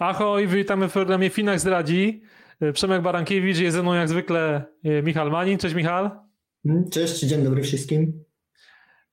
Ahoj, 0.00 0.46
witamy 0.46 0.88
w 0.88 0.92
programie 0.92 1.30
Finak 1.30 1.60
zdradzi. 1.60 2.22
Przemek 2.72 3.02
Barankiewicz, 3.02 3.58
jest 3.58 3.76
ze 3.76 3.82
mną 3.82 3.94
jak 3.94 4.08
zwykle 4.08 4.64
e, 4.84 5.02
Michal 5.02 5.30
Manin. 5.30 5.58
Cześć 5.58 5.74
Michal. 5.74 6.10
Mm, 6.64 6.90
cześć, 6.90 7.20
dzień 7.20 7.44
dobry 7.44 7.62
wszystkim. 7.62 8.24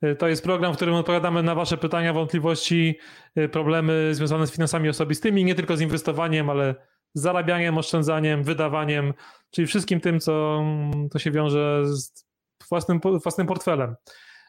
E, 0.01 0.15
to 0.15 0.27
jest 0.27 0.43
program, 0.43 0.73
w 0.73 0.75
którym 0.75 0.95
odpowiadamy 0.95 1.43
na 1.43 1.55
Wasze 1.55 1.77
pytania, 1.77 2.13
wątpliwości, 2.13 2.99
e, 3.35 3.49
problemy 3.49 4.15
związane 4.15 4.47
z 4.47 4.51
finansami 4.51 4.89
osobistymi, 4.89 5.45
nie 5.45 5.55
tylko 5.55 5.77
z 5.77 5.81
inwestowaniem, 5.81 6.49
ale 6.49 6.75
zarabianiem, 7.13 7.77
oszczędzaniem, 7.77 8.43
wydawaniem, 8.43 9.13
czyli 9.51 9.67
wszystkim 9.67 9.99
tym, 9.99 10.19
co 10.19 10.63
to 11.11 11.19
się 11.19 11.31
wiąże 11.31 11.83
z 11.85 12.25
własnym, 12.69 12.99
własnym 13.23 13.47
portfelem. 13.47 13.95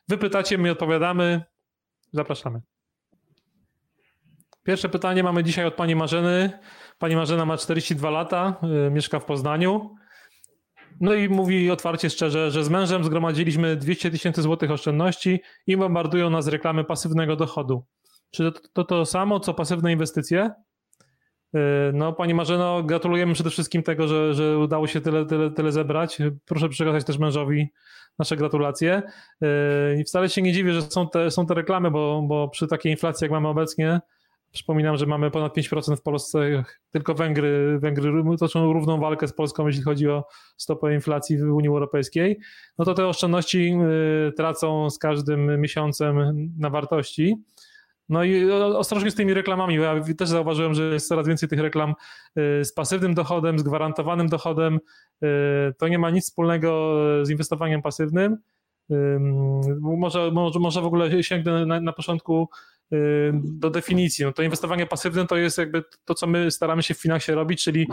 Wy 0.09 0.19
pytacie, 0.19 0.59
my 0.59 0.71
odpowiadamy. 0.71 1.43
Zapraszamy. 2.13 2.61
Pierwsze 4.63 4.89
pytanie 4.89 5.23
mamy 5.23 5.45
dzisiaj 5.45 5.67
od 5.67 5.75
pani 5.75 5.97
Marzeny. 5.97 6.59
Pani 6.99 7.17
Marzena 7.17 7.45
ma 7.45 7.57
42 7.57 8.11
lata, 8.11 8.61
y, 8.87 8.91
mieszka 8.91 9.21
w 9.21 9.25
Poznaniu. 9.25 9.95
No 11.01 11.15
i 11.15 11.29
mówi 11.29 11.71
otwarcie, 11.71 12.11
szczerze, 12.11 12.51
że 12.51 12.65
z 12.65 12.69
mężem 12.69 13.05
zgromadziliśmy 13.05 13.77
200 13.77 14.11
tysięcy 14.11 14.43
złotych 14.43 14.71
oszczędności 14.71 15.41
i 15.67 15.77
bombardują 15.77 16.31
nas 16.31 16.47
reklamy 16.47 16.85
pasywnego 16.85 17.37
dochodu. 17.37 17.85
Czy 18.31 18.53
to, 18.53 18.61
to 18.73 18.85
to 18.85 19.07
samo, 19.07 19.41
co 19.41 19.55
pasywne 19.55 19.93
inwestycje? 19.93 20.51
Y, 21.55 21.59
no, 21.93 22.13
Pani 22.13 22.35
Marzeno, 22.35 22.83
gratulujemy 22.83 23.35
przede 23.35 23.51
wszystkim 23.51 23.83
tego, 23.83 24.09
że, 24.09 24.35
że 24.35 24.59
udało 24.59 24.87
się 24.87 25.01
tyle, 25.01 25.27
tyle, 25.27 25.51
tyle 25.51 25.73
zebrać. 25.73 26.19
Proszę 26.47 26.69
przekazać 26.69 27.05
też 27.05 27.19
mężowi 27.19 27.69
nasze 28.19 28.37
gratulacje. 28.37 29.03
Y, 29.43 29.47
I 30.01 30.05
wcale 30.05 30.29
się 30.29 30.43
nie 30.43 30.53
dziwię, 30.53 30.73
że 30.73 30.83
są 30.83 31.09
te, 31.09 31.31
są 31.31 31.47
te 31.47 31.55
reklamy, 31.55 31.91
bo, 31.91 32.23
bo 32.23 32.49
przy 32.49 32.67
takiej 32.67 32.93
inflacji, 32.93 33.25
jak 33.25 33.33
mamy 33.33 33.49
obecnie, 33.49 34.01
Przypominam, 34.53 34.97
że 34.97 35.07
mamy 35.07 35.31
ponad 35.31 35.57
5% 35.57 35.97
w 35.97 36.03
Polsce, 36.03 36.65
tylko 36.91 37.15
Węgry, 37.15 37.79
Węgry 37.79 38.13
toczą 38.39 38.73
równą 38.73 39.01
walkę 39.01 39.29
z 39.29 39.33
Polską, 39.33 39.67
jeśli 39.67 39.83
chodzi 39.83 40.09
o 40.09 40.25
stopę 40.57 40.95
inflacji 40.95 41.39
w 41.39 41.43
Unii 41.43 41.69
Europejskiej. 41.69 42.39
No 42.79 42.85
to 42.85 42.95
te 42.95 43.07
oszczędności 43.07 43.73
y, 44.29 44.33
tracą 44.33 44.91
z 44.91 44.99
każdym 44.99 45.61
miesiącem 45.61 46.35
na 46.59 46.71
wartości. 46.71 47.37
No 48.09 48.25
i 48.25 48.51
ostrożnie 48.51 49.11
z 49.11 49.15
tymi 49.15 49.35
reklamami. 49.35 49.75
Ja 49.75 49.95
też 50.19 50.29
zauważyłem, 50.29 50.75
że 50.75 50.83
jest 50.83 51.09
coraz 51.09 51.29
więcej 51.29 51.49
tych 51.49 51.61
reklam 51.61 51.95
y, 52.61 52.65
z 52.65 52.73
pasywnym 52.73 53.15
dochodem, 53.15 53.59
z 53.59 53.63
gwarantowanym 53.63 54.29
dochodem. 54.29 54.79
Y, 55.25 55.29
to 55.79 55.89
nie 55.89 55.99
ma 55.99 56.11
nic 56.11 56.25
wspólnego 56.25 56.95
z 57.23 57.31
inwestowaniem 57.31 57.83
pasywnym. 57.83 58.37
Może, 59.81 60.31
może, 60.33 60.59
może 60.59 60.81
w 60.81 60.87
ogóle 60.87 61.23
sięgnę 61.23 61.67
na, 61.67 61.81
na 61.81 61.93
początku 61.93 62.49
do 63.45 63.71
definicji. 63.71 64.25
No 64.25 64.33
to 64.33 64.43
inwestowanie 64.43 64.87
pasywne 64.87 65.27
to 65.27 65.37
jest 65.37 65.59
jakby 65.59 65.85
to, 66.05 66.15
co 66.15 66.27
my 66.27 66.51
staramy 66.51 66.83
się 66.83 66.95
w 66.95 67.01
finansie 67.01 67.35
robić, 67.35 67.65
czyli 67.65 67.87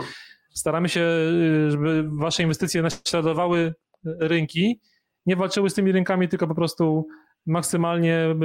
staramy 0.54 0.88
się, 0.88 1.00
y, 1.00 1.70
żeby 1.70 2.08
wasze 2.12 2.42
inwestycje 2.42 2.82
naśladowały 2.82 3.74
rynki, 4.04 4.80
nie 5.26 5.36
walczyły 5.36 5.70
z 5.70 5.74
tymi 5.74 5.92
rynkami, 5.92 6.28
tylko 6.28 6.46
po 6.46 6.54
prostu 6.54 7.06
maksymalnie 7.46 8.36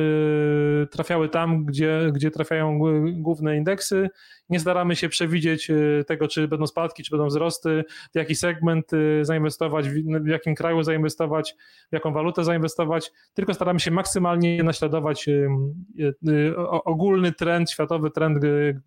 trafiały 0.91 1.29
tam, 1.29 1.65
gdzie, 1.65 2.09
gdzie 2.13 2.31
trafiają 2.31 2.79
główne 3.13 3.57
indeksy. 3.57 4.09
Nie 4.49 4.59
staramy 4.59 4.95
się 4.95 5.09
przewidzieć 5.09 5.69
y, 5.69 6.03
tego, 6.07 6.27
czy 6.27 6.47
będą 6.47 6.67
spadki, 6.67 7.03
czy 7.03 7.11
będą 7.11 7.27
wzrosty, 7.27 7.83
w 8.13 8.15
jaki 8.15 8.35
segment 8.35 8.93
y, 8.93 9.25
zainwestować, 9.25 9.89
w 9.89 10.27
jakim 10.27 10.55
kraju 10.55 10.83
zainwestować, 10.83 11.55
w 11.89 11.93
jaką 11.93 12.13
walutę 12.13 12.43
zainwestować, 12.43 13.11
tylko 13.33 13.53
staramy 13.53 13.79
się 13.79 13.91
maksymalnie 13.91 14.63
naśladować 14.63 15.27
y, 15.27 16.55
ogólny 16.69 17.31
trend, 17.31 17.71
światowy 17.71 18.11
trend, 18.11 18.37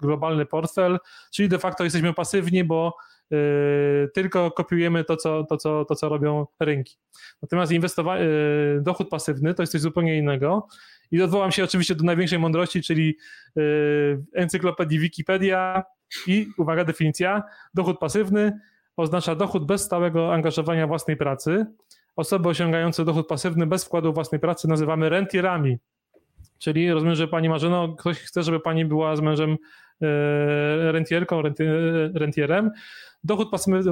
globalny 0.00 0.46
portfel, 0.46 0.98
czyli 1.32 1.48
de 1.48 1.58
facto 1.58 1.84
jesteśmy 1.84 2.14
pasywni, 2.14 2.64
bo 2.64 2.96
tylko 4.14 4.50
kopiujemy 4.50 5.04
to, 5.04 5.16
co, 5.16 5.44
to, 5.44 5.56
co, 5.56 5.84
to, 5.84 5.94
co 5.94 6.08
robią 6.08 6.46
rynki. 6.60 6.96
Natomiast 7.42 7.72
inwestowa- 7.72 8.18
yy, 8.18 8.80
dochód 8.82 9.08
pasywny 9.08 9.54
to 9.54 9.62
jest 9.62 9.72
coś 9.72 9.80
zupełnie 9.80 10.18
innego. 10.18 10.66
I 11.10 11.22
odwołam 11.22 11.52
się 11.52 11.64
oczywiście 11.64 11.94
do 11.94 12.04
największej 12.04 12.38
mądrości, 12.38 12.82
czyli 12.82 13.16
yy, 13.56 14.22
encyklopedii 14.34 14.98
Wikipedia 14.98 15.82
i 16.26 16.46
uwaga, 16.58 16.84
definicja, 16.84 17.42
dochód 17.74 17.98
pasywny 17.98 18.60
oznacza 18.96 19.34
dochód 19.34 19.66
bez 19.66 19.82
stałego 19.82 20.34
angażowania 20.34 20.86
własnej 20.86 21.16
pracy. 21.16 21.66
Osoby 22.16 22.48
osiągające 22.48 23.04
dochód 23.04 23.28
pasywny 23.28 23.66
bez 23.66 23.84
wkładu 23.84 24.12
własnej 24.12 24.40
pracy 24.40 24.68
nazywamy 24.68 25.08
rentierami. 25.08 25.78
Czyli 26.58 26.92
rozumiem, 26.92 27.14
że 27.14 27.28
pani 27.28 27.48
Marzeno, 27.48 27.96
ktoś 27.96 28.18
chce, 28.18 28.42
żeby 28.42 28.60
pani 28.60 28.84
była 28.84 29.16
z 29.16 29.20
mężem 29.20 29.56
rentierką, 30.92 31.42
rentierem. 32.14 32.70
Dochód 33.24 33.50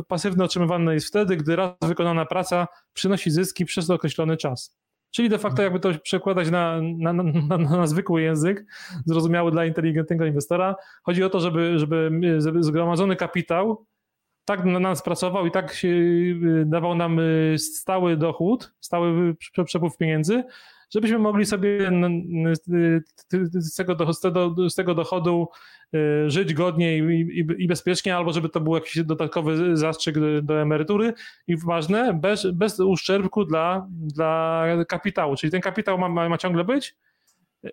pasywny, 0.09 0.45
otrzymywany 0.45 0.95
jest 0.95 1.07
wtedy, 1.07 1.37
gdy 1.37 1.57
raz 1.57 1.75
wykonana 1.83 2.27
praca 2.27 2.67
przynosi 2.93 3.31
zyski 3.31 3.65
przez 3.65 3.91
określony 3.91 4.37
czas. 4.37 4.77
Czyli 5.11 5.29
de 5.29 5.39
facto 5.39 5.63
jakby 5.63 5.81
to 5.81 5.91
przekładać 6.03 6.51
na, 6.51 6.81
na, 6.99 7.13
na, 7.13 7.59
na, 7.59 7.87
zwykły 7.87 8.23
język, 8.23 8.65
zrozumiały 9.07 9.51
dla 9.51 9.65
inteligentnego 9.65 10.27
inwestora, 10.27 10.75
chodzi 11.03 11.25
o 11.25 11.31
to, 11.31 11.41
żeby, 11.41 11.79
żeby 11.79 12.63
zgromadzony 12.63 13.17
kapitał 13.17 13.87
tak 14.45 14.65
na 14.65 14.79
nas 14.79 15.03
pracował 15.03 15.47
i 15.47 15.51
tak 15.51 15.73
się, 15.73 15.89
y, 15.89 16.65
dawał 16.67 16.95
nam 16.95 17.19
y, 17.19 17.57
stały 17.59 18.17
dochód, 18.17 18.75
stały 18.81 19.37
przepływ 19.65 19.97
pieniędzy, 19.97 20.45
żebyśmy 20.95 21.19
mogli 21.19 21.47
sobie 21.47 21.91
z 23.55 23.75
tego, 23.75 23.97
z 24.69 24.75
tego 24.75 24.95
dochodu 24.95 25.49
y, 25.95 26.31
żyć 26.31 26.55
godnie 26.55 26.99
i, 26.99 27.67
bezpiecznie, 27.67 28.17
albo 28.17 28.33
żeby 28.33 28.49
to 28.49 28.61
był 28.61 28.75
jakiś 28.75 29.03
dodatkowy 29.03 29.77
zastrzyk 29.77 30.17
do 30.43 30.61
emerytury 30.61 31.15
i 31.47 31.57
ważne, 31.57 32.15
bez, 32.15 32.51
bez 32.51 32.81
uszczerbku 32.81 33.45
dla, 33.45 33.87
dla 33.91 34.67
kapitału. 34.89 35.37
Czyli 35.37 35.51
ten 35.51 35.61
kapitał 35.61 35.99
ma, 35.99 36.09
ma, 36.09 36.29
ma 36.29 36.39
ciągle 36.39 36.65
być, 36.65 36.97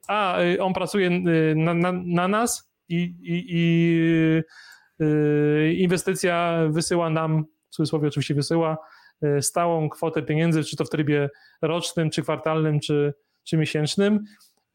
a 0.08 0.42
y, 0.42 0.64
on 0.64 0.74
pracuje 0.74 1.10
y, 1.10 1.56
na, 1.56 1.74
na, 1.74 1.92
na 1.92 2.28
nas 2.28 2.72
i, 2.90 3.16
i, 3.22 3.46
i 3.50 4.44
inwestycja 5.84 6.60
wysyła 6.70 7.10
nam, 7.10 7.46
w 7.70 7.76
cudzysłowie 7.76 8.08
oczywiście 8.08 8.34
wysyła, 8.34 8.78
stałą 9.42 9.90
kwotę 9.90 10.22
pieniędzy, 10.22 10.64
czy 10.64 10.76
to 10.76 10.86
w 10.86 10.90
trybie 10.90 11.30
rocznym, 11.62 12.10
czy 12.10 12.22
kwartalnym, 12.22 12.80
czy, 12.80 13.14
czy 13.44 13.58
miesięcznym. 13.58 14.20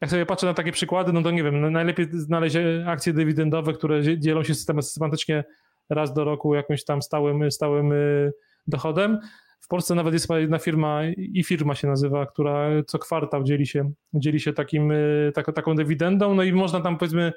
Jak 0.01 0.11
sobie 0.11 0.25
patrzę 0.25 0.47
na 0.47 0.53
takie 0.53 0.71
przykłady, 0.71 1.13
no 1.13 1.21
to 1.21 1.31
nie 1.31 1.43
wiem, 1.43 1.71
najlepiej 1.71 2.07
znaleźć 2.11 2.55
akcje 2.85 3.13
dywidendowe, 3.13 3.73
które 3.73 4.19
dzielą 4.19 4.43
się 4.43 4.55
systematycznie 4.55 5.43
raz 5.89 6.13
do 6.13 6.23
roku 6.23 6.55
jakimś 6.55 6.83
tam 6.83 7.01
stałym, 7.01 7.51
stałym 7.51 7.91
y, 7.91 8.33
dochodem. 8.67 9.19
W 9.59 9.67
Polsce 9.67 9.95
nawet 9.95 10.13
jest 10.13 10.29
jedna 10.29 10.59
firma, 10.59 11.01
i 11.17 11.43
firma 11.43 11.75
się 11.75 11.87
nazywa, 11.87 12.25
która 12.25 12.69
co 12.87 12.99
kwartał 12.99 13.43
dzieli 13.43 13.67
się, 13.67 13.91
dzieli 14.13 14.39
się 14.39 14.53
takim, 14.53 14.91
y, 14.91 15.31
tak, 15.35 15.53
taką 15.55 15.75
dywidendą, 15.75 16.35
no 16.35 16.43
i 16.43 16.53
można 16.53 16.81
tam 16.81 16.97
powiedzmy 16.97 17.33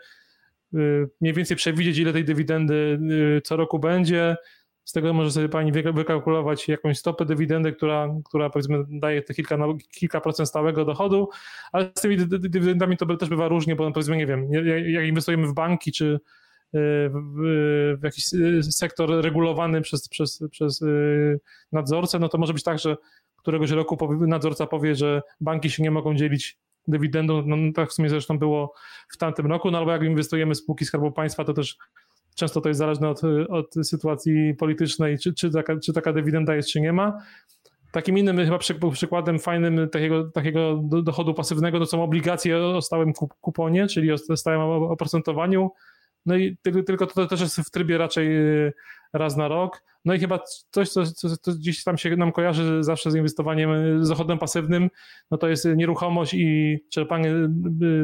mniej 1.20 1.34
więcej 1.34 1.56
przewidzieć, 1.56 1.98
ile 1.98 2.12
tej 2.12 2.24
dywidendy 2.24 3.00
co 3.44 3.56
roku 3.56 3.78
będzie, 3.78 4.36
z 4.88 4.92
tego 4.92 5.12
może 5.12 5.30
sobie 5.30 5.48
pani 5.48 5.72
wykalkulować 5.72 6.68
jakąś 6.68 6.98
stopę 6.98 7.24
dywidendy, 7.24 7.72
która, 7.72 8.08
która 8.24 8.50
powiedzmy 8.50 8.84
daje 8.88 9.22
te 9.22 9.34
kilka, 9.34 9.58
kilka 9.90 10.20
procent 10.20 10.48
stałego 10.48 10.84
dochodu, 10.84 11.28
ale 11.72 11.90
z 11.94 12.00
tymi 12.00 12.16
dywidendami 12.26 12.96
to 12.96 13.16
też 13.16 13.28
bywa 13.28 13.48
różnie, 13.48 13.76
bo 13.76 13.92
powiedzmy, 13.92 14.16
nie 14.16 14.26
wiem, 14.26 14.52
jak 14.86 15.06
inwestujemy 15.06 15.46
w 15.46 15.54
banki 15.54 15.92
czy 15.92 16.04
y, 16.04 16.18
w, 17.10 17.98
w 18.00 18.04
jakiś 18.04 18.32
y, 18.34 18.62
sektor 18.62 19.10
regulowany 19.10 19.80
przez, 19.80 20.08
przez, 20.08 20.42
przez 20.50 20.82
y, 20.82 21.40
nadzorcę, 21.72 22.18
no 22.18 22.28
to 22.28 22.38
może 22.38 22.52
być 22.52 22.62
tak, 22.62 22.78
że 22.78 22.96
któregoś 23.36 23.70
roku 23.70 24.26
nadzorca 24.26 24.66
powie, 24.66 24.94
że 24.94 25.22
banki 25.40 25.70
się 25.70 25.82
nie 25.82 25.90
mogą 25.90 26.14
dzielić 26.14 26.58
dywidendą, 26.86 27.42
no 27.46 27.56
tak 27.74 27.90
w 27.90 27.92
sumie 27.92 28.08
zresztą 28.08 28.38
było 28.38 28.74
w 29.08 29.16
tamtym 29.16 29.46
roku, 29.46 29.70
no 29.70 29.78
albo 29.78 29.92
jak 29.92 30.02
inwestujemy 30.02 30.54
w 30.54 30.58
spółki 30.58 30.84
Skarbu 30.84 31.12
Państwa, 31.12 31.44
to 31.44 31.52
też 31.52 31.78
Często 32.38 32.60
to 32.60 32.68
jest 32.68 32.78
zależne 32.78 33.08
od, 33.08 33.20
od 33.48 33.74
sytuacji 33.82 34.54
politycznej, 34.58 35.18
czy, 35.18 35.34
czy, 35.34 35.50
taka, 35.50 35.78
czy 35.78 35.92
taka 35.92 36.12
dywidenda 36.12 36.54
jest, 36.54 36.68
czy 36.68 36.80
nie 36.80 36.92
ma. 36.92 37.18
Takim 37.92 38.18
innym 38.18 38.36
chyba 38.36 38.58
przykładem 38.92 39.38
fajnym 39.38 39.88
takiego, 39.88 40.30
takiego 40.30 40.82
dochodu 41.02 41.34
pasywnego 41.34 41.78
to 41.78 41.86
są 41.86 42.02
obligacje 42.02 42.58
o 42.58 42.82
stałym 42.82 43.12
kuponie, 43.40 43.86
czyli 43.86 44.12
o 44.12 44.36
stałym 44.36 44.60
oprocentowaniu. 44.60 45.70
No 46.26 46.36
i 46.36 46.56
tylko 46.86 47.06
to 47.06 47.26
też 47.26 47.40
jest 47.40 47.60
w 47.60 47.70
trybie 47.70 47.98
raczej 47.98 48.36
y, 48.36 48.72
raz 49.12 49.36
na 49.36 49.48
rok. 49.48 49.82
No 50.04 50.14
i 50.14 50.18
chyba 50.18 50.40
coś, 50.70 50.88
co, 50.88 51.06
co, 51.06 51.36
co 51.36 51.52
gdzieś 51.52 51.84
tam 51.84 51.98
się 51.98 52.16
nam 52.16 52.32
kojarzy 52.32 52.84
zawsze 52.84 53.10
z 53.10 53.14
inwestowaniem, 53.14 53.70
y, 53.70 54.04
z 54.04 54.08
dochodem 54.08 54.38
pasywnym, 54.38 54.90
no 55.30 55.38
to 55.38 55.48
jest 55.48 55.64
nieruchomość 55.76 56.34
i 56.34 56.78
czerpanie 56.90 57.30
y, 57.30 57.48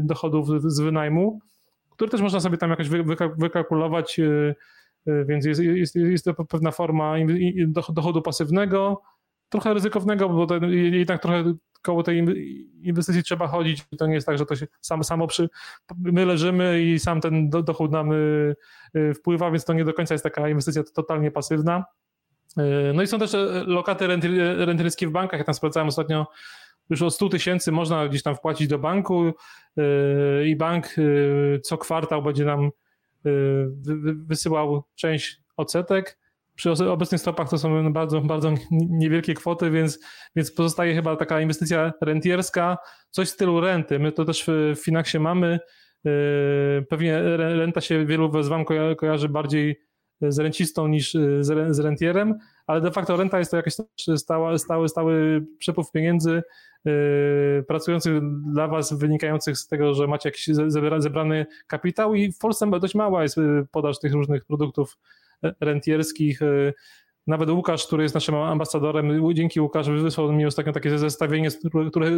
dochodów 0.02 0.48
z 0.72 0.81
wynajmu 0.81 1.40
który 1.96 2.11
też 2.11 2.20
można 2.20 2.41
sobie 2.41 2.58
tam 2.58 2.70
jakoś 2.70 2.88
wykalkulować, 3.38 4.19
y, 4.19 4.55
więc 5.06 5.44
jest, 5.44 5.61
jest, 5.61 5.96
jest 5.96 6.25
to 6.25 6.44
pewna 6.44 6.70
forma 6.70 7.14
dochodu 7.88 8.23
pasywnego, 8.23 9.02
trochę 9.49 9.75
ryzykownego, 9.75 10.29
bo 10.29 10.46
to 10.46 10.67
jednak 10.67 11.23
trochę 11.23 11.55
koło 11.85 12.02
tej 12.02 12.25
inwestycji 12.82 13.23
trzeba 13.23 13.46
chodzić. 13.46 13.85
To 13.99 14.06
nie 14.06 14.14
jest 14.14 14.26
tak, 14.26 14.38
że 14.38 14.46
to 14.46 14.56
się 14.56 14.67
sam, 14.81 15.05
samo 15.05 15.26
przy, 15.26 15.49
my 15.99 16.26
leżymy 16.26 16.82
i 16.82 16.99
sam 16.99 17.20
ten 17.20 17.50
dochód 17.50 17.91
nam 17.91 18.12
y, 18.12 18.56
y, 18.96 19.14
wpływa, 19.14 19.50
więc 19.50 19.64
to 19.64 19.73
nie 19.73 19.85
do 19.85 19.93
końca 19.93 20.14
jest 20.14 20.25
taka 20.25 20.49
inwestycja 20.49 20.82
totalnie 20.94 21.31
pasywna. 21.31 21.85
Y, 22.58 22.93
no 22.94 23.02
i 23.02 23.06
są 23.06 23.19
też 23.19 23.32
lokaty 23.67 24.06
renterskie 24.58 25.08
w 25.08 25.11
bankach. 25.11 25.38
Ja 25.41 25.44
tam 25.44 25.55
sprawdzałem 25.55 25.88
ostatnio, 25.88 26.26
już 26.90 27.02
od 27.02 27.14
100 27.14 27.28
tysięcy 27.28 27.72
można 27.72 28.08
gdzieś 28.08 28.22
tam 28.22 28.36
wpłacić 28.36 28.69
do 28.69 28.78
banku 28.78 29.32
i 30.46 30.56
bank 30.56 30.86
co 31.62 31.78
kwartał 31.78 32.22
będzie 32.22 32.44
nam 32.44 32.70
wysyłał 34.26 34.82
część 34.94 35.40
odsetek 35.56 36.19
przy 36.54 36.70
obecnych 36.72 37.20
stopach 37.20 37.48
to 37.48 37.58
są 37.58 37.92
bardzo, 37.92 38.20
bardzo 38.20 38.54
niewielkie 38.70 39.34
kwoty, 39.34 39.70
więc, 39.70 39.98
więc 40.36 40.52
pozostaje 40.52 40.94
chyba 40.94 41.16
taka 41.16 41.40
inwestycja 41.40 41.92
rentierska, 42.00 42.78
coś 43.10 43.28
w 43.28 43.31
stylu 43.31 43.60
renty. 43.60 43.98
My 43.98 44.12
to 44.12 44.25
też 44.25 44.44
w 44.46 44.75
Finaxie 44.84 45.20
mamy. 45.20 45.58
Yy, 46.04 46.86
pewnie 46.90 47.20
renta 47.36 47.81
się 47.81 48.06
wielu 48.06 48.42
z 48.42 48.48
Wam 48.48 48.64
kojarzy 48.96 49.28
bardziej 49.28 49.81
z 50.20 50.38
rencistą 50.38 50.88
niż 50.88 51.14
yy, 51.14 51.44
z 51.70 51.78
rentierem, 51.81 52.38
ale 52.66 52.81
de 52.81 52.90
facto 52.90 53.16
renta 53.16 53.38
jest 53.38 53.50
to 53.50 53.56
jakiś 53.56 53.75
stały, 54.16 54.58
stały, 54.58 54.88
stały 54.88 55.46
przepływ 55.58 55.90
pieniędzy 55.90 56.43
yy, 56.84 57.64
pracujących 57.69 58.20
dla 58.52 58.69
Was, 58.69 58.93
wynikających 58.93 59.58
z 59.58 59.69
tego, 59.69 59.94
że 59.94 60.06
macie 60.06 60.28
jakiś 60.28 60.49
zebrany 60.99 61.46
kapitał 61.66 62.14
i 62.14 62.32
w 62.32 62.38
Polsce 62.38 62.70
dość 62.81 62.94
mała 62.94 63.22
jest 63.22 63.37
podaż 63.70 63.99
tych 63.99 64.12
różnych 64.12 64.44
produktów 64.44 64.99
rentierskich. 65.61 66.40
Nawet 67.26 67.50
Łukasz, 67.50 67.86
który 67.86 68.02
jest 68.02 68.14
naszym 68.14 68.34
ambasadorem, 68.34 69.34
dzięki 69.34 69.60
Łukasz 69.60 69.90
wysłał 69.90 70.32
mi 70.32 70.46
ostatnio 70.46 70.72
takie 70.72 70.98
zestawienie, 70.98 71.48
które 71.90 72.10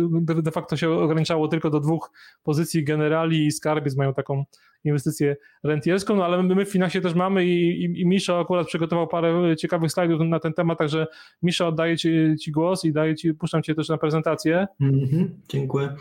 de 0.42 0.50
facto 0.50 0.76
się 0.76 0.90
ograniczało 0.90 1.48
tylko 1.48 1.70
do 1.70 1.80
dwóch 1.80 2.10
pozycji. 2.42 2.84
Generali 2.84 3.46
i 3.46 3.52
Skarbiec 3.52 3.96
mają 3.96 4.14
taką 4.14 4.44
inwestycję 4.84 5.36
rentierską, 5.64 6.16
no 6.16 6.24
ale 6.24 6.42
my 6.42 6.64
w 6.64 6.70
Finaxie 6.70 7.00
też 7.00 7.14
mamy 7.14 7.46
i, 7.46 7.84
i, 7.84 8.00
i 8.00 8.06
Misza 8.06 8.40
akurat 8.40 8.66
przygotował 8.66 9.08
parę 9.08 9.56
ciekawych 9.56 9.92
slajdów 9.92 10.20
na 10.20 10.40
ten 10.40 10.52
temat, 10.52 10.78
także 10.78 11.06
Misza 11.42 11.68
oddaję 11.68 11.96
ci, 11.96 12.34
ci 12.40 12.52
głos 12.52 12.84
i 12.84 12.92
daję 12.92 13.14
ci, 13.14 13.34
puszczam 13.34 13.62
cię 13.62 13.74
też 13.74 13.88
na 13.88 13.98
prezentację. 13.98 14.66
Mm-hmm, 14.80 15.28
dziękuję. 15.48 15.96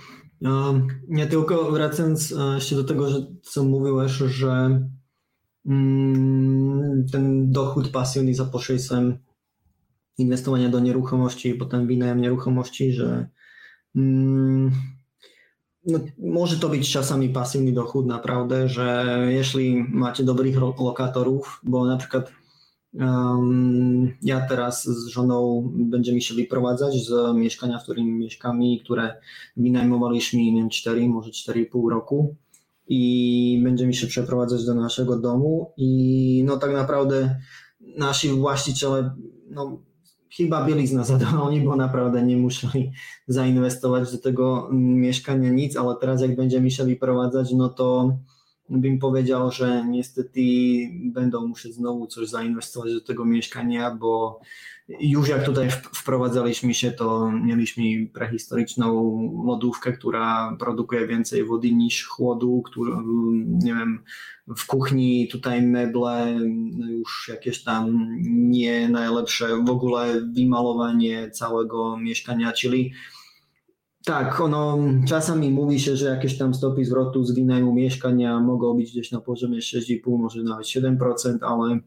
Nie 1.07 1.27
tylko 1.27 1.71
wracając 1.71 2.31
e, 2.31 2.55
jeszcze 2.55 2.75
do 2.75 2.83
tego, 2.83 3.09
że 3.09 3.17
co 3.41 3.63
mówiłeś, 3.63 4.11
że 4.11 4.79
ten 7.12 7.51
dochód 7.51 7.89
pasywny 7.89 8.33
za 8.33 8.45
pośrednictwem 8.45 9.17
inwestowania 10.17 10.69
do 10.69 10.79
nieruchomości 10.79 11.50
i 11.50 11.56
potem 11.56 11.88
wynajem 11.88 12.21
nieruchomości, 12.21 12.94
że 12.94 13.27
mm, 13.95 14.71
no, 15.88 16.00
może 16.17 16.59
to 16.59 16.69
być 16.69 16.91
czasami 16.91 17.29
pasywny 17.29 17.71
dochód 17.71 18.06
naprawdę, 18.06 18.69
że 18.69 19.17
jeśli 19.29 19.85
macie 19.89 20.23
dobrych 20.23 20.56
lokatorów, 20.79 21.62
bo 21.63 21.85
na 21.85 21.97
przykład 21.97 22.31
um, 22.94 24.13
ja 24.21 24.41
teraz 24.41 24.83
z 24.83 25.07
żoną 25.07 25.69
będziemy 25.75 26.21
się 26.21 26.35
wyprowadzać 26.35 26.94
z 27.06 27.35
mieszkania, 27.35 27.79
w 27.79 27.83
którym 27.83 28.19
mieszkamy, 28.19 28.65
które 28.83 29.21
wynajmowaliśmy 29.57 30.39
nie 30.39 30.53
wiem, 30.53 30.69
4, 30.69 31.09
może 31.09 31.29
4,5 31.29 31.89
roku 31.89 32.35
i 32.87 33.61
będziemy 33.63 33.93
się 33.93 34.07
przeprowadzać 34.07 34.65
do 34.65 34.75
naszego 34.75 35.19
domu. 35.19 35.73
I 35.77 36.43
no 36.45 36.57
tak 36.57 36.73
naprawdę 36.73 37.39
nasi 37.97 38.29
właściciele 38.29 39.15
no, 39.49 39.81
chyba 40.37 40.67
nas 40.93 41.07
zadowoleni, 41.13 41.61
bo 41.61 41.75
naprawdę 41.75 42.23
nie 42.23 42.37
musieli 42.37 42.91
zainwestować 43.27 44.11
do 44.11 44.17
tego 44.17 44.69
mieszkania 44.73 45.49
nic, 45.49 45.77
ale 45.77 45.95
teraz 46.01 46.21
jak 46.21 46.35
będziemy 46.35 46.71
się 46.71 46.83
wyprowadzać, 46.83 47.51
no 47.51 47.69
to 47.69 48.17
bym 48.69 48.99
powiedział, 48.99 49.51
że 49.51 49.85
niestety 49.88 50.41
będą 51.13 51.47
musieć 51.47 51.73
znowu 51.73 52.07
coś 52.07 52.29
zainwestować 52.29 52.93
do 52.93 53.01
tego 53.01 53.25
mieszkania, 53.25 53.95
bo 53.95 54.39
już 54.87 55.29
jak 55.29 55.45
tutaj 55.45 55.69
wprowadzaliśmy 55.71 56.73
się, 56.73 56.91
to 56.91 57.31
mieliśmy 57.31 57.83
prehistoryczną 58.13 59.19
lodówkę, 59.47 59.93
która 59.93 60.55
produkuje 60.59 61.07
więcej 61.07 61.45
wody 61.45 61.71
niż 61.71 62.05
chłodu, 62.05 62.61
który, 62.61 62.91
nie 63.47 63.73
wiem, 63.73 64.03
w 64.57 64.65
kuchni 64.65 65.27
tutaj 65.27 65.61
meble, 65.61 66.37
już 66.89 67.27
jakieś 67.33 67.63
tam 67.63 68.07
nie 68.27 68.89
najlepsze, 68.89 69.47
w 69.63 69.69
ogóle 69.69 70.21
wymalowanie 70.35 71.31
całego 71.31 71.97
mieszkania, 71.97 72.51
czyli 72.51 72.93
tak, 74.05 74.41
ono 74.41 74.77
czasami 75.07 75.51
mówi 75.51 75.79
się, 75.79 75.95
że 75.95 76.05
jakieś 76.05 76.38
tam 76.38 76.53
stopy 76.53 76.85
zwrotu 76.85 77.23
z 77.23 77.35
wynajmu 77.35 77.73
mieszkania 77.73 78.39
mogą 78.39 78.73
być 78.73 78.91
gdzieś 78.91 79.11
na 79.11 79.21
poziomie 79.21 79.59
6,5, 79.59 80.19
może 80.19 80.43
nawet 80.43 80.65
7%, 80.65 81.38
ale 81.41 81.79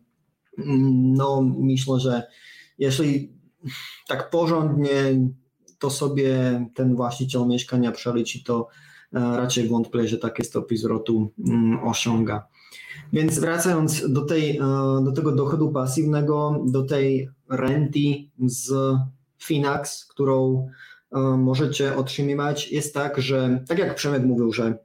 mm, 0.58 1.14
no 1.14 1.54
myślę, 1.58 2.00
że 2.00 2.22
jeśli 2.78 3.32
tak 4.08 4.30
porządnie 4.30 4.94
to 5.78 5.90
sobie 5.90 6.66
ten 6.74 6.96
właściciel 6.96 7.46
mieszkania 7.46 7.92
przeliczy, 7.92 8.44
to 8.44 8.68
e, 9.12 9.36
raczej 9.36 9.68
wątpię, 9.68 10.08
że 10.08 10.18
takie 10.18 10.44
stopy 10.44 10.76
zwrotu 10.76 11.32
mm, 11.48 11.88
osiąga. 11.88 12.46
Więc 13.12 13.38
wracając 13.38 14.12
do, 14.12 14.24
tej, 14.24 14.56
e, 14.56 14.60
do 15.04 15.12
tego 15.12 15.32
dochodu 15.32 15.72
pasywnego, 15.72 16.64
do 16.66 16.82
tej 16.82 17.28
renty 17.48 18.00
z 18.46 18.72
Finax, 19.38 20.04
którą 20.06 20.68
e, 21.12 21.18
możecie 21.20 21.96
otrzymywać, 21.96 22.72
jest 22.72 22.94
tak, 22.94 23.20
że 23.20 23.64
tak 23.68 23.78
jak 23.78 23.94
Przemek 23.94 24.24
mówił, 24.24 24.52
że 24.52 24.78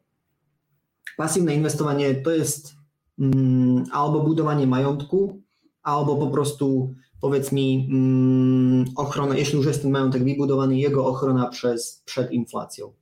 pasywne 1.18 1.56
inwestowanie 1.56 2.16
to 2.16 2.32
jest 2.32 2.76
mm, 3.20 3.84
albo 3.92 4.20
budowanie 4.20 4.68
majątku, 4.68 5.42
albo 5.84 6.16
po 6.18 6.28
prostu 6.28 6.94
powiedz 7.24 7.52
mi 7.52 7.88
mm, 7.92 8.86
ochrona, 8.96 9.38
jeśli 9.38 9.58
już 9.58 9.66
jest 9.66 9.82
ten 9.82 9.92
majątek 9.92 10.24
wybudowany, 10.24 10.78
jego 10.78 11.06
ochrona 11.06 11.48
przez, 11.48 12.02
przed 12.06 12.32
inflacją. 12.32 12.94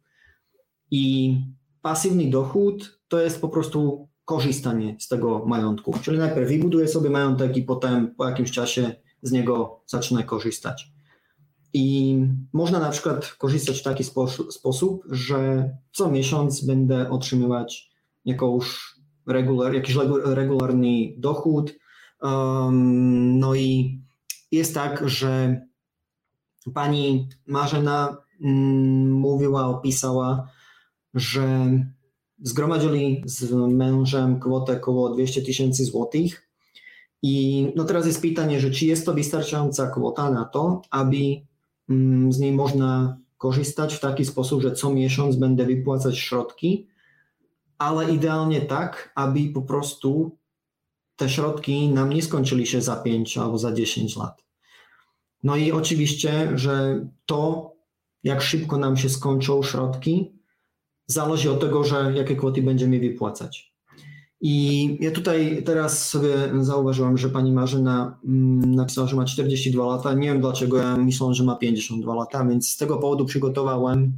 I 0.92 1.36
pasywny 1.82 2.30
dochód 2.30 3.00
to 3.08 3.20
jest 3.20 3.42
po 3.42 3.50
prostu 3.50 4.08
korzystanie 4.26 4.96
z 5.00 5.08
tego 5.08 5.46
majątku. 5.46 5.94
Czyli 6.02 6.18
najpierw 6.18 6.50
wybuduję 6.50 6.88
sobie 6.88 7.10
majątek 7.10 7.58
i 7.58 7.64
potem 7.64 8.16
po 8.16 8.30
jakimś 8.30 8.52
czasie 8.52 8.96
z 9.22 9.32
niego 9.32 9.82
zacznę 9.88 10.24
korzystać. 10.24 10.92
I 11.74 12.18
można 12.54 12.80
na 12.80 12.90
przykład 12.90 13.26
korzystać 13.26 13.80
w 13.80 13.84
taki 13.84 14.04
sposób, 14.50 15.04
że 15.10 15.70
co 15.92 16.12
miesiąc 16.12 16.66
będę 16.66 17.10
otrzymywać 17.10 17.92
jakąś 18.26 18.96
regular, 19.28 19.74
jakiś 19.74 19.96
regularny 20.26 21.14
dochód. 21.18 21.74
Um, 22.22 23.40
no 23.40 23.56
i 23.56 24.02
jest 24.52 24.74
tak, 24.74 25.10
że 25.10 25.62
pani 26.74 27.30
Marzena 27.48 28.18
mm, 28.42 29.12
mówiła, 29.12 29.68
opisała, 29.68 30.48
że 31.14 31.70
zgromadzili 32.42 33.24
z 33.26 33.52
mężem 33.52 34.40
kwotę 34.40 34.78
około 34.78 35.10
200 35.10 35.42
tysięcy 35.42 35.86
złotych. 35.86 36.48
I 37.24 37.68
no 37.76 37.84
teraz 37.84 38.06
jest 38.06 38.22
pytanie, 38.22 38.60
że 38.60 38.72
czy 38.72 38.86
jest 38.86 39.06
to 39.06 39.14
wystarczająca 39.14 39.88
kwota 39.88 40.32
na 40.32 40.46
to, 40.46 40.82
aby 40.90 41.18
mm, 41.90 42.34
z 42.34 42.40
niej 42.40 42.52
można 42.52 43.18
korzystać 43.38 43.94
w 43.94 44.00
taki 44.00 44.26
sposób, 44.26 44.62
że 44.62 44.72
co 44.72 44.94
miesiąc 44.94 45.36
będę 45.36 45.66
wypłacać 45.66 46.18
środki, 46.18 46.88
ale 47.78 48.14
idealnie 48.14 48.62
tak, 48.62 49.12
aby 49.16 49.40
po 49.54 49.62
prostu 49.62 50.38
te 51.22 51.30
środki 51.30 51.90
nam 51.90 52.10
nie 52.10 52.22
skończyli 52.22 52.68
się 52.68 52.82
za 52.82 52.96
5 52.96 53.38
albo 53.38 53.58
za 53.58 53.74
10 53.74 54.18
lat. 54.18 54.44
No 55.44 55.56
i 55.56 55.72
oczywiście, 55.72 56.52
że 56.56 57.06
to, 57.26 57.72
jak 58.24 58.42
szybko 58.42 58.78
nam 58.78 58.98
się 58.98 59.10
skończą 59.10 59.64
środki, 59.64 60.32
zależy 61.08 61.52
od 61.52 61.60
tego, 61.60 61.84
że 61.84 62.14
jakie 62.16 62.36
kwoty 62.36 62.62
będziemy 62.62 63.00
wypłacać. 63.00 63.74
I 64.42 64.98
ja 65.02 65.12
tutaj 65.12 65.64
teraz 65.66 66.10
sobie 66.10 66.34
zauważyłem, 66.62 67.18
że 67.18 67.30
pani 67.30 67.52
Marzyna 67.52 68.20
mm, 68.26 68.76
napisała, 68.76 69.08
że 69.08 69.16
ma 69.16 69.26
42 69.26 69.86
lata. 69.86 70.14
Nie 70.14 70.28
wiem 70.28 70.42
dlaczego, 70.42 70.78
ja 70.78 70.98
myślałem, 70.98 71.36
że 71.36 71.44
ma 71.44 71.56
52 71.56 72.16
lata, 72.16 72.46
więc 72.46 72.70
z 72.70 72.78
tego 72.78 72.98
powodu 72.98 73.26
przygotowałem 73.26 74.14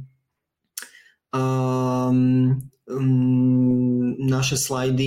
um, 1.32 2.60
um, 2.86 4.16
nasze 4.18 4.56
slajdy 4.56 5.04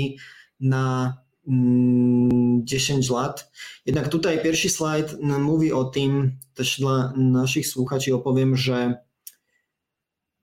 na 0.60 1.14
10 1.48 3.12
mm, 3.12 3.24
lat. 3.24 3.52
Jednak 3.86 4.10
tutaj 4.10 4.44
pierwszy 4.44 4.70
slajd 4.70 5.22
mówi 5.22 5.74
o 5.74 5.84
tym, 5.84 6.32
też 6.54 6.80
dla 6.80 7.14
naszych 7.18 7.68
słuchaczy 7.68 8.16
opowiem, 8.16 8.58
że 8.58 8.96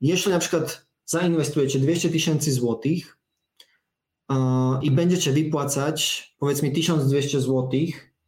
jeśli 0.01 0.31
na 0.31 0.39
przykład 0.39 0.87
zainwestujecie 1.05 1.79
200 1.79 2.09
tysięcy 2.09 2.51
złotych, 2.51 3.15
i 4.81 4.91
będziecie 4.91 5.31
wypłacać 5.31 6.29
powiedzmy 6.39 6.71
1200 6.71 7.41
zł 7.41 7.69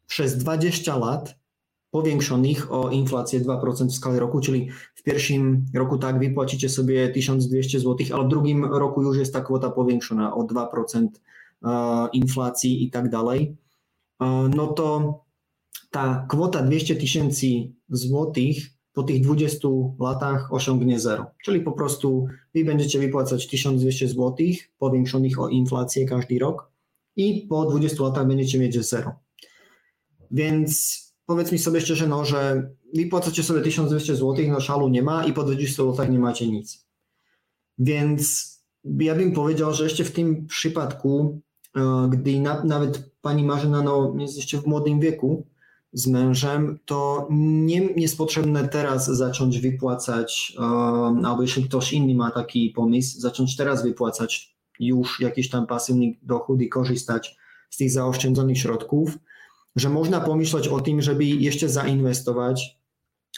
przez 0.08 0.38
20 0.38 0.98
lat 0.98 1.36
powiększonych 1.92 2.72
o 2.72 2.90
inflację 2.90 3.42
2% 3.42 3.88
w 3.88 3.94
skali 3.94 4.20
roku, 4.20 4.40
czyli 4.40 4.70
w 4.96 5.04
pierwszym 5.04 5.66
roku 5.74 5.98
tak 5.98 6.20
wypłacicie 6.20 6.70
sobie 6.70 7.10
1200 7.10 7.80
zł, 7.80 7.96
ale 8.14 8.26
w 8.26 8.28
drugim 8.28 8.66
roku 8.66 9.04
już 9.04 9.18
jest 9.18 9.34
ta 9.34 9.42
kwota 9.42 9.70
powiększona 9.70 10.36
o 10.36 10.44
2% 10.44 11.08
inflacji 12.14 12.84
i 12.84 12.92
tak 12.92 13.10
dalej, 13.10 13.58
no 14.56 14.68
to 14.68 15.20
ta 15.92 16.26
kwota 16.30 16.62
200 16.64 16.96
tysięcy 16.96 17.48
złotych 17.90 18.58
po 18.94 19.04
tych 19.04 19.22
20 19.22 19.68
latach 20.00 20.54
osiągnie 20.54 21.00
zero. 21.00 21.26
Czyli 21.44 21.62
po 21.62 21.72
prostu 21.72 22.28
wy 22.56 22.66
będziecie 22.66 23.00
wypłacać 23.00 23.48
1200 23.48 24.08
zł 24.08 24.36
powiększonych 24.78 25.40
o 25.40 25.50
inflację 25.50 26.06
każdy 26.06 26.40
rok 26.40 26.72
i 27.16 27.48
po 27.50 27.66
20 27.66 28.04
latach 28.04 28.28
będziecie 28.28 28.60
mieć 28.60 28.86
zero. 28.86 29.12
Więc 30.32 31.02
powiedz 31.26 31.52
mi 31.52 31.60
sobie 31.60 31.82
szczerze, 31.82 32.08
no, 32.08 32.26
że 32.26 32.70
wypłacacie 32.94 33.44
sobie 33.44 33.62
1200 33.62 34.16
zł, 34.16 34.36
no 34.48 34.60
szalu 34.60 34.88
nie 34.88 35.02
ma 35.02 35.26
i 35.26 35.34
po 35.34 35.44
20 35.44 35.84
latach 35.84 36.10
nie 36.10 36.20
macie 36.20 36.48
nic. 36.48 36.88
Więc 37.78 38.58
ja 39.00 39.16
bym 39.16 39.32
powiedział, 39.32 39.74
że 39.74 39.84
jeszcze 39.84 40.04
w 40.04 40.12
tym 40.12 40.48
przypadku, 40.48 41.42
e, 41.42 41.47
gdy 42.10 42.40
na, 42.40 42.64
nawet 42.64 43.12
pani 43.22 43.44
Marzena 43.44 43.82
no, 43.82 44.14
jest 44.18 44.38
jeszcze 44.38 44.62
w 44.62 44.66
młodym 44.66 45.00
wieku, 45.00 45.44
z 45.94 46.08
mężem, 46.08 46.80
to 46.86 47.28
nie 47.32 47.82
jest 47.82 48.18
potrzebne 48.18 48.68
teraz 48.68 49.06
zacząć 49.06 49.60
wypłacać, 49.60 50.54
um, 50.58 51.26
albo 51.26 51.42
jeśli 51.42 51.64
ktoś 51.64 51.94
inny 51.94 52.16
ma 52.16 52.32
taki 52.32 52.70
pomysł, 52.70 53.20
zacząć 53.20 53.56
teraz 53.56 53.84
wypłacać 53.84 54.58
już 54.80 55.20
jakiś 55.20 55.50
tam 55.50 55.68
pasywny 55.68 56.14
dochód 56.22 56.62
i 56.62 56.70
korzystać 56.70 57.38
z 57.70 57.78
tych 57.78 57.92
zaoszczędzonych 57.92 58.58
środków, 58.58 59.18
że 59.76 59.90
można 59.90 60.22
pomyśleć 60.22 60.68
o 60.68 60.80
tym, 60.80 61.02
żeby 61.02 61.26
jeszcze 61.26 61.70
zainwestować 61.70 62.80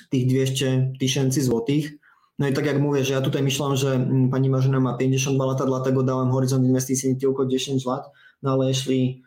tych 0.09 0.27
200 0.27 0.93
tysięcy 0.99 1.43
złotych. 1.43 1.91
No 2.39 2.47
i 2.47 2.53
tak 2.53 2.65
jak 2.65 2.81
mówię, 2.81 3.03
że 3.05 3.13
ja 3.13 3.21
tutaj 3.21 3.43
myślałem, 3.43 3.75
że 3.75 3.93
mm, 3.93 4.29
pani 4.29 4.49
Marzena 4.49 4.79
ma 4.79 4.97
52 4.97 5.45
lata, 5.45 5.65
dlatego 5.65 6.03
dałem 6.03 6.31
horyzont 6.31 6.65
inwestycyjny 6.65 7.19
tylko 7.19 7.45
10 7.45 7.85
lat, 7.85 8.05
no 8.41 8.51
ale 8.51 8.67
jeśli 8.67 9.23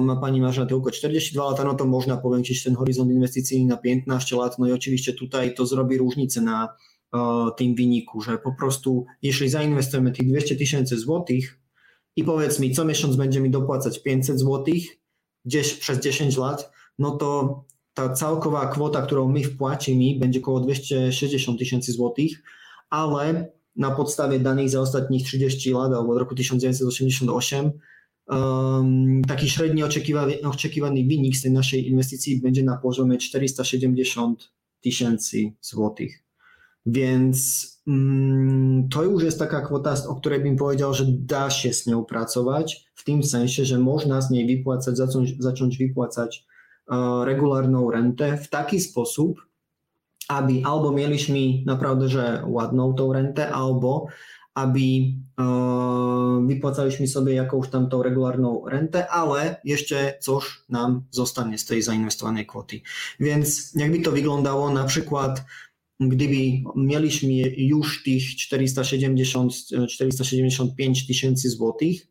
ma 0.00 0.16
Pani 0.16 0.40
Marzena 0.40 0.66
tylko 0.66 0.90
42 0.90 1.50
lata, 1.50 1.64
no 1.64 1.74
to 1.74 1.84
można 1.86 2.16
powiększyć 2.16 2.64
ten 2.64 2.74
horyzont 2.74 3.10
inwestycyjny 3.10 3.68
na 3.68 3.76
15 3.76 4.36
lat. 4.36 4.58
No 4.58 4.68
i 4.68 4.72
oczywiście 4.72 5.12
tutaj 5.12 5.54
to 5.54 5.66
zrobi 5.66 5.98
różnicę 5.98 6.40
na 6.40 6.68
tym 7.56 7.74
wyniku, 7.74 8.20
że 8.20 8.38
po 8.38 8.52
prostu 8.52 9.06
jeśli 9.22 9.48
zainwestujemy 9.48 10.12
tych 10.12 10.28
200 10.28 10.56
tysięcy 10.56 10.98
złotych 10.98 11.60
i 12.16 12.24
powiedz 12.24 12.60
mi, 12.60 12.74
co 12.74 12.84
miesiąc 12.84 13.16
będzie 13.16 13.40
mi 13.40 13.50
dopłacać 13.50 14.02
500 14.02 14.38
złotych 14.38 14.82
gdzieś 15.44 15.74
przez 15.74 16.00
10 16.00 16.36
lat, 16.36 16.70
no 16.98 17.10
to 17.10 17.60
ta 17.94 18.12
całkowa 18.12 18.66
kwota, 18.66 19.02
którą 19.02 19.28
my 19.28 19.44
wpłacimy, 19.44 20.20
będzie 20.20 20.40
około 20.40 20.60
260 20.60 21.58
tysięcy 21.58 21.92
złotych, 21.92 22.42
ale 22.90 23.52
na 23.76 23.90
podstawie 23.90 24.38
danych 24.38 24.70
za 24.70 24.80
ostatnich 24.80 25.26
30 25.26 25.72
lat 25.72 25.92
albo 25.92 26.12
od 26.12 26.18
roku 26.18 26.34
1988 26.34 27.70
um, 28.26 29.22
taki 29.28 29.50
średni 29.50 29.82
oczekiwany, 29.82 30.42
oczekiwany 30.42 31.04
wynik 31.04 31.36
z 31.36 31.42
tej 31.42 31.52
naszej 31.52 31.88
inwestycji 31.88 32.40
będzie 32.40 32.62
na 32.62 32.76
poziomie 32.76 33.18
470 33.18 34.52
tysięcy 34.80 35.52
złotych. 35.60 36.24
Więc 36.86 37.66
um, 37.86 38.88
to 38.92 39.02
już 39.02 39.22
jest 39.22 39.38
taka 39.38 39.60
kwota, 39.60 39.94
o 40.08 40.14
której 40.14 40.40
bym 40.40 40.56
powiedział, 40.56 40.94
że 40.94 41.04
da 41.08 41.50
się 41.50 41.72
z 41.72 41.86
nią 41.86 42.04
pracować, 42.04 42.84
w 42.94 43.04
tym 43.04 43.22
sensie, 43.22 43.64
że 43.64 43.78
można 43.78 44.20
z 44.20 44.30
niej 44.30 44.56
wypłacać, 44.56 44.96
zacząć, 44.96 45.34
zacząć 45.38 45.78
wypłacać 45.78 46.46
uh, 46.88 46.96
regularną 47.24 47.90
rentę 47.90 48.36
w 48.36 48.48
taki 48.48 48.80
sposób, 48.80 49.40
aby 50.28 50.52
albo 50.64 50.92
mieliśmy 50.92 51.64
naprawdę, 51.66 52.08
że 52.08 52.44
ładną 52.46 52.94
tą 52.94 53.12
rentę, 53.12 53.50
albo 53.50 54.06
aby 54.60 54.80
e, 54.80 55.12
wypłacaliśmy 56.46 57.06
sobie 57.06 57.34
jakąś 57.34 57.68
tam 57.68 57.88
tą 57.88 58.02
regularną 58.02 58.68
rentę, 58.68 59.08
ale 59.08 59.60
jeszcze 59.64 60.14
coś 60.20 60.44
nam 60.68 61.04
zostanie 61.10 61.58
z 61.58 61.64
tej 61.64 61.82
zainwestowanej 61.82 62.46
kwoty. 62.46 62.80
Więc 63.20 63.74
jakby 63.74 64.00
to 64.00 64.12
wyglądało 64.12 64.70
na 64.70 64.84
przykład 64.84 65.44
gdyby 66.00 66.34
mieliśmy 66.76 67.32
już 67.56 68.02
tych 68.02 68.22
470-475 68.22 71.06
tysięcy 71.06 71.50
złotych, 71.50 72.06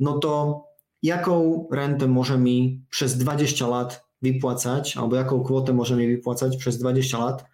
no 0.00 0.18
to 0.18 0.64
jaką 1.02 1.66
rentę 1.72 2.08
możemy 2.08 2.50
przez 2.90 3.18
20 3.18 3.66
lat 3.66 4.04
wypłacać, 4.22 4.96
albo 4.96 5.16
jaką 5.16 5.44
kwotę 5.44 5.72
możemy 5.72 6.06
wypłacać 6.06 6.56
przez 6.56 6.78
20 6.78 7.18
lat 7.18 7.44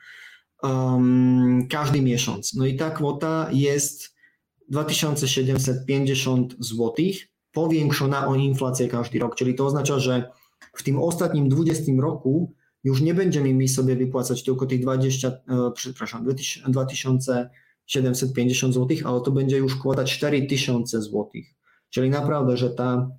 um, 0.62 1.66
każdy 1.70 2.02
miesiąc. 2.02 2.54
No 2.54 2.66
i 2.66 2.76
ta 2.76 2.90
kwota 2.90 3.48
jest 3.52 4.19
2750 4.70 6.56
zł, 6.58 6.94
powiększona 7.52 8.26
o 8.26 8.34
inflację 8.34 8.88
każdy 8.88 9.18
rok, 9.18 9.36
czyli 9.36 9.54
to 9.54 9.66
oznacza, 9.66 9.98
że 9.98 10.30
w 10.74 10.82
tym 10.82 11.02
ostatnim 11.02 11.48
20 11.48 11.92
roku 12.00 12.54
już 12.84 13.00
nie 13.00 13.14
będziemy 13.14 13.54
mi 13.54 13.68
sobie 13.68 13.96
wypłacać 13.96 14.44
tylko 14.44 14.66
tych 14.66 14.82
20, 14.82 15.28
e, 15.28 15.70
przepraszam, 15.74 16.24
2750 16.68 18.74
zł, 18.74 18.96
ale 19.04 19.20
to 19.20 19.30
będzie 19.30 19.56
już 19.56 19.76
kwota 19.76 20.04
4000 20.04 21.02
zł. 21.02 21.30
Czyli 21.90 22.10
naprawdę, 22.10 22.56
że 22.56 22.70
ta 22.70 23.10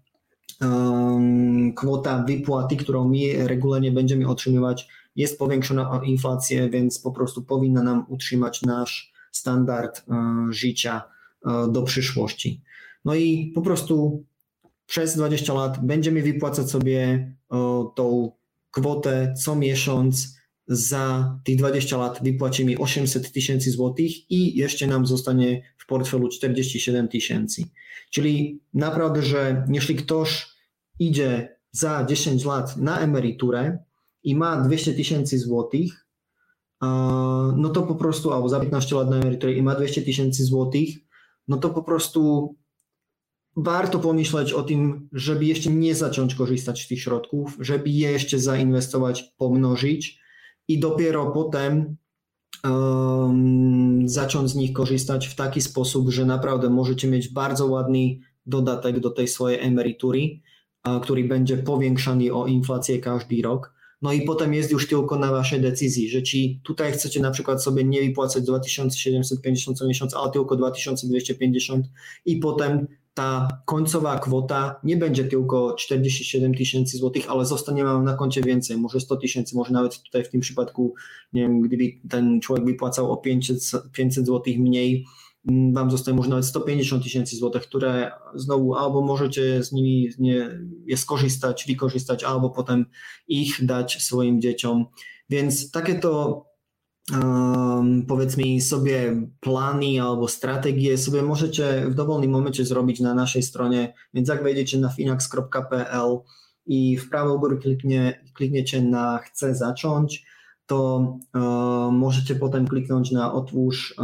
um, 0.62 1.74
kwota 1.74 2.24
wypłaty, 2.28 2.76
którą 2.76 3.10
my 3.10 3.48
regularnie 3.48 3.92
będziemy 3.92 4.28
otrzymywać, 4.28 4.88
jest 5.16 5.40
powiększona 5.40 5.92
o 5.92 6.02
inflację, 6.02 6.70
więc 6.70 7.00
po 7.00 7.12
prostu 7.12 7.44
powinna 7.44 7.84
nam 7.84 8.06
utrzymać 8.10 8.62
nasz 8.62 9.14
standard 9.32 10.04
um, 10.08 10.54
życia 10.54 11.11
do 11.72 11.84
przyszłości. 11.84 12.62
No 13.06 13.16
i 13.16 13.52
po 13.56 13.62
prostu 13.62 14.24
przez 14.92 15.16
20 15.16 15.54
lat 15.54 15.86
będziemy 15.86 16.22
wypłacać 16.22 16.70
sobie 16.70 17.00
e, 17.52 17.86
tą 17.96 18.32
kwotę 18.72 19.34
co 19.44 19.56
miesiąc. 19.56 20.42
Za 20.68 21.38
tych 21.44 21.56
20 21.56 21.98
lat 21.98 22.20
wypłacimy 22.24 22.78
800 22.78 23.32
tysięcy 23.32 23.72
złotych 23.72 24.32
i 24.32 24.58
jeszcze 24.58 24.88
nam 24.88 25.06
zostanie 25.06 25.64
w 25.78 25.86
portfelu 25.86 26.30
47 26.30 27.08
tysięcy. 27.08 27.64
Czyli 28.10 28.62
naprawdę, 28.74 29.22
że 29.22 29.68
jeśli 29.70 29.96
ktoś 29.96 30.48
idzie 31.00 31.58
za 31.72 32.06
10 32.06 32.46
lat 32.46 32.78
na 32.78 33.00
emeryturę 33.00 33.78
i 34.24 34.36
ma 34.36 34.62
200 34.62 34.94
tysięcy 34.94 35.40
złotych, 35.40 36.06
e, 36.84 36.88
no 37.58 37.70
to 37.70 37.82
po 37.82 37.96
prostu, 37.96 38.32
albo 38.34 38.50
za 38.50 38.60
15 38.60 38.96
lat 38.96 39.10
na 39.10 39.16
emeryturę 39.16 39.54
i 39.54 39.62
ma 39.62 39.76
200 39.76 40.02
tysięcy 40.02 40.44
złotych, 40.44 40.90
no 41.52 41.58
to 41.58 41.70
po 41.70 41.84
prostu 41.84 42.56
warto 43.56 44.00
pomyśleć 44.00 44.54
o 44.54 44.64
tym, 44.64 45.10
żeby 45.12 45.46
jeszcze 45.46 45.70
nie 45.70 45.96
zacząć 45.96 46.36
korzystać 46.36 46.82
z 46.82 46.88
tych 46.88 47.02
środków, 47.02 47.58
żeby 47.60 47.90
je 47.90 48.12
jeszcze 48.12 48.40
zainwestować, 48.40 49.34
pomnożyć 49.38 50.20
i 50.68 50.80
dopiero 50.80 51.32
potem 51.32 51.96
um, 52.64 54.10
zacząć 54.10 54.52
z 54.52 54.56
nich 54.56 54.74
korzystać 54.74 55.28
w 55.28 55.36
taki 55.36 55.62
sposób, 55.62 56.10
że 56.10 56.26
naprawdę 56.26 56.70
możecie 56.70 57.08
mieć 57.08 57.30
bardzo 57.30 57.66
ładny 57.68 58.20
dodatek 58.46 59.00
do 59.00 59.10
tej 59.10 59.28
swojej 59.28 59.60
emerytury, 59.60 60.40
który 61.02 61.24
będzie 61.24 61.58
powiększany 61.58 62.34
o 62.34 62.48
inflację 62.48 63.00
każdy 63.00 63.42
rok 63.42 63.74
no 64.02 64.14
i 64.14 64.22
potem 64.22 64.54
jest 64.54 64.72
już 64.72 64.88
tylko 64.88 65.20
na 65.20 65.32
waszej 65.32 65.62
decyzji, 65.62 66.10
że 66.10 66.24
ci 66.24 66.60
tutaj 66.64 66.92
chcecie 66.92 67.20
na 67.20 67.32
przykład 67.32 67.64
sobie 67.64 67.84
nie 67.84 68.02
wypłacać 68.02 68.44
2750 68.44 69.78
co 69.78 69.88
miesiąc, 69.88 70.14
ale 70.14 70.32
tylko 70.32 70.56
2250 70.56 71.86
i 72.26 72.38
potem 72.38 72.88
ta 73.14 73.48
końcowa 73.66 74.20
kwota 74.20 74.80
nie 74.84 74.98
będzie 74.98 75.24
tylko 75.24 75.76
47 75.76 76.56
tysięcy 76.56 76.98
złotych, 76.98 77.30
ale 77.30 77.46
zostanie 77.46 77.84
wam 77.84 78.04
na 78.04 78.14
koncie 78.14 78.42
więcej, 78.42 78.78
może 78.78 79.00
100 79.00 79.16
tysięcy, 79.16 79.56
może 79.56 79.74
nawet 79.74 80.02
tutaj 80.04 80.24
w 80.24 80.30
tym 80.30 80.42
przypadku, 80.42 80.94
nie 81.34 81.42
wiem, 81.42 81.62
gdyby 81.62 81.84
ten 82.10 82.42
człowiek 82.42 82.66
wypłacał 82.66 83.12
o 83.12 83.18
500, 83.18 83.58
500 83.92 84.26
złotych 84.26 84.60
mniej, 84.60 85.06
wam 85.46 85.92
zostaje 85.92 86.18
może 86.18 86.30
nawet 86.30 86.46
150 86.46 87.04
tysięcy 87.04 87.36
złotych, 87.36 87.62
które 87.62 88.12
znowu 88.36 88.76
albo 88.76 89.02
możecie 89.02 89.64
z 89.64 89.72
nimi 89.72 90.10
nie, 90.20 90.50
je 90.86 90.98
skorzystać, 90.98 91.66
wykorzystać, 91.68 92.24
albo 92.24 92.50
potem 92.50 92.86
ich 93.28 93.66
dać 93.66 94.04
swoim 94.04 94.42
dzieciom. 94.42 94.86
Więc 95.30 95.72
takie 95.72 95.96
to 95.96 96.46
um, 97.14 98.06
powiedzmy 98.08 98.62
sobie 98.62 99.28
plany 99.40 100.02
albo 100.02 100.28
strategie 100.28 100.98
sobie 100.98 101.22
możecie 101.22 101.86
w 101.88 101.96
dowolnym 101.96 102.32
momencie 102.32 102.66
zrobić 102.66 103.00
na 103.00 103.14
naszej 103.14 103.44
stronie, 103.44 103.94
więc 104.14 104.30
jak 104.30 104.44
wejdziecie 104.44 104.80
na 104.80 104.90
finax.pl 104.90 106.18
i 106.66 106.98
w 106.98 107.10
prawo 107.10 107.40
góry 107.40 107.58
kliknie, 107.58 108.24
klikniecie 108.34 108.82
na 108.82 109.18
chcę 109.18 109.56
zacząć, 109.56 110.26
to 110.72 111.18
e, 111.36 111.40
możecie 111.92 112.36
potem 112.36 112.68
kliknąć 112.68 113.12
na 113.12 113.34
otwórz, 113.34 113.96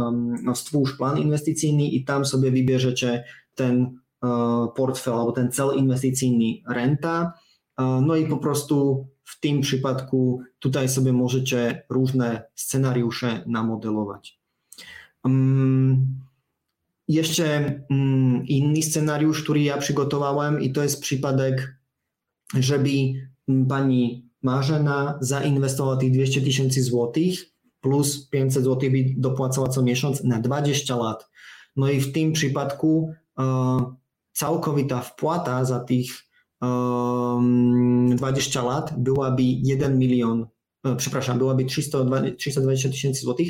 no, 0.44 0.54
stwórz 0.54 0.96
plan 0.96 1.18
inwestycyjny 1.18 1.84
i 1.84 2.04
tam 2.04 2.24
sobie 2.24 2.50
wybierzecie 2.50 3.24
ten 3.54 3.98
portfel 4.76 5.14
alebo 5.14 5.32
ten 5.32 5.52
celinvesticyjny 5.52 6.46
renta. 6.68 7.32
No 7.78 8.16
i 8.16 8.26
po 8.26 8.36
prostu 8.36 9.06
w 9.24 9.40
tym 9.40 9.60
przypadku 9.60 10.42
tutaj 10.58 10.88
sobie 10.88 11.12
możecie 11.12 11.82
różne 11.90 12.42
scenariusze 12.54 13.44
namodelować. 13.46 14.40
Jeszcze 17.08 17.80
um, 17.90 18.46
inny 18.46 18.82
scenariusz, 18.82 19.42
który 19.42 19.62
ja 19.62 19.78
przygotowałem 19.78 20.60
i 20.60 20.72
to 20.72 20.82
jest 20.82 21.00
przypadek, 21.00 21.78
żeby 22.54 22.90
pani 23.68 24.27
Marzena 24.42 25.18
zainwestowała 25.20 25.96
tych 25.96 26.12
200 26.12 26.40
tysięcy 26.40 26.82
złotych 26.82 27.58
plus 27.80 28.28
500 28.28 28.64
złotych 28.64 28.92
by 28.92 29.04
dopłacała 29.16 29.68
co 29.68 29.82
miesiąc 29.82 30.24
na 30.24 30.40
20 30.40 30.96
lat. 30.96 31.30
No 31.76 31.90
i 31.90 32.00
w 32.00 32.12
tym 32.12 32.32
przypadku 32.32 33.10
uh, 33.38 33.82
całkowita 34.32 35.00
wpłata 35.00 35.64
za 35.64 35.80
tych 35.80 36.28
20 38.16 38.62
lat 38.62 38.94
byłaby 38.98 39.42
1 39.42 39.98
milion, 39.98 40.46
e, 40.84 40.96
przepraszam, 40.96 41.38
byłaby 41.38 41.64
320 41.64 42.88
tysięcy 42.88 43.20
złotych 43.20 43.48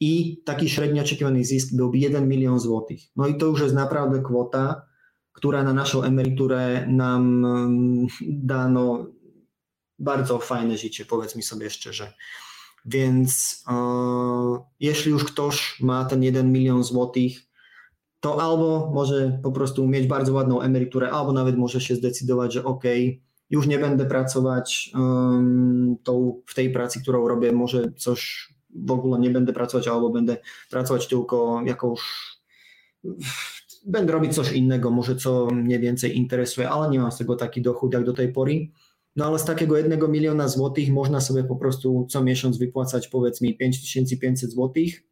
i 0.00 0.42
taki 0.44 0.68
średnio 0.68 1.02
oczekiwany 1.02 1.44
zysk 1.44 1.76
byłby 1.76 1.98
1 1.98 2.28
milion 2.28 2.60
złotych. 2.60 3.00
No 3.16 3.26
i 3.26 3.36
to 3.36 3.46
już 3.46 3.60
jest 3.60 3.74
naprawdę 3.74 4.22
kwota, 4.22 4.82
która 5.32 5.62
na 5.62 5.72
naszą 5.72 6.02
emeryturę 6.02 6.86
nam 6.88 7.46
da 8.28 8.68
no, 8.68 9.06
bardzo 9.98 10.38
fajne 10.38 10.78
życie, 10.78 11.04
powiedz 11.04 11.36
mi 11.36 11.42
sobie 11.42 11.70
szczerze. 11.70 12.12
Więc 12.84 13.64
e, 13.68 13.74
jeśli 14.80 15.10
już 15.10 15.24
ktoś 15.24 15.80
ma 15.80 16.04
ten 16.04 16.22
1 16.22 16.52
milion 16.52 16.84
złotych, 16.84 17.46
to 18.20 18.42
albo 18.42 18.90
może 18.94 19.40
po 19.42 19.52
prostu 19.52 19.86
mieć 19.88 20.06
bardzo 20.06 20.32
ładną 20.32 20.60
emeryturę, 20.60 21.10
albo 21.10 21.32
nawet 21.32 21.56
może 21.56 21.80
się 21.80 21.96
zdecydować, 21.96 22.52
że 22.52 22.64
ok, 22.64 22.84
już 23.50 23.66
nie 23.66 23.78
będę 23.78 24.06
pracować 24.06 24.90
um, 24.94 25.96
tą, 26.04 26.42
w 26.46 26.54
tej 26.54 26.72
pracy, 26.72 27.02
którą 27.02 27.28
robię, 27.28 27.52
może 27.52 27.92
coś 27.96 28.48
w 28.74 28.90
ogóle 28.90 29.20
nie 29.20 29.30
będę 29.30 29.52
pracować, 29.52 29.88
albo 29.88 30.10
będę 30.10 30.36
pracować 30.70 31.08
tylko 31.08 31.62
jakąś 31.64 32.00
będę 33.86 34.12
robić 34.12 34.34
coś 34.34 34.52
innego, 34.52 34.90
może 34.90 35.16
co 35.16 35.46
mnie 35.46 35.78
więcej 35.78 36.16
interesuje, 36.16 36.70
ale 36.70 36.90
nie 36.90 36.98
mam 36.98 37.12
z 37.12 37.18
tego 37.18 37.36
taki 37.36 37.62
dochód 37.62 37.94
jak 37.94 38.04
do 38.04 38.12
tej 38.12 38.32
pory. 38.32 38.68
No 39.16 39.26
ale 39.26 39.38
z 39.38 39.44
takiego 39.44 39.76
jednego 39.76 40.08
miliona 40.08 40.48
złotych 40.48 40.88
można 40.90 41.20
sobie 41.20 41.44
po 41.44 41.56
prostu 41.56 42.06
co 42.10 42.24
miesiąc 42.24 42.58
wypłacać 42.58 43.08
powiedzmy 43.08 43.54
5500 43.54 44.50
złotych 44.50 45.02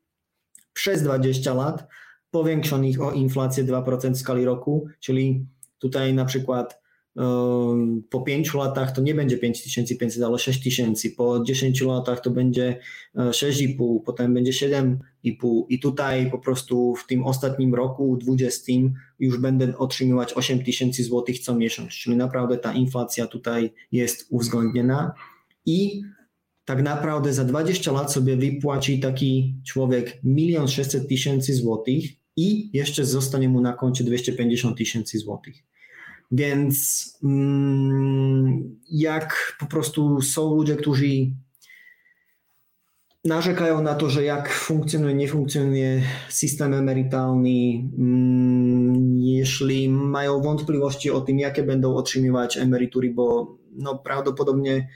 przez 0.73 1.03
20 1.03 1.55
lat, 1.55 1.87
powiększonych 2.31 3.01
o 3.01 3.13
inflację 3.13 3.65
2% 3.65 4.15
w 4.15 4.19
skali 4.19 4.45
roku, 4.45 4.87
czyli 5.01 5.47
tutaj 5.79 6.15
na 6.15 6.25
przykład 6.25 6.84
po 8.11 8.21
5 8.21 8.55
latach 8.55 8.93
to 8.93 9.03
nie 9.03 9.15
będzie 9.15 9.39
5500, 9.39 10.23
ale 10.23 10.39
6000, 10.39 11.11
po 11.11 11.45
10 11.45 11.83
latach 11.83 12.21
to 12.21 12.31
będzie 12.31 12.79
6,5, 13.17 13.97
e, 14.01 14.05
potem 14.05 14.35
będzie 14.35 14.53
7,5 14.53 15.67
i 15.69 15.79
tutaj 15.81 16.31
po 16.31 16.39
prostu 16.39 16.95
w 16.95 17.07
tym 17.07 17.25
ostatnim 17.27 17.75
roku 17.75 18.17
20 18.17 18.73
już 19.19 19.39
będę 19.39 19.79
otrzymywać 19.79 20.33
8000 20.33 21.03
zł 21.03 21.25
co 21.43 21.55
miesiąc, 21.55 21.93
czyli 21.93 22.17
naprawdę 22.17 22.59
ta 22.59 22.73
inflacja 22.73 23.27
tutaj 23.27 23.73
jest 23.93 24.27
uwzględniona. 24.31 25.15
I 25.67 26.03
tak 26.65 26.83
naprawdę 26.83 27.33
za 27.33 27.45
20 27.45 27.93
lat 27.93 28.13
sobie 28.13 28.37
wypłaci 28.37 29.01
taki 29.01 29.55
człowiek 29.67 30.21
1 30.25 30.69
600 30.69 31.09
tysięcy 31.09 31.55
złotych 31.55 32.05
i 32.37 32.71
jeszcze 32.73 33.05
zostanie 33.05 33.49
mu 33.49 33.61
na 33.61 33.73
koncie 33.73 34.05
250 34.05 34.79
tysięcy 34.79 35.19
złotych. 35.19 35.74
Więc 36.33 37.19
mm, 37.25 38.81
jak 38.91 39.57
po 39.61 39.67
prostu 39.67 40.21
są 40.21 40.55
ludzie, 40.55 40.77
którzy 40.77 41.07
narzekają 43.25 43.83
na 43.83 43.95
to, 43.95 44.11
że 44.11 44.25
jak 44.25 44.49
funkcjonuje, 44.53 45.15
nie 45.15 45.29
funkcjonuje 45.29 46.03
system 46.29 46.75
emerytalny, 46.75 47.91
mm, 47.99 49.19
jeśli 49.19 49.89
mają 49.89 50.41
wątpliwości 50.41 51.11
o 51.11 51.21
tym, 51.21 51.39
jakie 51.39 51.63
będą 51.63 51.95
otrzymywać 51.95 52.57
emerytury, 52.57 53.11
bo 53.15 53.57
no 53.73 53.99
prawdopodobnie 53.99 54.89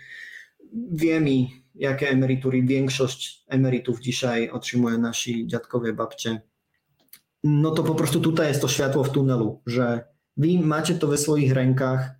wiemy, 0.92 1.30
jakie 1.74 2.08
emerytury 2.08 2.62
większość 2.62 3.44
emerytów 3.48 4.00
dzisiaj 4.00 4.50
otrzymuje 4.50 4.98
nasi 4.98 5.46
dziadkowie, 5.46 5.92
babcie, 5.92 6.42
no 7.44 7.70
to 7.70 7.82
po 7.82 7.94
prostu 7.94 8.20
tutaj 8.20 8.48
jest 8.48 8.60
to 8.60 8.68
światło 8.68 9.04
w 9.04 9.10
tunelu, 9.10 9.62
że 9.66 10.04
wy 10.38 10.58
macie 10.58 10.94
to 10.94 11.06
we 11.06 11.18
swoich 11.18 11.52
rękach, 11.52 12.10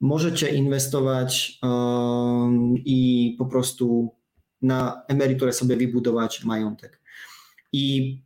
możecie 0.00 0.48
inwestować 0.48 1.58
um, 1.62 2.74
i 2.76 3.34
po 3.38 3.46
prostu 3.46 4.14
na 4.62 5.02
emeryturę 5.08 5.52
sobie 5.52 5.76
wybudować 5.76 6.44
majątek. 6.44 7.00
I 7.72 8.16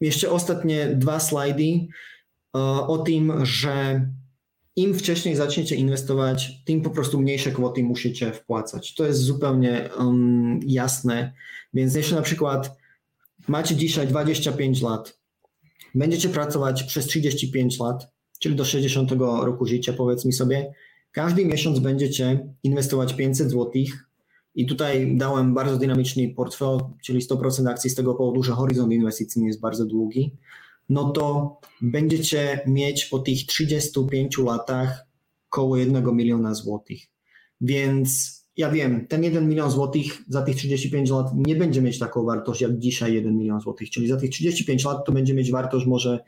jeszcze 0.00 0.30
ostatnie 0.30 0.86
dwa 0.86 1.20
slajdy 1.20 1.86
uh, 2.52 2.90
o 2.90 2.98
tym, 2.98 3.46
że 3.46 4.06
im 4.76 4.94
wcześniej 4.94 5.36
zaczniecie 5.36 5.76
inwestować, 5.76 6.64
tym 6.64 6.82
po 6.82 6.90
prostu 6.90 7.20
mniejsze 7.20 7.50
kwoty 7.50 7.82
musicie 7.82 8.32
wpłacać. 8.32 8.94
To 8.94 9.06
jest 9.06 9.20
zupełnie 9.20 9.90
um, 9.98 10.60
jasne. 10.66 11.32
Więc 11.74 11.94
jeśli 11.94 12.14
na 12.14 12.22
przykład 12.22 12.76
macie 13.48 13.76
dzisiaj 13.76 14.06
25 14.06 14.82
lat, 14.82 15.18
będziecie 15.94 16.28
pracować 16.28 16.82
przez 16.82 17.06
35 17.06 17.78
lat, 17.78 18.13
czyli 18.44 18.56
do 18.56 18.64
60 18.64 19.12
roku 19.42 19.66
życia, 19.66 19.92
powiedzmy 19.92 20.32
sobie, 20.32 20.74
każdy 21.12 21.44
miesiąc 21.44 21.78
będziecie 21.78 22.48
inwestować 22.62 23.14
500 23.14 23.50
zł. 23.50 23.72
I 24.54 24.66
tutaj 24.66 25.16
dałem 25.16 25.54
bardzo 25.54 25.76
dynamiczny 25.76 26.28
portfel, 26.28 26.78
czyli 27.02 27.20
100% 27.20 27.68
akcji 27.70 27.90
z 27.90 27.94
tego 27.94 28.14
powodu, 28.14 28.42
że 28.42 28.52
horyzont 28.52 28.92
inwestycyjny 28.92 29.46
jest 29.48 29.60
bardzo 29.60 29.86
długi. 29.86 30.36
No 30.88 31.10
to 31.10 31.56
będziecie 31.82 32.60
mieć 32.66 33.04
po 33.04 33.18
tych 33.18 33.46
35 33.46 34.38
latach 34.38 35.06
około 35.50 35.76
1 35.76 36.16
miliona 36.16 36.54
złotych. 36.54 37.00
Więc 37.60 38.40
ja 38.56 38.70
wiem, 38.70 39.06
ten 39.06 39.24
1 39.24 39.48
milion 39.48 39.70
złotych 39.70 40.04
za 40.28 40.42
tych 40.42 40.56
35 40.56 41.10
lat 41.10 41.26
nie 41.46 41.56
będzie 41.56 41.82
mieć 41.82 41.98
taką 41.98 42.24
wartość 42.24 42.60
jak 42.60 42.78
dzisiaj 42.78 43.14
1 43.14 43.36
milion 43.36 43.60
złotych, 43.60 43.90
czyli 43.90 44.08
za 44.08 44.16
tych 44.16 44.30
35 44.30 44.84
lat 44.84 45.06
to 45.06 45.12
będzie 45.12 45.34
mieć 45.34 45.50
wartość 45.50 45.86
może, 45.86 46.24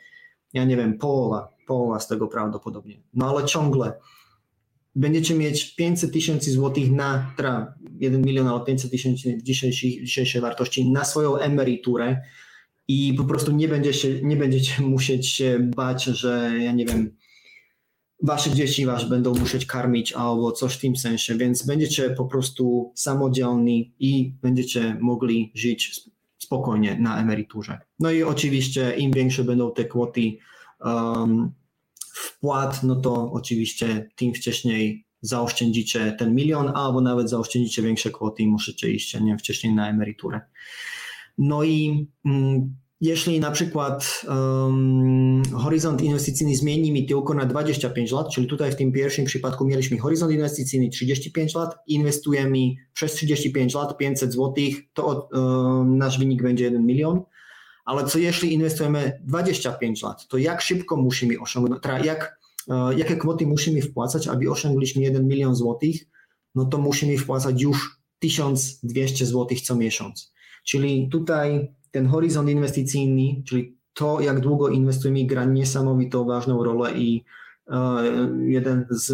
ja 0.53 0.65
nie 0.65 0.77
wiem, 0.77 0.99
połowa, 0.99 1.56
połowa 1.67 2.01
z 2.01 2.09
tego 2.09 2.29
prawdopodobnie. 2.29 3.01
No 3.15 3.29
ale 3.31 3.47
ciągle 3.47 3.93
będziecie 4.95 5.35
mieć 5.35 5.75
500 5.75 6.13
tysięcy 6.13 6.51
złotych 6.51 6.91
na, 6.91 7.33
tra, 7.37 7.75
1 7.99 8.23
milion 8.23 8.49
albo 8.49 8.65
500 8.65 8.91
tysięcy 8.91 9.39
dzisiejszej, 9.43 10.05
dzisiejszej 10.05 10.41
wartości 10.41 10.91
na 10.91 11.05
swoją 11.05 11.37
emeryturę 11.37 12.21
i 12.89 13.15
po 13.15 13.25
prostu 13.25 13.53
nie 13.53 13.69
będziecie, 13.69 14.23
nie 14.23 14.37
będziecie 14.37 14.83
musieć 14.95 15.29
się 15.29 15.59
bać, 15.77 16.05
że 16.05 16.53
ja 16.61 16.73
nie 16.73 16.87
wiem, 16.87 17.17
wasze 18.23 18.51
dzieci 18.51 18.87
was 18.87 19.09
będą 19.09 19.35
musieć 19.35 19.67
karmić 19.67 20.13
albo 20.13 20.53
coś 20.53 20.75
w 20.75 20.81
tym 20.81 20.97
sensie, 20.97 21.35
więc 21.35 21.67
będziecie 21.67 22.11
po 22.11 22.25
prostu 22.25 22.93
samodzielni 22.95 23.95
i 23.99 24.35
będziecie 24.43 24.97
mogli 25.01 25.53
żyć 25.55 26.01
spokojnie 26.39 26.99
na 27.01 27.21
emeryturze. 27.21 27.79
No 28.01 28.11
i 28.11 28.23
oczywiście 28.23 28.97
im 28.97 29.13
większe 29.13 29.45
będą 29.45 29.73
te 29.73 29.85
kwoty 29.85 30.21
um, 30.81 31.53
wpłat, 32.15 32.83
no 32.83 32.97
to 32.97 33.33
oczywiście 33.33 34.09
tym 34.17 34.35
wcześniej 34.35 35.07
zaoszczędzicie 35.21 36.17
ten 36.19 36.35
milion, 36.35 36.73
albo 36.75 37.01
nawet 37.01 37.31
zaoszczędzicie 37.31 37.83
większe 37.83 38.11
kwoty 38.11 38.43
i 38.43 38.49
musicie 38.49 38.91
iść 38.91 39.21
nie 39.21 39.39
wcześniej 39.39 39.75
na 39.75 39.91
emeryturę. 39.91 40.41
No 41.39 41.65
i 41.65 42.09
mm, 42.25 42.77
jeśli 43.01 43.41
na 43.41 43.51
przykład 43.51 44.23
um, 44.29 45.43
horyzont 45.55 46.03
inwestycyjny 46.03 46.57
zmieni 46.57 46.93
mi 46.93 47.07
tylko 47.07 47.35
na 47.35 47.47
25 47.47 48.13
lat, 48.13 48.31
czyli 48.31 48.47
tutaj 48.47 48.73
w 48.73 48.77
tym 48.77 48.93
pierwszym 48.93 49.25
przypadku 49.25 49.65
mieliśmy 49.65 49.99
horyzont 49.99 50.33
inwestycyjny 50.33 50.89
35 50.89 51.55
lat, 51.55 51.75
inwestujemy 51.87 52.59
przez 52.93 53.13
35 53.13 53.75
lat 53.75 53.99
500 53.99 54.33
zł, 54.33 54.55
to 54.95 55.29
um, 55.33 55.99
nasz 55.99 56.19
wynik 56.19 56.43
będzie 56.43 56.65
1 56.65 56.87
milion. 56.87 57.23
Ale 57.87 58.05
co 58.05 58.19
jeśli 58.19 58.53
inwestujemy 58.53 59.21
25 59.25 60.03
lat, 60.03 60.29
to 60.29 60.39
jak 60.39 60.61
szybko 60.61 60.97
musimy 60.97 61.41
osiągnąć, 61.41 61.83
jak, 62.05 62.39
uh, 62.67 62.99
jakie 62.99 63.17
kwoty 63.17 63.47
musimy 63.47 63.83
wpłacać, 63.83 64.29
aby 64.29 64.51
osiągnęliśmy 64.51 65.03
1 65.03 65.29
milion 65.29 65.55
złotych, 65.55 65.97
no 66.55 66.65
to 66.65 66.79
musimy 66.79 67.19
wpłacać 67.19 67.63
już 67.63 68.01
1200 68.19 69.27
złotych 69.27 69.61
co 69.61 69.77
miesiąc. 69.77 70.33
Czyli 70.65 71.09
tutaj 71.09 71.75
ten 71.91 72.07
horyzont 72.07 72.49
inwestycyjny, 72.49 73.43
czyli 73.47 73.77
to, 73.95 74.21
jak 74.21 74.41
długo 74.41 74.69
inwestujemy, 74.69 75.27
gra 75.27 75.45
niesamowitą 75.45 76.25
ważną 76.25 76.65
rolę 76.65 76.93
i 76.99 77.25
jeden 78.47 78.87
z 78.91 79.13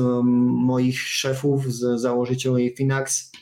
moich 0.67 1.01
szefów, 1.01 1.73
z 1.73 2.01
założycieli 2.01 2.75
Finax, 2.77 3.33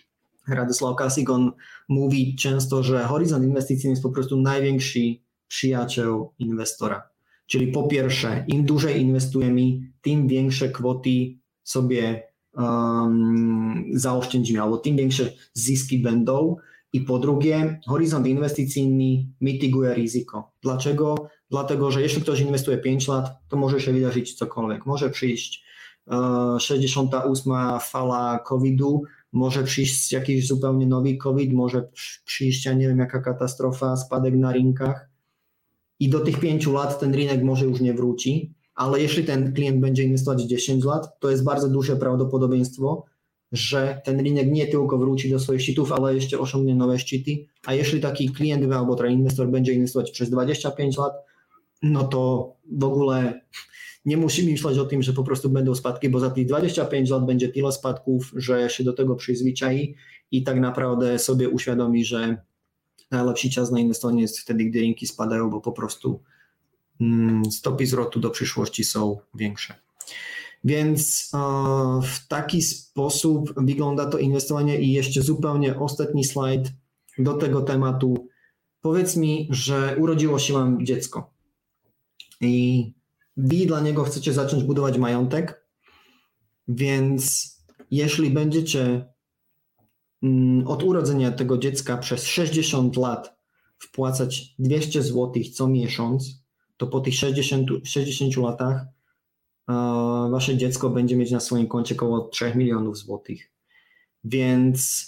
Radosław 0.48 0.96
Kasik, 0.96 1.31
on 1.31 1.53
mówi 1.88 2.37
często, 2.37 2.83
że 2.83 3.05
horyzont 3.05 3.44
inwestycyjny 3.44 3.90
jest 3.90 4.03
po 4.03 4.11
prostu 4.11 4.40
największy 4.40 5.00
przyjaciel 5.48 6.24
inwestora. 6.38 7.03
Czyli 7.46 7.72
po 7.72 7.83
pierwsze, 7.83 8.44
im 8.48 8.64
dłużej 8.64 9.03
inwestujemy, 9.03 9.62
tym 10.03 10.29
większe 10.29 10.68
kwoty 10.68 11.11
sobie 11.62 12.22
um, 12.55 13.85
zaoszczędzimy, 13.92 14.62
albo 14.62 14.76
tym 14.76 14.96
większe 14.96 15.33
zyski 15.53 15.98
będą. 15.98 16.57
I 16.92 17.00
po 17.00 17.18
drugie, 17.18 17.81
horyzont 17.87 18.26
inwestycyjny 18.26 19.26
mityguje 19.40 19.94
ryzyko. 19.94 20.53
Dlaczego? 20.62 21.29
Dlatego, 21.50 21.90
że 21.90 22.03
jeśli 22.03 22.22
ktoś 22.22 22.40
inwestuje 22.40 22.79
5 22.79 23.09
lat, 23.09 23.31
to 23.48 23.57
może 23.57 23.81
się 23.81 23.92
wydarzyć 23.92 24.35
cokolwiek. 24.35 24.87
Może 24.87 25.11
przyjść 25.11 25.64
68 26.59 27.53
fala 27.81 28.38
COVID-u, 28.38 29.03
może 29.33 29.64
przyjść 29.64 30.12
jakiś 30.12 30.47
zupełnie 30.47 30.87
nowy 30.87 31.16
COVID, 31.16 31.53
może 31.53 31.88
przyjść, 32.25 32.66
ja 32.66 32.73
nie 32.73 32.88
wiem, 32.88 32.99
jaka 32.99 33.21
katastrofa, 33.21 33.97
spadek 33.97 34.35
na 34.35 34.53
rynkach. 34.53 35.09
I 35.99 36.09
do 36.09 36.21
tych 36.21 36.40
5 36.40 36.66
lat 36.66 37.01
ten 37.01 37.14
rynek 37.14 37.43
może 37.43 37.64
już 37.64 37.81
nie 37.81 37.95
wróci, 37.95 38.55
ale 38.75 39.01
jeśli 39.01 39.25
ten 39.25 39.53
klient 39.53 39.81
będzie 39.81 40.05
inwestować 40.05 40.43
10 40.43 40.85
lat, 40.85 41.21
to 41.21 41.31
jest 41.31 41.45
bardzo 41.45 41.69
duże 41.69 41.97
prawdopodobieństwo, 41.97 43.05
że 43.53 44.01
ten 44.05 44.21
rynek 44.21 44.53
nie 44.53 44.66
tylko 44.66 44.99
wróci 44.99 45.31
do 45.31 45.38
swoich 45.38 45.62
szczytów, 45.62 45.93
ale 45.93 46.14
jeszcze 46.14 46.38
osiągnie 46.38 46.75
nowe 46.75 46.99
szczyty, 46.99 47.47
a 47.66 47.75
jeśli 47.75 48.01
taki 48.01 48.29
klient 48.29 48.73
albo 48.73 49.07
inwestor 49.07 49.49
będzie 49.49 49.73
inwestować 49.73 50.11
przez 50.11 50.31
25 50.31 50.99
lat, 50.99 51.12
no 51.83 52.05
to 52.05 52.53
w 52.73 52.85
ogóle 52.85 53.40
nie 54.05 54.17
musimy 54.17 54.51
myśleć 54.51 54.79
o 54.79 54.85
tym, 54.85 55.03
że 55.03 55.13
po 55.13 55.25
prostu 55.25 55.51
będą 55.51 55.75
spadki, 55.75 56.09
bo 56.09 56.21
za 56.21 56.31
tych 56.31 56.47
25 56.47 57.11
lat 57.11 57.27
będzie 57.27 57.49
tyle 57.49 57.73
spadków, 57.73 58.33
że 58.37 58.71
się 58.71 58.85
do 58.85 58.93
tego 58.93 59.17
przyzwyczai 59.17 59.95
i 60.31 60.43
tak 60.43 60.61
naprawdę 60.61 61.19
sobie 61.19 61.49
uświadomi, 61.49 62.05
że 62.05 62.37
najlepszy 63.11 63.51
czas 63.51 63.71
na 63.71 63.81
inwestowanie 63.81 64.23
jest 64.23 64.39
wtedy, 64.39 64.65
gdy 64.65 64.81
rynki 64.81 65.07
spadają, 65.07 65.51
bo 65.51 65.61
po 65.61 65.73
prostu 65.73 66.23
mm, 67.01 67.45
stopy 67.45 67.87
zwrotu 67.87 68.21
do 68.21 68.31
przyszłości 68.31 68.85
są 68.85 69.19
większe. 69.35 69.75
Więc 70.65 71.31
w 72.03 72.29
taki 72.29 72.63
sposób 72.63 73.55
wygląda 73.57 74.07
to 74.07 74.19
inwestowanie 74.19 74.81
i 74.81 74.93
jeszcze 74.93 75.23
zupełnie 75.23 75.79
ostatni 75.79 76.25
slajd 76.25 76.73
do 77.19 77.35
tego 77.35 77.63
tematu. 77.63 78.29
Powiedz 78.81 79.17
mi, 79.17 79.49
że 79.51 79.97
urodziło 79.99 80.39
się 80.39 80.53
Wam 80.53 80.87
dziecko 80.87 81.35
i 82.41 82.93
Wy 83.44 83.66
dla 83.66 83.81
niego 83.81 84.05
chcecie 84.05 84.33
zacząć 84.33 84.64
budować 84.64 84.98
majątek, 84.98 85.66
więc 86.68 87.50
jeśli 87.90 88.31
będziecie 88.31 89.07
mm, 90.22 90.66
od 90.66 90.83
urodzenia 90.83 91.33
tego 91.33 91.59
dziecka 91.59 91.96
przez 91.96 92.24
60 92.24 92.96
lat 92.96 93.37
wpłacać 93.79 94.55
200 94.59 95.03
zł 95.03 95.33
co 95.55 95.68
miesiąc, 95.68 96.44
to 96.76 96.87
po 96.87 97.00
tych 97.00 97.14
60, 97.14 97.68
60 97.85 98.37
latach 98.37 98.87
wasze 100.31 100.57
dziecko 100.57 100.90
będzie 100.90 101.16
mieć 101.16 101.31
na 101.31 101.40
swoim 101.40 101.66
koncie 101.66 101.94
około 101.94 102.29
3 102.29 102.53
milionów 102.57 102.98
złotych. 102.98 103.50
Więc 104.24 105.07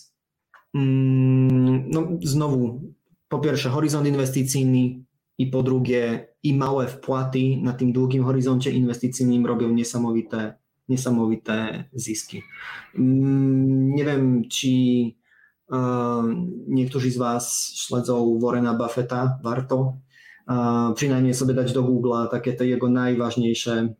mm, 0.74 1.90
no, 1.90 2.08
znowu, 2.22 2.80
po 3.28 3.38
pierwsze, 3.38 3.68
horyzont 3.68 4.06
inwestycyjny 4.06 5.04
i 5.42 5.46
po 5.46 5.62
drugie 5.62 6.28
i 6.42 6.54
małe 6.54 6.88
wpłaty 6.88 7.38
na 7.62 7.72
tym 7.72 7.92
długim 7.92 8.24
horyzoncie 8.24 8.70
inwestycyjnym 8.70 9.46
robią 9.46 9.68
niesamowite, 9.68 10.54
niesamowite 10.88 11.84
zyski. 11.92 12.42
Mm, 12.98 13.94
nie 13.94 14.04
wiem, 14.04 14.42
czy 14.48 14.68
niektórzy 16.68 17.10
z 17.10 17.16
Was 17.16 17.72
śledzą 17.74 18.38
Warrena 18.42 18.74
Buffetta, 18.74 19.38
warto 19.42 19.96
przynajmniej 20.94 21.34
sobie 21.34 21.54
dać 21.54 21.72
do 21.72 21.82
Google'a 21.82 22.28
takie 22.28 22.52
te 22.52 22.66
jego 22.66 22.88
najważniejsze 22.88 23.94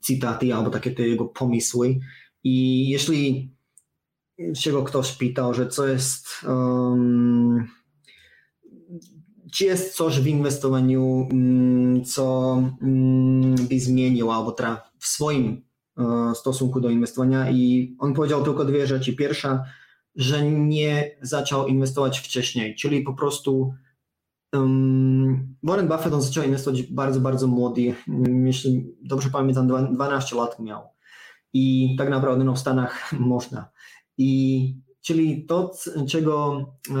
cytaty 0.00 0.54
albo 0.54 0.70
takie 0.70 0.90
te 0.90 1.08
jego 1.08 1.24
pomysły. 1.24 1.98
I 2.44 2.88
jeśli 2.88 3.50
się 4.54 4.72
go 4.72 4.82
ktoś 4.82 5.12
pytał, 5.12 5.54
że 5.54 5.68
co 5.68 5.86
jest 5.86 6.28
um, 6.48 7.68
czy 9.56 9.64
jest 9.64 9.96
coś 9.96 10.20
w 10.20 10.26
inwestowaniu, 10.26 11.28
mm, 11.32 12.04
co 12.04 12.56
mm, 12.82 13.54
by 13.54 13.80
zmieniło 13.80 14.34
albo 14.34 14.56
w 14.98 15.06
swoim 15.06 15.62
e, 15.98 16.34
stosunku 16.34 16.80
do 16.80 16.90
inwestowania 16.90 17.50
i 17.50 17.96
on 17.98 18.14
powiedział 18.14 18.44
tylko 18.44 18.64
dwie 18.64 18.86
rzeczy. 18.86 19.16
Pierwsza, 19.16 19.64
że 20.14 20.50
nie 20.50 21.16
zaczął 21.22 21.66
inwestować 21.66 22.18
wcześniej, 22.18 22.74
czyli 22.74 23.00
po 23.00 23.14
prostu 23.14 23.74
Warren 25.62 25.88
Buffett 25.88 26.12
on 26.12 26.22
zaczął 26.22 26.44
inwestować 26.44 26.82
bardzo, 26.82 27.20
bardzo 27.20 27.46
młody, 27.46 27.94
jeśli 28.44 28.94
dobrze 29.02 29.30
pamiętam, 29.30 29.68
12 29.94 30.36
lat 30.36 30.60
miał 30.60 30.82
i 31.52 31.94
tak 31.98 32.10
naprawdę 32.10 32.44
no, 32.44 32.54
w 32.54 32.58
Stanach 32.58 33.12
można. 33.32 33.70
I 34.18 34.85
Czyli 35.06 35.44
to, 35.44 35.70
czego 36.08 36.64
e, 36.90 36.94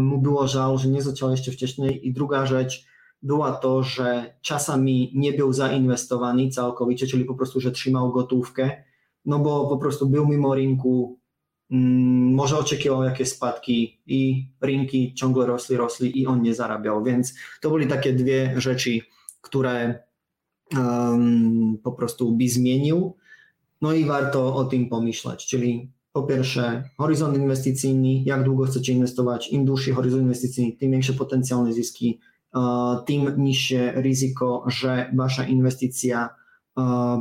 mu 0.00 0.18
było 0.18 0.48
żal, 0.48 0.78
że 0.78 0.88
nie 0.88 1.00
jeszcze 1.30 1.52
wcześniej. 1.52 2.08
I 2.08 2.12
druga 2.12 2.46
rzecz 2.46 2.86
była 3.22 3.52
to, 3.52 3.82
że 3.82 4.34
czasami 4.42 5.12
nie 5.14 5.32
był 5.32 5.52
zainwestowany 5.52 6.48
całkowicie, 6.48 7.06
czyli 7.06 7.24
po 7.24 7.34
prostu, 7.34 7.60
że 7.60 7.70
trzymał 7.70 8.12
gotówkę, 8.12 8.82
no 9.24 9.38
bo 9.38 9.68
po 9.68 9.78
prostu 9.78 10.08
był 10.08 10.26
mimo 10.26 10.54
rynku, 10.54 11.20
mm, 11.70 12.34
może 12.34 12.58
oczekiwał 12.58 13.04
jakieś 13.04 13.28
spadki 13.28 14.00
i 14.06 14.48
rynki 14.60 15.14
ciągle 15.14 15.46
rosły, 15.46 15.76
rosły 15.76 16.08
i 16.08 16.26
on 16.26 16.42
nie 16.42 16.54
zarabiał. 16.54 17.04
Więc 17.04 17.34
to 17.60 17.68
były 17.68 17.86
takie 17.86 18.12
dwie 18.12 18.54
rzeczy, 18.56 18.98
które 19.40 19.98
um, 20.76 21.78
po 21.84 21.92
prostu 21.92 22.36
by 22.36 22.48
zmienił. 22.48 23.16
No 23.82 23.92
i 23.92 24.04
warto 24.04 24.54
o 24.54 24.64
tym 24.64 24.88
pomyśleć, 24.88 25.46
czyli 25.46 25.92
po 26.12 26.22
pierwsze 26.22 26.90
horyzont 26.96 27.36
inwestycyjny, 27.36 28.22
jak 28.22 28.44
długo 28.44 28.64
chcecie 28.64 28.92
inwestować, 28.92 29.52
im 29.52 29.64
dłuższy 29.64 29.92
horyzont 29.92 30.22
inwestycyjny, 30.22 30.72
tym 30.72 30.90
większe 30.90 31.12
potencjalne 31.12 31.72
zyski, 31.72 32.20
tym 33.06 33.34
niższe 33.38 33.92
ryzyko, 33.92 34.64
że 34.66 35.10
wasza 35.16 35.44
inwestycja 35.44 36.28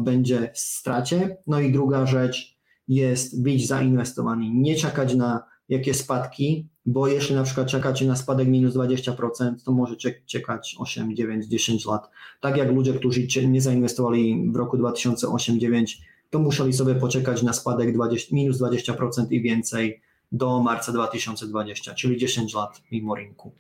będzie 0.04 0.52
w 0.54 0.60
stracie. 0.60 1.38
No 1.48 1.60
i 1.60 1.72
druga 1.72 2.06
rzecz 2.06 2.58
jest 2.88 3.44
być 3.44 3.68
zainwestowany, 3.68 4.50
nie 4.50 4.76
czekać 4.76 5.16
na 5.16 5.44
jakieś 5.70 5.98
spadki, 5.98 6.68
bo 6.86 7.08
jeśli 7.08 7.36
na 7.36 7.44
przykład 7.44 7.68
czekacie 7.68 8.06
na 8.06 8.16
spadek 8.16 8.48
minus 8.48 8.76
20%, 8.76 9.54
to 9.66 9.72
może 9.72 9.96
czekać 10.26 10.76
8, 10.80 11.16
9, 11.16 11.46
10 11.46 11.86
lat. 11.86 12.10
Tak 12.42 12.58
jak 12.58 12.72
ludzie, 12.72 12.94
którzy 12.94 13.48
nie 13.48 13.62
zainwestowali 13.62 14.52
w 14.52 14.56
roku 14.56 14.78
2008-2009, 14.78 15.86
to 16.32 16.40
musieli 16.40 16.74
sobie 16.74 16.96
poczekać 16.96 17.44
na 17.44 17.54
spadek 17.54 17.94
20, 17.94 18.36
minus 18.36 18.62
20% 18.62 19.32
i 19.32 19.42
więcej 19.42 20.02
do 20.32 20.64
marca 20.64 20.92
2020, 20.92 21.94
czyli 21.94 22.18
10 22.18 22.54
lat 22.54 22.82
mimo 22.92 23.16
rynku. 23.16 23.52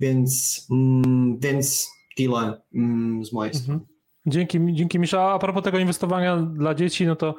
Więc, 0.00 0.66
mm, 0.70 1.38
więc 1.38 1.90
tyle 2.16 2.62
mm, 2.74 3.24
z 3.24 3.32
mojej 3.32 3.54
strony. 3.54 3.80
Mhm. 3.80 3.90
Dzięki, 4.26 4.58
dzięki 4.72 4.98
Misza. 4.98 5.22
A 5.22 5.38
propos 5.38 5.62
tego 5.62 5.78
inwestowania 5.78 6.36
dla 6.36 6.74
dzieci, 6.74 7.06
no 7.06 7.16
to 7.16 7.34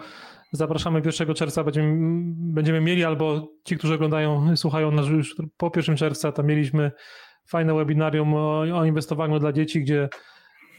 zapraszamy 0.52 1.02
1 1.06 1.34
czerwca, 1.36 1.64
będziemy, 1.64 1.96
będziemy 2.54 2.82
mieli, 2.82 3.04
albo 3.04 3.48
ci, 3.64 3.78
którzy 3.78 3.94
oglądają, 3.94 4.58
słuchają 4.58 4.92
nas 4.92 5.08
już 5.08 5.36
po 5.58 5.72
1 5.76 5.98
czerwca, 5.98 6.32
to 6.32 6.44
mieliśmy 6.44 6.92
fajne 7.48 7.74
webinarium 7.74 8.34
o, 8.34 8.60
o 8.60 8.86
inwestowaniu 8.86 9.40
dla 9.40 9.54
dzieci, 9.54 9.82
gdzie 9.82 10.10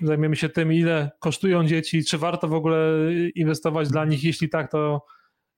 zajmiemy 0.00 0.37
się 0.37 0.48
tym, 0.48 0.72
ile 0.72 1.11
kosztują 1.18 1.66
dzieci, 1.66 2.05
czy 2.05 2.18
warto 2.18 2.48
w 2.48 2.55
ogóle 2.55 2.98
inwestować 3.35 3.88
dla 3.88 4.05
nich, 4.05 4.24
jeśli 4.24 4.48
tak, 4.48 4.70
to 4.70 5.05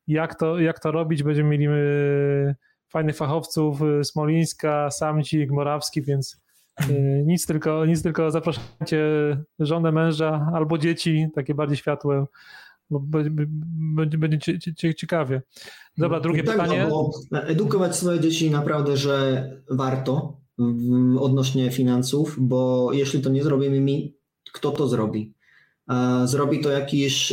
jak 0.07 0.35
to, 0.35 0.59
jak 0.59 0.81
to 0.81 0.92
robić. 0.92 1.23
Będziemy 1.23 1.49
mieli 1.49 1.66
y, 1.66 2.55
fajnych 2.88 3.16
fachowców, 3.16 3.83
y, 3.83 4.05
Smolińska, 4.05 4.90
Samcik, 4.90 5.51
Morawski, 5.51 6.03
więc 6.03 6.42
y, 6.90 7.25
nic 7.27 7.47
tylko, 7.47 7.87
nic 7.87 8.03
tylko 8.03 8.31
zapraszajcie 8.31 9.07
żonę, 9.59 9.92
męża 9.92 10.51
albo 10.55 10.79
dzieci, 10.79 11.27
takie 11.35 11.55
bardziej 11.55 11.77
światłe, 11.77 12.27
bo 12.90 13.01
będzie, 13.97 14.18
będzie 14.18 14.59
ciekawie. 14.97 15.42
Dobra, 15.99 16.20
drugie 16.20 16.42
tak, 16.42 16.57
pytanie. 16.57 16.88
edukować 17.33 17.97
swoje 17.97 18.20
dzieci 18.20 18.51
naprawdę, 18.51 18.97
że 18.97 19.49
warto 19.70 20.40
odnośnie 21.20 21.70
finansów, 21.70 22.37
bo 22.38 22.90
jeśli 22.92 23.20
to 23.20 23.31
nie 23.31 23.42
zrobimy 23.42 23.81
mi, 23.81 24.16
kto 24.55 24.71
to 24.71 24.88
zrobi. 24.88 25.35
Zrobi 26.25 26.61
to 26.61 26.71
jakiś 26.71 27.33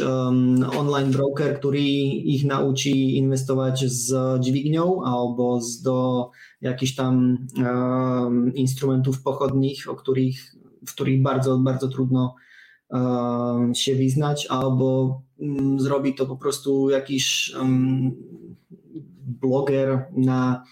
online 0.77 1.11
broker, 1.11 1.59
który 1.59 1.79
ich 1.79 2.45
nauczy 2.45 2.89
inwestować 2.89 3.85
z 3.85 4.39
dźwignią 4.43 5.03
albo 5.05 5.61
z 5.61 5.81
do 5.81 6.29
jakichś 6.61 6.95
tam 6.95 7.37
um, 7.57 8.53
instrumentów 8.55 9.21
pochodnych, 9.21 9.89
o 9.89 9.95
których, 9.95 10.35
w 10.87 10.93
których 10.93 11.21
bardzo, 11.21 11.57
bardzo 11.57 11.87
trudno 11.87 12.35
się 13.73 13.95
wyznać, 13.95 14.47
albo 14.49 15.21
um, 15.37 15.79
zrobi 15.79 16.15
to 16.15 16.25
po 16.25 16.37
prostu 16.37 16.89
jakiś 16.89 17.55
bloger 19.41 20.05
na, 20.17 20.63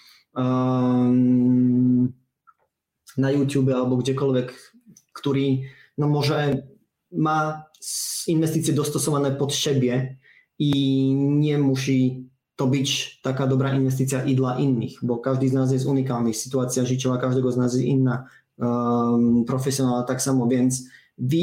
na 3.17 3.31
YouTube 3.31 3.69
albo 3.69 3.97
gdziekolwiek 3.97 4.69
który 5.19 5.59
no 5.99 6.07
może 6.07 6.67
ma 7.11 7.63
inwestycje 8.27 8.73
dostosowane 8.73 9.31
pod 9.31 9.53
siebie 9.53 10.17
i 10.59 11.13
nie 11.15 11.57
musi 11.57 12.29
to 12.55 12.67
być 12.67 13.19
taka 13.21 13.47
dobra 13.47 13.75
inwestycja 13.75 14.23
i 14.23 14.35
dla 14.35 14.59
innych, 14.59 14.91
bo 15.03 15.17
każdy 15.17 15.49
z 15.49 15.53
nas 15.53 15.71
jest 15.71 15.85
unikalny, 15.85 16.33
sytuacja 16.33 16.85
życiowa 16.85 17.17
każdego 17.17 17.51
z 17.51 17.57
nas 17.57 17.73
jest 17.73 17.85
inna, 17.85 18.25
um, 18.57 19.45
profesjonalna 19.45 20.03
tak 20.03 20.21
samo, 20.21 20.47
więc 20.47 20.83
wy 21.17 21.37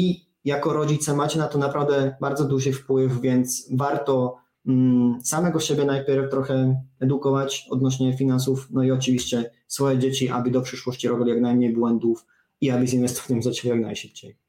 jako 0.45 0.73
rodzice 0.73 1.15
macie 1.15 1.39
na 1.39 1.47
to 1.47 1.57
naprawdę 1.57 2.15
bardzo 2.21 2.45
duży 2.45 2.73
wpływ, 2.73 3.21
więc 3.21 3.69
warto 3.71 4.35
um, 4.65 5.19
samego 5.23 5.59
siebie 5.59 5.85
najpierw 5.85 6.31
trochę 6.31 6.83
edukować 6.99 7.67
odnośnie 7.69 8.17
finansów, 8.17 8.67
no 8.71 8.83
i 8.83 8.91
oczywiście 8.91 9.51
swoje 9.67 9.99
dzieci, 9.99 10.29
aby 10.29 10.51
do 10.51 10.61
przyszłości 10.61 11.07
robili 11.07 11.29
jak 11.29 11.41
najmniej 11.41 11.73
błędów 11.73 12.25
i 12.61 12.69
aby 12.69 12.87
z 12.87 12.93
inwestowaniem 12.93 13.43
zaczęli 13.43 13.69
jak 13.69 13.81
najszybciej. 13.81 14.46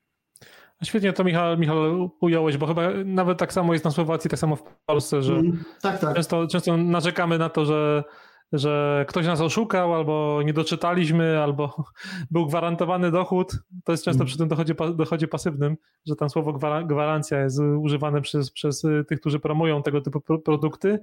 Świetnie 0.84 1.12
to 1.12 1.24
Michał, 1.24 1.58
Michał 1.58 2.10
ująłeś, 2.20 2.56
bo 2.56 2.66
chyba 2.66 2.82
nawet 3.04 3.38
tak 3.38 3.52
samo 3.52 3.72
jest 3.72 3.84
na 3.84 3.90
Słowacji, 3.90 4.30
tak 4.30 4.38
samo 4.38 4.56
w 4.56 4.62
Polsce, 4.86 5.22
że 5.22 5.32
mm, 5.32 5.64
tak, 5.82 5.98
tak. 5.98 6.14
Często, 6.14 6.46
często 6.46 6.76
narzekamy 6.76 7.38
na 7.38 7.48
to, 7.48 7.64
że, 7.64 8.04
że 8.52 9.04
ktoś 9.08 9.26
nas 9.26 9.40
oszukał, 9.40 9.94
albo 9.94 10.40
nie 10.44 10.52
doczytaliśmy, 10.52 11.42
albo 11.42 11.84
był 12.30 12.46
gwarantowany 12.46 13.10
dochód. 13.10 13.52
To 13.84 13.92
jest 13.92 14.04
często 14.04 14.22
mm. 14.22 14.26
przy 14.26 14.38
tym 14.38 14.48
dochodzie, 14.48 14.74
dochodzie 14.94 15.28
pasywnym, 15.28 15.76
że 16.06 16.16
tam 16.16 16.30
słowo 16.30 16.52
gwarancja 16.86 17.40
jest 17.40 17.60
używane 17.80 18.20
przez, 18.20 18.50
przez 18.50 18.86
tych, 19.08 19.20
którzy 19.20 19.40
promują 19.40 19.82
tego 19.82 20.00
typu 20.00 20.20
produkty. 20.20 20.98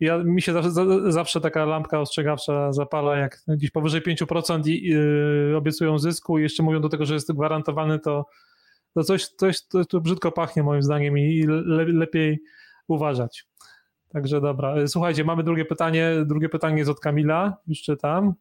Ja, 0.00 0.18
mi 0.18 0.42
się 0.42 0.52
zawsze, 0.52 0.70
zawsze 1.12 1.40
taka 1.40 1.64
lampka 1.64 2.00
ostrzegawcza 2.00 2.72
zapala, 2.72 3.16
jak 3.16 3.38
gdzieś 3.48 3.70
powyżej 3.70 4.02
5% 4.02 4.68
i, 4.68 4.88
yy, 4.88 5.56
obiecują 5.56 5.98
zysku 5.98 6.38
i 6.38 6.42
jeszcze 6.42 6.62
mówią 6.62 6.80
do 6.80 6.88
tego, 6.88 7.06
że 7.06 7.14
jest 7.14 7.32
gwarantowany, 7.32 7.98
to 7.98 8.26
to 8.94 9.04
coś, 9.04 9.26
coś 9.26 9.60
to 9.88 10.00
brzydko 10.00 10.32
pachnie 10.32 10.62
moim 10.62 10.82
zdaniem 10.82 11.18
i 11.18 11.42
le, 11.46 11.84
lepiej 11.84 12.42
uważać. 12.88 13.44
Także 14.08 14.40
dobra. 14.40 14.74
Słuchajcie, 14.86 15.24
mamy 15.24 15.42
drugie 15.42 15.64
pytanie. 15.64 16.12
Drugie 16.26 16.48
pytanie 16.48 16.78
jest 16.78 16.90
od 16.90 17.00
Kamila, 17.00 17.56
już 17.66 17.82
czytam. 17.82 18.34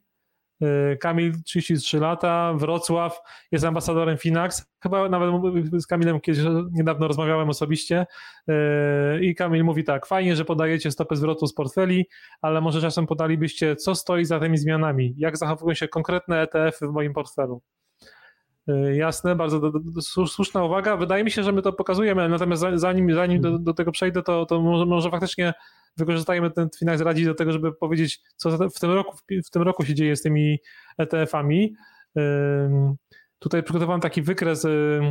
E, 0.61 0.97
Kamil, 0.97 1.43
33 1.43 1.99
lata, 1.99 2.53
Wrocław, 2.53 3.21
jest 3.51 3.65
ambasadorem 3.65 4.17
Finax. 4.17 4.65
Chyba 4.83 5.09
nawet 5.09 5.31
z 5.73 5.87
Kamilem 5.87 6.21
kiedyś 6.21 6.43
niedawno 6.71 7.07
rozmawiałem 7.07 7.49
osobiście. 7.49 8.05
E, 8.47 9.23
I 9.23 9.35
Kamil 9.35 9.63
mówi 9.63 9.83
tak: 9.83 10.05
Fajnie, 10.05 10.35
że 10.35 10.45
podajecie 10.45 10.91
stopy 10.91 11.15
zwrotu 11.15 11.47
z 11.47 11.53
portfeli, 11.53 12.05
ale 12.41 12.61
może 12.61 12.81
czasem 12.81 13.07
podalibyście, 13.07 13.75
co 13.75 13.95
stoi 13.95 14.25
za 14.25 14.39
tymi 14.39 14.57
zmianami? 14.57 15.13
Jak 15.17 15.37
zachowują 15.37 15.73
się 15.73 15.87
konkretne 15.87 16.41
ETF-y 16.41 16.87
w 16.87 16.91
moim 16.91 17.13
portfelu? 17.13 17.61
E, 18.67 18.95
jasne, 18.95 19.35
bardzo 19.35 19.59
do, 19.59 19.71
do, 19.71 20.01
słuszna 20.27 20.63
uwaga. 20.63 20.97
Wydaje 20.97 21.23
mi 21.23 21.31
się, 21.31 21.43
że 21.43 21.51
my 21.51 21.61
to 21.61 21.73
pokazujemy, 21.73 22.29
natomiast 22.29 22.63
zanim, 22.75 23.13
zanim 23.13 23.41
do, 23.41 23.59
do 23.59 23.73
tego 23.73 23.91
przejdę, 23.91 24.23
to, 24.23 24.45
to 24.45 24.61
może, 24.61 24.85
może 24.85 25.09
faktycznie 25.09 25.53
wykorzystajmy 25.97 26.51
ten 26.51 26.69
Finax 26.79 27.01
radzi 27.01 27.25
do 27.25 27.33
tego, 27.33 27.51
żeby 27.51 27.73
powiedzieć, 27.73 28.21
co 28.35 28.69
w 28.69 28.79
tym 28.79 28.91
roku, 28.91 29.17
w 29.45 29.49
tym 29.49 29.61
roku 29.61 29.85
się 29.85 29.95
dzieje 29.95 30.15
z 30.15 30.21
tymi 30.21 30.59
ETF-ami. 30.97 31.75
Tutaj 33.41 33.63
przygotowałem 33.63 34.01
taki 34.01 34.21
wykres 34.21 34.65
y, 34.65 35.01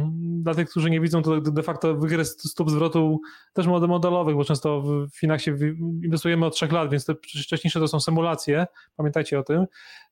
dla 0.43 0.55
tych, 0.55 0.71
którzy 0.71 0.91
nie 0.91 1.01
widzą, 1.01 1.23
to 1.23 1.41
de 1.41 1.63
facto 1.63 1.95
wykres 1.95 2.51
stóp 2.51 2.71
zwrotu 2.71 3.21
też 3.53 3.67
modelowych, 3.67 4.37
bo 4.37 4.45
często 4.45 4.83
w 4.83 5.09
Finaxie 5.17 5.57
inwestujemy 6.05 6.47
od 6.47 6.55
trzech 6.55 6.73
lat, 6.73 6.91
więc 6.91 7.05
te 7.05 7.15
wcześniejsze 7.15 7.81
to 7.81 7.89
są 7.89 8.01
symulacje, 8.01 8.67
pamiętajcie 8.97 9.39
o 9.39 9.43
tym. 9.43 9.67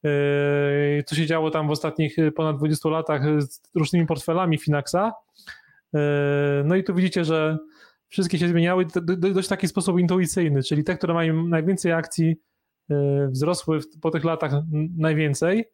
Y, 0.05 1.05
co 1.07 1.15
się 1.15 1.27
działo 1.27 1.51
tam 1.51 1.69
w 1.69 1.71
ostatnich 1.71 2.17
ponad 2.37 2.57
20 2.57 2.89
latach 2.89 3.43
z 3.43 3.61
różnymi 3.75 4.07
portfelami 4.07 4.59
Finaxa. 4.59 5.13
Y, 5.95 5.99
no 6.65 6.77
i 6.77 6.85
tu 6.85 6.95
widzicie, 6.95 7.25
że 7.25 7.59
wszystkie 8.09 8.39
się 8.39 8.49
zmieniały 8.49 8.85
w 8.85 9.33
dość 9.33 9.49
taki 9.49 9.69
sposób 9.69 9.99
intuicyjny, 9.99 10.63
czyli 10.63 10.85
te, 10.85 10.97
które 10.97 11.15
mają 11.15 11.47
najwięcej 11.47 11.93
akcji, 11.93 12.37
wzrosły 13.31 13.79
po 14.03 14.11
tych 14.11 14.25
latach 14.25 14.53
najwięcej 14.97 15.65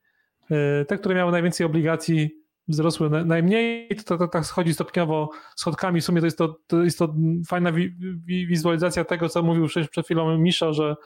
te, 0.88 0.98
które 0.98 1.14
miały 1.14 1.32
najwięcej 1.32 1.66
obligacji, 1.66 2.30
wzrosły 2.68 3.10
najmniej, 3.10 3.88
to, 4.06 4.18
to, 4.18 4.28
tak 4.28 4.46
schodzi 4.46 4.74
stopniowo 4.74 5.30
schodkami. 5.56 6.00
W 6.00 6.04
sumie 6.04 6.20
to 6.20 6.26
jest 6.26 6.38
to, 6.38 6.56
to, 6.66 6.82
jest 6.82 6.98
to 6.98 7.14
fajna 7.48 7.72
wi, 7.72 7.90
wi, 8.24 8.46
wizualizacja 8.46 9.04
tego, 9.04 9.28
co 9.28 9.42
mówił 9.42 9.66
przed, 9.66 10.04
chwilą 10.04 10.38
Misza, 10.38 10.72
że, 10.72 10.96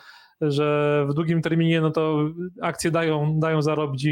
że 0.41 1.07
w 1.11 1.15
długim 1.15 1.43
terminie 1.43 1.81
no 1.81 1.91
to 1.91 2.29
akcje 2.63 2.91
dają, 2.91 3.41
dają 3.41 3.63
zarobić 3.63 4.07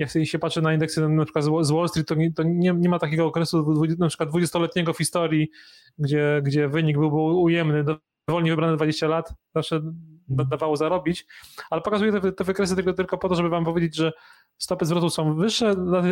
jak 0.00 0.10
się 0.24 0.38
patrzy 0.38 0.62
na 0.62 0.72
indeksy 0.72 1.08
na 1.08 1.24
przykład 1.24 1.44
z 1.44 1.70
Wall 1.70 1.88
Street, 1.88 2.08
to 2.08 2.14
nie, 2.14 2.32
to 2.32 2.42
nie, 2.42 2.72
nie 2.72 2.88
ma 2.88 2.98
takiego 2.98 3.26
okresu 3.26 3.74
na 3.98 4.08
przykład 4.08 4.28
20-letniego 4.28 4.92
w 4.92 4.98
historii, 4.98 5.50
gdzie, 5.98 6.40
gdzie 6.44 6.68
wynik 6.68 6.98
był, 6.98 7.10
był 7.10 7.42
ujemny. 7.42 7.84
Dowolnie 8.30 8.50
wybrane 8.50 8.76
20 8.76 9.08
lat 9.08 9.34
zawsze 9.54 9.80
dawało 10.28 10.76
zarobić, 10.76 11.26
ale 11.70 11.80
pokazuję 11.80 12.12
te, 12.12 12.32
te 12.32 12.44
wykresy 12.44 12.76
tylko, 12.76 12.92
tylko 12.92 13.18
po 13.18 13.28
to, 13.28 13.34
żeby 13.34 13.48
wam 13.48 13.64
powiedzieć, 13.64 13.96
że 13.96 14.12
stopy 14.58 14.84
zwrotu 14.84 15.10
są 15.10 15.34
wyższe 15.34 15.76
dla 15.76 16.02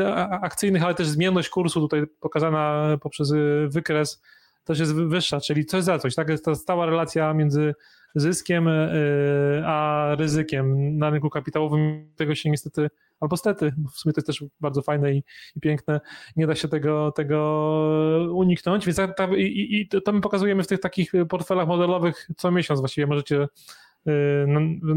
akcyjnych, 0.41 0.83
ale 0.85 0.95
też 0.95 1.09
zmienność 1.09 1.49
kursu 1.49 1.81
tutaj 1.81 2.03
pokazana 2.21 2.89
poprzez 3.01 3.31
y, 3.31 3.69
wykres 3.71 4.23
też 4.69 4.79
jest 4.79 4.95
wyższa, 4.95 5.41
czyli 5.41 5.65
coś 5.65 5.85
za 5.85 5.99
coś. 5.99 6.15
Tak? 6.15 6.29
Jest 6.29 6.45
ta 6.45 6.55
stała 6.55 6.87
relacja 6.87 7.35
między 7.35 7.75
zyskiem 8.15 8.69
y, 8.69 9.63
a 9.67 10.09
ryzykiem 10.19 10.99
na 10.99 11.11
rynku 11.11 11.31
kapitałowym. 11.31 12.13
Tego 12.17 12.35
się 12.35 12.51
niestety, 12.51 12.91
albo 13.21 13.37
stety, 13.37 13.73
w 13.95 13.99
sumie 13.99 14.13
to 14.13 14.19
jest 14.19 14.27
też 14.27 14.45
bardzo 14.61 14.83
fajne 14.83 15.13
i, 15.13 15.25
i 15.57 15.61
piękne, 15.61 16.01
nie 16.37 16.47
da 16.47 16.55
się 16.55 16.69
tego, 16.69 17.13
tego 17.13 18.29
uniknąć, 18.35 18.87
więc 18.87 18.97
ta, 19.17 19.29
i, 19.37 19.89
i 19.95 20.01
to 20.01 20.13
my 20.13 20.21
pokazujemy 20.21 20.63
w 20.63 20.67
tych 20.67 20.81
takich 20.81 21.13
portfelach 21.29 21.69
modelowych 21.69 22.29
co 22.37 22.51
miesiąc 22.51 22.81
właściwie 22.81 23.07
możecie 23.07 23.43
y, 23.43 23.49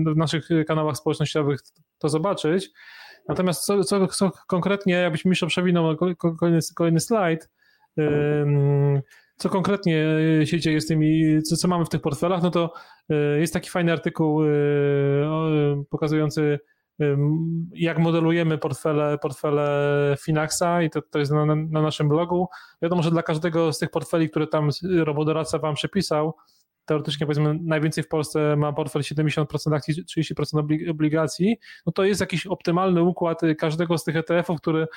w 0.06 0.16
naszych 0.16 0.50
kanałach 0.68 0.98
społecznościowych 0.98 1.60
to 2.00 2.10
zobaczyć. 2.10 2.70
Natomiast 3.28 3.66
co, 3.66 3.84
co, 3.84 4.08
co 4.08 4.32
konkretnie, 4.48 4.94
jakbyś 4.94 5.26
Miszo 5.26 5.48
przewinął 5.48 5.98
kolejny, 5.98 6.60
kolejny 6.76 7.00
slajd, 7.00 7.50
co 9.42 9.50
konkretnie 9.50 10.06
się 10.44 10.60
dzieje 10.60 10.82
z 10.82 10.88
tymi, 10.88 11.42
co, 11.44 11.56
co 11.56 11.68
mamy 11.68 11.86
w 11.86 11.90
tych 11.90 12.02
portfelach, 12.02 12.44
no 12.44 12.52
to 12.52 12.74
y, 13.12 13.40
jest 13.40 13.54
taki 13.54 13.70
fajny 13.70 13.92
artykuł 13.92 14.44
y, 14.44 14.48
pokazujący 15.90 16.60
jak 17.76 18.00
modelujemy 18.00 18.58
portfele, 18.58 19.18
portfele 19.18 20.16
Finaxa 20.22 20.82
i 20.82 20.90
to, 20.90 21.02
to 21.02 21.20
jest 21.20 21.32
na, 21.32 21.46
na, 21.46 21.82
naszym 21.82 22.10
blogu. 22.10 22.48
Wiadomo, 22.82 23.04
że 23.04 23.12
dla 23.12 23.24
każdego 23.24 23.74
z 23.74 23.80
tych 23.80 23.90
portfeli, 23.90 24.30
które 24.30 24.48
tam 24.48 24.70
robodoradca 25.04 25.60
wam 25.60 25.76
przepisał, 25.76 26.34
teoretycznie 26.86 27.26
powiedzmy 27.26 27.60
najwięcej 27.64 28.04
w 28.04 28.08
Polsce 28.08 28.56
ma 28.56 28.74
portfel 28.74 29.02
70% 29.02 29.76
akcji, 29.76 30.06
30% 30.06 30.90
obligacji, 30.90 31.58
no 31.86 31.92
to 31.92 32.04
jest 32.04 32.22
jakiś 32.22 32.48
optymalny 32.48 33.04
układ 33.04 33.42
każdego 33.58 33.98
z 33.98 34.04
tych 34.04 34.16
ETF-ów, 34.16 34.62
który, 34.62 34.88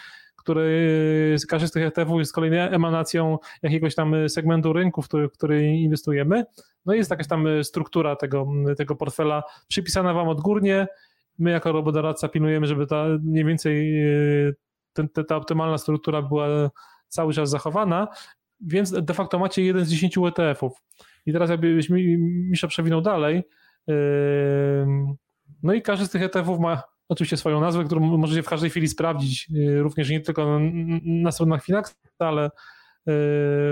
który 0.45 1.37
każdy 1.49 1.69
z 1.69 1.73
tych 1.73 1.83
ETF-ów 1.87 2.19
jest 2.19 2.33
kolejną 2.33 2.57
emanacją 2.57 3.39
jakiegoś 3.63 3.95
tam 3.95 4.15
segmentu 4.29 4.73
rynku, 4.73 5.03
w 5.03 5.09
który, 5.09 5.29
który 5.29 5.67
inwestujemy. 5.67 6.45
No 6.87 6.95
i 6.95 6.97
jest 6.97 7.11
jakaś 7.11 7.29
tam 7.29 7.47
struktura 7.63 8.17
tego, 8.17 8.47
tego 8.77 8.97
portfela 8.97 9.43
przypisana 9.69 10.13
wam 10.15 10.29
odgórnie. 10.29 10.87
My 11.39 11.51
jako 11.51 11.73
robodoradca 11.73 12.29
pilnujemy, 12.29 12.67
żeby 12.67 12.87
ta 12.87 13.05
mniej 13.23 13.45
więcej 13.45 13.95
ten, 14.93 15.09
ta 15.09 15.37
optymalna 15.37 15.79
struktura 15.79 16.23
była 16.23 16.71
cały 17.09 17.33
czas 17.33 17.51
zachowana, 17.51 18.09
więc 18.61 18.93
de 19.03 19.15
facto 19.15 19.39
macie 19.39 19.63
jeden 19.65 19.85
z 19.85 19.91
10 19.91 20.19
ETF-ów. 20.19 20.73
I 21.27 21.33
teraz 21.33 21.51
jakbyś 21.51 21.91
Misza 21.91 22.69
przewinął 22.69 23.01
dalej, 23.01 23.43
no 25.63 25.73
i 25.73 25.83
każdy 25.83 26.07
z 26.07 26.11
tych 26.11 26.23
ETF-ów 26.23 26.61
ma 26.61 26.83
oczywiście 27.09 27.37
swoją 27.37 27.61
nazwę, 27.61 27.85
którą 27.85 28.01
możecie 28.01 28.43
w 28.43 28.49
każdej 28.49 28.71
chwili 28.71 28.89
sprawdzić, 28.89 29.49
y, 29.57 29.83
również 29.83 30.11
nie 30.11 30.21
tylko 30.21 30.61
na 31.05 31.33
stronach 31.33 31.65
Finax, 31.65 31.97
ale 32.19 32.51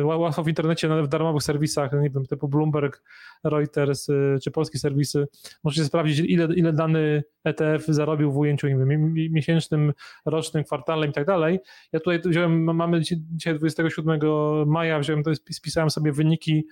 y, 0.01 0.05
łatwo 0.05 0.43
w 0.43 0.49
internecie, 0.49 0.89
w 0.89 1.09
darmowych 1.09 1.43
serwisach, 1.43 1.93
nie 1.93 2.11
wiem, 2.11 2.27
typu 2.27 2.49
Bloomberg, 2.49 3.03
Reuters 3.45 4.09
y, 4.09 4.39
czy 4.43 4.51
polskie 4.51 4.79
serwisy, 4.79 5.29
możecie 5.65 5.85
sprawdzić, 5.85 6.19
ile, 6.19 6.45
ile 6.55 6.73
dany 6.73 7.25
ETF 7.45 7.87
zarobił 7.87 8.33
w 8.33 8.37
ujęciu 8.37 8.69
nie 8.69 8.77
wiem, 8.77 9.15
miesięcznym, 9.15 9.93
rocznym, 10.25 10.65
kwartalnym 10.65 11.11
i 11.11 11.13
tak 11.13 11.27
dalej. 11.27 11.61
Ja 11.93 12.01
tutaj 12.01 12.21
wziąłem, 12.25 12.65
mamy 12.65 13.01
dzisiaj 13.01 13.55
27 13.59 14.21
maja, 14.67 14.99
wziąłem, 14.99 15.23
spisałem 15.51 15.91
sobie 15.91 16.13
wyniki 16.13 16.67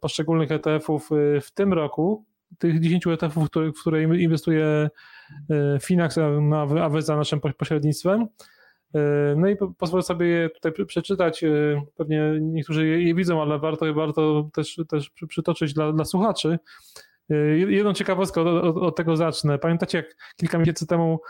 poszczególnych 0.00 0.52
ETF-ów 0.52 1.10
w 1.42 1.50
tym 1.54 1.72
roku, 1.72 2.24
tych 2.58 2.80
10 2.80 3.06
ETF-ów, 3.06 3.48
w 3.76 3.80
które 3.80 4.02
inwestuje 4.02 4.90
Finax, 5.82 6.18
a 6.82 6.88
wy 6.88 7.02
za 7.02 7.16
naszym 7.16 7.40
pośrednictwem. 7.40 8.26
No 9.36 9.48
i 9.48 9.56
pozwolę 9.78 10.02
sobie 10.02 10.26
je 10.26 10.50
tutaj 10.50 10.72
przeczytać. 10.86 11.44
Pewnie 11.96 12.22
niektórzy 12.40 12.86
je 12.86 13.14
widzą, 13.14 13.42
ale 13.42 13.58
warto, 13.58 13.94
warto 13.94 14.50
też, 14.54 14.80
też 14.88 15.10
przytoczyć 15.28 15.74
dla, 15.74 15.92
dla 15.92 16.04
słuchaczy. 16.04 16.58
Jedną 17.68 17.92
ciekawostkę 17.92 18.40
od, 18.40 18.64
od, 18.64 18.76
od, 18.76 18.96
tego 18.96 19.16
zacznę. 19.16 19.58
Pamiętacie, 19.58 19.98
jak 19.98 20.16
kilka 20.36 20.58
miesięcy 20.58 20.86
temu 20.86 21.20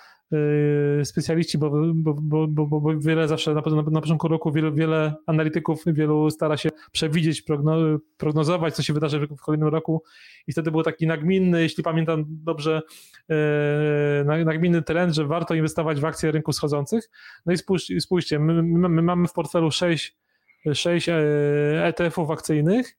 specjaliści, 1.04 1.58
bo, 1.58 1.70
bo, 1.94 2.46
bo, 2.48 2.66
bo, 2.66 2.98
wiele 2.98 3.28
zawsze 3.28 3.54
na, 3.54 3.60
na, 3.60 3.82
na 3.82 4.00
początku 4.00 4.28
roku 4.28 4.52
wiele, 4.52 4.72
wiele 4.72 5.14
analityków, 5.26 5.82
wielu 5.86 6.30
stara 6.30 6.56
się 6.56 6.68
przewidzieć, 6.92 7.42
progno, 7.42 7.76
prognozować, 8.16 8.74
co 8.74 8.82
się 8.82 8.92
wydarzy 8.92 9.26
w 9.26 9.40
kolejnym 9.40 9.68
roku 9.68 10.02
i 10.46 10.52
wtedy 10.52 10.70
był 10.70 10.82
taki 10.82 11.06
nagminny, 11.06 11.62
jeśli 11.62 11.84
pamiętam 11.84 12.24
dobrze, 12.28 12.82
yy, 13.28 14.44
nagminny 14.44 14.82
trend, 14.82 15.14
że 15.14 15.26
warto 15.26 15.54
inwestować 15.54 16.00
w 16.00 16.04
akcje 16.04 16.30
rynków 16.30 16.54
schodzących. 16.54 17.10
No 17.46 17.52
i 17.52 17.56
spójrz, 17.56 17.92
spójrzcie, 18.00 18.38
my, 18.38 18.62
my, 18.62 18.88
my 18.88 19.02
mamy 19.02 19.28
w 19.28 19.32
portfelu 19.32 19.70
6, 19.70 20.16
6 20.72 21.08
ETF-ów 21.82 22.30
akcyjnych, 22.30 22.96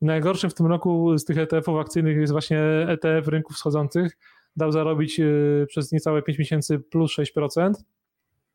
Najgorszym 0.00 0.50
w 0.50 0.54
tym 0.54 0.66
roku 0.66 1.18
z 1.18 1.24
tych 1.24 1.38
ETF-ów 1.38 1.78
akcyjnych 1.78 2.16
jest 2.16 2.32
właśnie 2.32 2.60
ETF 2.88 3.28
rynków 3.28 3.56
wschodzących. 3.56 4.18
Dał 4.56 4.72
zarobić 4.72 5.20
y, 5.20 5.66
przez 5.68 5.92
niecałe 5.92 6.22
5 6.22 6.38
miesięcy 6.38 6.78
plus 6.78 7.12
6%. 7.12 7.72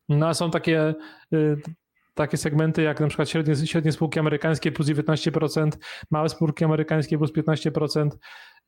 No 0.08 0.28
a 0.28 0.34
są 0.34 0.50
takie, 0.50 0.94
y, 1.32 1.56
takie 2.14 2.36
segmenty 2.36 2.82
jak 2.82 3.00
na 3.00 3.06
przykład 3.06 3.28
średnie, 3.28 3.66
średnie 3.66 3.92
spółki 3.92 4.18
amerykańskie 4.18 4.72
plus 4.72 4.86
19%, 4.88 5.70
małe 6.10 6.28
spółki 6.28 6.64
amerykańskie 6.64 7.18
plus 7.18 7.32
15%, 7.32 8.18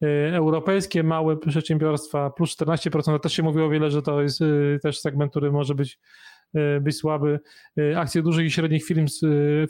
y, 0.04 0.06
europejskie 0.34 1.02
małe 1.02 1.36
przedsiębiorstwa 1.36 2.30
plus 2.30 2.56
14%. 2.56 3.20
Też 3.20 3.32
się 3.32 3.42
mówiło 3.42 3.70
wiele, 3.70 3.90
że 3.90 4.02
to 4.02 4.22
jest 4.22 4.40
też 4.82 5.00
segment, 5.00 5.30
który 5.30 5.52
może 5.52 5.74
być 5.74 5.98
być 6.80 6.96
słaby. 6.96 7.40
Akcje 7.96 8.22
dużych 8.22 8.46
i 8.46 8.50
średnich 8.50 8.84
firm, 8.84 9.06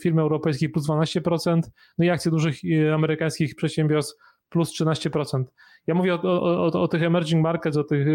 firm 0.00 0.18
europejskich 0.18 0.72
plus 0.72 0.86
12%, 0.86 1.60
no 1.98 2.04
i 2.04 2.10
akcje 2.10 2.30
dużych 2.30 2.54
amerykańskich 2.94 3.54
przedsiębiorstw 3.54 4.16
plus 4.54 4.70
13%. 4.80 5.44
Ja 5.86 5.94
mówię 5.94 6.14
o, 6.14 6.22
o, 6.22 6.66
o, 6.66 6.82
o 6.82 6.88
tych 6.88 7.02
emerging 7.02 7.42
markets, 7.42 7.76
o 7.76 7.84
tych, 7.84 8.06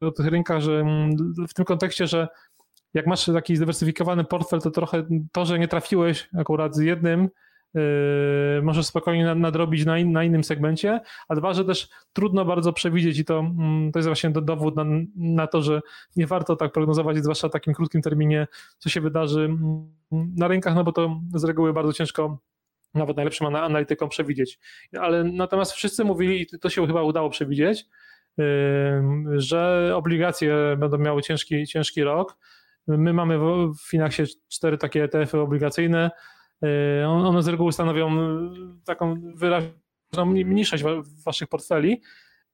o 0.00 0.10
tych 0.10 0.26
rynkach, 0.26 0.60
że 0.60 0.80
mm, 0.80 1.16
w 1.48 1.54
tym 1.54 1.64
kontekście, 1.64 2.06
że 2.06 2.28
jak 2.94 3.06
masz 3.06 3.24
taki 3.26 3.56
zdywersyfikowany 3.56 4.24
portfel, 4.24 4.60
to 4.60 4.70
trochę 4.70 5.06
to, 5.32 5.44
że 5.44 5.58
nie 5.58 5.68
trafiłeś 5.68 6.28
akurat 6.38 6.74
z 6.74 6.78
jednym, 6.78 7.28
Yy, 7.74 8.62
możesz 8.62 8.86
spokojnie 8.86 9.34
nadrobić 9.34 9.84
na, 9.84 9.98
in, 9.98 10.12
na, 10.12 10.24
innym 10.24 10.44
segmencie, 10.44 11.00
a 11.28 11.34
dwa, 11.34 11.54
że 11.54 11.64
też 11.64 11.88
trudno 12.12 12.44
bardzo 12.44 12.72
przewidzieć 12.72 13.18
i 13.18 13.24
to, 13.24 13.38
mm, 13.38 13.92
to 13.92 13.98
jest 13.98 14.08
właśnie 14.08 14.30
dowód 14.30 14.76
na, 14.76 14.84
na, 15.16 15.46
to, 15.46 15.62
że 15.62 15.80
nie 16.16 16.26
warto 16.26 16.56
tak 16.56 16.72
prognozować, 16.72 17.16
zwłaszcza 17.16 17.48
w 17.48 17.52
takim 17.52 17.74
krótkim 17.74 18.02
terminie, 18.02 18.46
co 18.78 18.88
się 18.88 19.00
wydarzy 19.00 19.44
mm, 19.44 19.88
na 20.12 20.48
rynkach, 20.48 20.74
no 20.74 20.84
bo 20.84 20.92
to 20.92 21.20
z 21.34 21.44
reguły 21.44 21.72
bardzo 21.72 21.92
ciężko 21.92 22.38
nawet 22.94 23.16
najlepszym 23.16 23.46
analitykom 23.46 24.08
przewidzieć. 24.08 24.58
Ale 24.98 25.24
natomiast 25.24 25.72
wszyscy 25.72 26.04
mówili, 26.04 26.42
i 26.42 26.58
to 26.58 26.70
się 26.70 26.86
chyba 26.86 27.02
udało 27.02 27.30
przewidzieć, 27.30 27.84
yy, 28.38 28.44
że 29.36 29.92
obligacje 29.94 30.76
będą 30.78 30.98
miały 30.98 31.22
ciężki, 31.22 31.66
ciężki 31.66 32.02
rok. 32.02 32.38
My 32.86 33.12
mamy 33.12 33.38
w 33.38 33.74
Finaxie 33.90 34.24
cztery 34.48 34.78
takie 34.78 35.04
ETF-y 35.04 35.40
obligacyjne, 35.40 36.10
E, 36.62 37.08
one 37.08 37.42
z 37.42 37.48
reguły 37.48 37.72
stanowią 37.72 38.08
e, 38.08 38.54
taką 38.84 39.20
wyraźną 39.34 40.24
mniejszość 40.24 40.84
waszych 41.24 41.48
portfeli, 41.48 42.02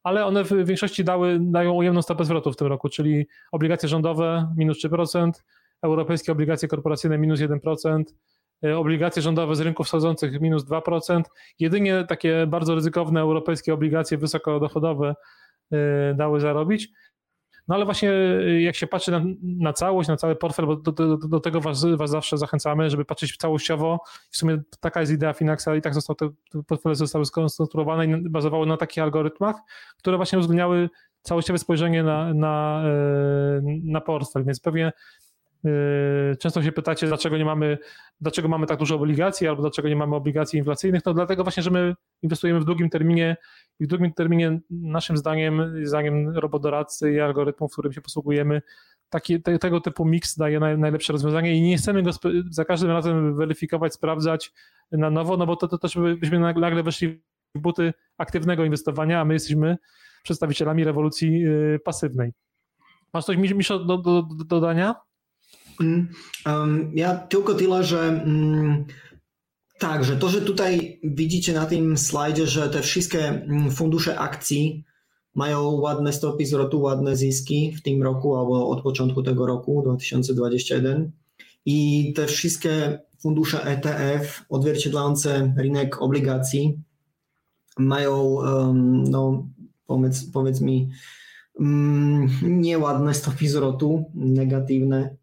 ale 0.02 0.26
one 0.26 0.44
w 0.44 0.64
większości 0.64 1.04
dały, 1.04 1.38
dają 1.40 1.72
ujemną 1.72 2.02
stopę 2.02 2.24
zwrotu 2.24 2.52
w 2.52 2.56
tym 2.56 2.66
roku, 2.66 2.88
czyli 2.88 3.26
obligacje 3.52 3.88
rządowe 3.88 4.54
minus 4.56 4.84
3%, 4.84 5.30
europejskie 5.82 6.32
obligacje 6.32 6.68
korporacyjne 6.68 7.18
minus 7.18 7.40
1%, 7.40 8.00
e, 8.00 8.04
obligacje 8.76 9.22
rządowe 9.22 9.56
z 9.56 9.60
rynków 9.60 9.86
wschodzących 9.86 10.40
minus 10.40 10.64
2%. 10.64 11.22
Jedynie 11.58 12.04
takie 12.08 12.46
bardzo 12.46 12.74
ryzykowne 12.74 13.20
europejskie 13.20 13.74
obligacje 13.74 14.18
wysokodochodowe 14.18 15.14
dały 16.14 16.40
zarobić. 16.40 16.88
No 17.68 17.74
ale 17.74 17.84
właśnie 17.84 18.12
y, 18.12 18.60
jak 18.60 18.76
się 18.76 18.86
patrzy 18.86 19.10
na, 19.10 19.22
na 19.42 19.72
całość, 19.72 20.08
na 20.08 20.16
cały 20.16 20.36
portfel, 20.36 20.66
bo 20.66 20.76
do, 20.76 20.92
do, 20.92 21.16
do 21.16 21.40
tego 21.40 21.60
was, 21.60 21.84
was, 21.96 22.10
zawsze 22.10 22.38
zachęcamy, 22.38 22.90
żeby 22.90 23.04
patrzeć 23.04 23.36
całościowo. 23.36 24.00
W 24.30 24.36
sumie 24.36 24.62
taka 24.80 25.00
jest 25.00 25.12
idea 25.12 25.32
Finaxa 25.32 25.68
i 25.78 25.80
tak 25.80 25.94
został, 25.94 26.16
te, 26.16 26.30
te 26.52 26.62
portfele 26.62 26.94
zostały 26.94 27.24
skonstruowane 27.24 28.06
i 28.06 28.28
bazowały 28.30 28.66
na 28.66 28.76
takich 28.76 29.02
algorytmach, 29.02 29.56
które 29.98 30.16
właśnie 30.16 30.38
uwzględniały 30.38 30.90
całościowe 31.22 31.58
spojrzenie 31.58 32.02
na, 32.02 32.34
na, 32.34 32.82
na 33.84 34.00
portfel, 34.00 34.44
więc 34.44 34.60
pewnie 34.60 34.92
Często 36.38 36.62
się 36.62 36.72
pytacie, 36.72 37.06
dlaczego 37.06 37.38
nie 37.38 37.44
mamy, 37.44 37.78
dlaczego 38.20 38.48
mamy 38.48 38.66
tak 38.66 38.78
dużo 38.78 38.94
obligacji, 38.96 39.48
albo 39.48 39.62
dlaczego 39.62 39.88
nie 39.88 39.96
mamy 39.96 40.16
obligacji 40.16 40.58
inflacyjnych. 40.58 41.04
No 41.06 41.14
dlatego 41.14 41.42
właśnie, 41.42 41.62
że 41.62 41.70
my 41.70 41.94
inwestujemy 42.22 42.60
w 42.60 42.64
długim 42.64 42.90
terminie 42.90 43.36
i 43.80 43.84
w 43.84 43.88
drugim 43.88 44.12
terminie, 44.12 44.60
naszym 44.70 45.16
zdaniem, 45.16 45.74
zdaniem 45.82 46.28
robodoradcy 46.28 47.12
i 47.12 47.20
algorytmów, 47.20 47.72
którym 47.72 47.92
się 47.92 48.00
posługujemy, 48.00 48.62
taki, 49.10 49.42
te, 49.42 49.58
tego 49.58 49.80
typu 49.80 50.04
miks 50.04 50.36
daje 50.36 50.60
naj, 50.60 50.78
najlepsze 50.78 51.12
rozwiązanie 51.12 51.56
i 51.56 51.62
nie 51.62 51.76
chcemy 51.76 52.02
go 52.02 52.10
za 52.50 52.64
każdym 52.64 52.90
razem 52.90 53.36
weryfikować, 53.36 53.94
sprawdzać 53.94 54.52
na 54.92 55.10
nowo, 55.10 55.36
no 55.36 55.46
bo 55.46 55.56
to, 55.56 55.68
to 55.68 55.78
też 55.78 55.98
byśmy 56.18 56.38
nagle 56.38 56.82
weszli 56.82 57.22
w 57.54 57.60
buty 57.60 57.94
aktywnego 58.18 58.64
inwestowania, 58.64 59.20
a 59.20 59.24
my 59.24 59.34
jesteśmy 59.34 59.76
przedstawicielami 60.22 60.84
rewolucji 60.84 61.46
y, 61.46 61.80
pasywnej. 61.84 62.32
Masz 63.12 63.24
coś, 63.24 63.36
Miszo, 63.36 63.78
do, 63.78 63.98
do, 63.98 64.22
do 64.22 64.44
dodania? 64.44 64.94
Mm, 65.82 66.92
ja 66.94 67.16
tylko 67.16 67.54
tyle, 67.54 67.84
że 67.84 68.22
um, 68.26 68.84
tak, 69.78 70.04
że 70.04 70.16
to, 70.16 70.28
że 70.28 70.40
tutaj 70.40 71.00
widzicie 71.04 71.52
na 71.52 71.66
tym 71.66 71.98
slajdzie, 71.98 72.46
że 72.46 72.68
te 72.68 72.82
wszystkie 72.82 73.28
mm, 73.28 73.70
fundusze 73.70 74.18
akcji 74.18 74.84
mają 75.34 75.70
ładne 75.70 76.12
stopy 76.12 76.46
zwrotu, 76.46 76.80
ładne 76.80 77.16
zyski 77.16 77.72
w 77.72 77.82
tym 77.82 78.02
roku 78.02 78.36
albo 78.36 78.68
od 78.68 78.82
początku 78.82 79.22
tego 79.22 79.46
roku 79.46 79.82
2021 79.82 81.12
i 81.66 82.12
te 82.16 82.26
wszystkie 82.26 82.98
fundusze 83.20 83.64
ETF 83.64 84.44
odzwierciedlające 84.48 85.54
rynek 85.58 86.02
obligacji 86.02 86.82
mają, 87.78 88.38
no 89.10 89.48
powiedz, 89.86 90.24
powiedz 90.24 90.60
mi, 90.60 90.90
nieładne 92.42 93.14
stopy 93.14 93.48
zwrotu, 93.48 94.04
negatywne 94.14 95.16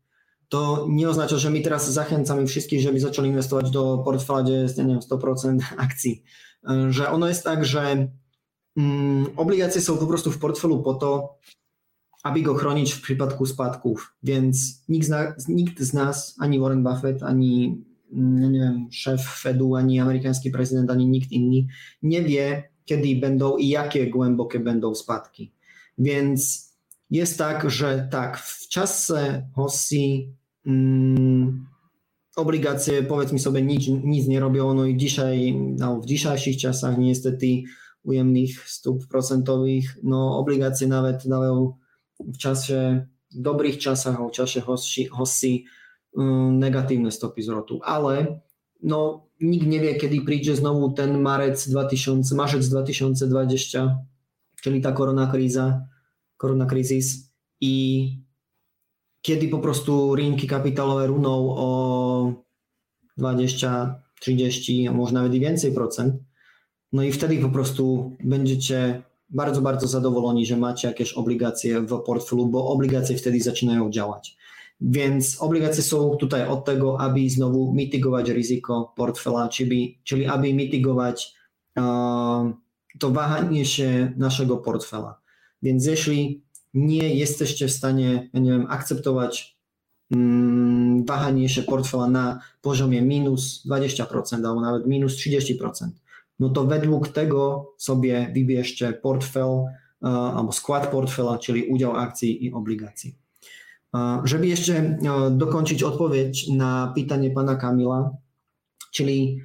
to 0.49 0.87
nie 0.89 1.09
oznacza, 1.09 1.37
że 1.37 1.49
my 1.49 1.61
teraz 1.61 1.91
zachęcamy 1.91 2.47
wszystkich, 2.47 2.81
żeby 2.81 2.99
zaczęli 2.99 3.29
inwestować 3.29 3.71
do 3.71 3.97
portfela, 3.97 4.49
jest, 4.49 4.77
nie 4.77 4.85
wiem, 4.85 4.99
100% 4.99 5.59
akcji. 5.77 6.23
E, 6.69 6.91
że 6.91 7.09
ono 7.09 7.27
jest 7.27 7.43
tak, 7.43 7.65
że 7.65 8.07
mm, 8.77 9.25
obligacje 9.35 9.81
są 9.81 9.97
po 9.97 10.07
prostu 10.07 10.31
w 10.31 10.39
portfelu 10.39 10.83
po 10.83 10.93
to, 10.93 11.37
aby 12.23 12.41
go 12.41 12.55
chronić 12.55 12.93
w 12.93 13.01
przypadku 13.01 13.45
spadków. 13.45 14.15
Więc 14.23 14.83
nikt 14.89 15.07
z, 15.07 15.09
nas, 15.09 15.47
nikt 15.47 15.79
z 15.79 15.93
nas, 15.93 16.35
ani 16.39 16.59
Warren 16.59 16.83
Buffett, 16.83 17.23
ani 17.23 17.83
mm, 18.13 18.51
nie 18.51 18.59
wiem, 18.59 18.87
szef 18.91 19.21
Fedu, 19.21 19.75
ani 19.75 19.99
amerykański 19.99 20.51
prezydent, 20.51 20.91
ani 20.91 21.07
nikt 21.07 21.31
inny 21.31 21.67
nie 22.01 22.23
wie, 22.23 22.69
kiedy 22.85 23.15
będą 23.15 23.57
i 23.57 23.67
jakie 23.67 24.09
głębokie 24.09 24.59
będą 24.59 24.95
spadki. 24.95 25.53
Więc 25.97 26.69
jest 27.09 27.37
tak, 27.37 27.69
że 27.69 28.07
tak, 28.11 28.37
w 28.37 28.67
czasze 28.67 29.49
Hossi 29.55 30.38
mm, 30.65 31.65
obligacje 32.35 33.03
powiedzmy 33.03 33.39
sobie 33.39 33.61
nic, 33.61 33.87
nic 33.87 34.27
nie 34.27 34.39
robią, 34.39 34.73
no 34.73 34.85
i 34.85 34.97
dzisiaj, 34.97 35.53
no 35.53 36.01
w 36.01 36.05
dzisiejszych 36.05 36.57
czasach 36.57 36.97
niestety 36.97 37.47
ujemnych 38.03 38.69
stóp 38.69 39.07
procentowych, 39.07 39.97
no 40.03 40.37
obligacje 40.37 40.87
nawet 40.87 41.27
dają 41.27 41.73
w 42.19 42.37
czasie, 42.37 43.07
dobrych 43.31 43.77
czasach, 43.77 44.17
w 44.27 44.31
czasie 44.31 44.61
Hossi 45.11 45.65
um, 46.13 46.59
negatywne 46.59 47.11
stopy 47.11 47.43
zwrotu, 47.43 47.79
ale 47.83 48.39
no 48.83 49.27
nikt 49.41 49.67
nie 49.67 49.79
wie, 49.79 49.95
kiedy 49.95 50.21
przyjdzie 50.21 50.55
znowu 50.55 50.91
ten 50.91 51.21
marec 51.21 51.69
2000, 51.69 52.35
marzec 52.35 52.69
2020, 52.69 53.97
czyli 54.61 54.81
ta 54.81 54.91
korona 54.91 55.27
kriza, 55.27 55.85
korona 56.37 56.65
kryzys 56.65 57.31
i 57.61 58.28
kiedy 59.21 59.47
po 59.47 59.59
prostu 59.59 60.15
rynki 60.15 60.47
kapitałowe 60.47 61.07
runą 61.07 61.55
o 61.57 62.33
20, 63.17 64.01
30, 64.19 64.87
a 64.87 64.91
może 64.91 65.13
nawet 65.13 65.33
i 65.33 65.39
więcej 65.39 65.71
procent, 65.71 66.15
no 66.93 67.03
i 67.03 67.11
wtedy 67.11 67.37
po 67.37 67.49
prostu 67.49 68.15
będziecie 68.23 69.01
bardzo, 69.29 69.61
bardzo 69.61 69.87
zadowoleni, 69.87 70.45
że 70.45 70.57
macie 70.57 70.87
jakieś 70.87 71.13
obligacje 71.13 71.81
w 71.81 71.99
portfelu, 71.99 72.47
bo 72.47 72.67
obligacje 72.67 73.17
wtedy 73.17 73.41
zaczynają 73.41 73.89
działać. 73.89 74.37
Więc 74.81 75.41
obligacje 75.41 75.83
są 75.83 76.15
tutaj 76.15 76.47
od 76.47 76.65
tego, 76.65 76.99
aby 76.99 77.29
znowu 77.29 77.73
mitygować 77.73 78.29
ryzyko 78.29 78.93
portfela, 78.95 79.49
czyli, 79.49 79.99
czyli 80.03 80.25
aby 80.25 80.53
mitygować 80.53 81.33
uh, 81.77 81.83
to 82.99 83.09
wahanie 83.09 83.65
się 83.65 84.13
naszego 84.17 84.57
portfela. 84.57 85.19
Więc 85.63 85.85
jeśli 85.85 86.43
nie 86.73 87.15
jesteście 87.15 87.67
w 87.67 87.71
stanie, 87.71 88.29
nie 88.33 88.51
wiem, 88.51 88.65
akceptować 88.69 89.57
mm, 90.11 91.05
się 91.47 91.63
portfela 91.63 92.07
na 92.07 92.39
poziomie 92.61 93.01
minus 93.01 93.63
20% 93.69 94.47
albo 94.47 94.61
nawet 94.61 94.87
minus 94.87 95.15
30%, 95.15 95.89
no 96.39 96.49
to 96.49 96.65
według 96.65 97.07
tego 97.07 97.73
sobie 97.77 98.31
wybierzcie 98.35 98.93
portfel 98.93 99.63
alebo 100.01 100.51
skład 100.51 100.91
portfela, 100.91 101.37
czyli 101.37 101.63
udział 101.63 101.95
akcji 101.95 102.45
i 102.45 102.53
obligacji. 102.53 103.15
Żeby 104.23 104.47
jeszcze 104.47 104.97
dokończyć 105.31 105.83
odpowiedź 105.83 106.47
na 106.47 106.91
pytanie 106.95 107.31
pana 107.31 107.55
Kamila, 107.55 108.11
czyli 108.91 109.39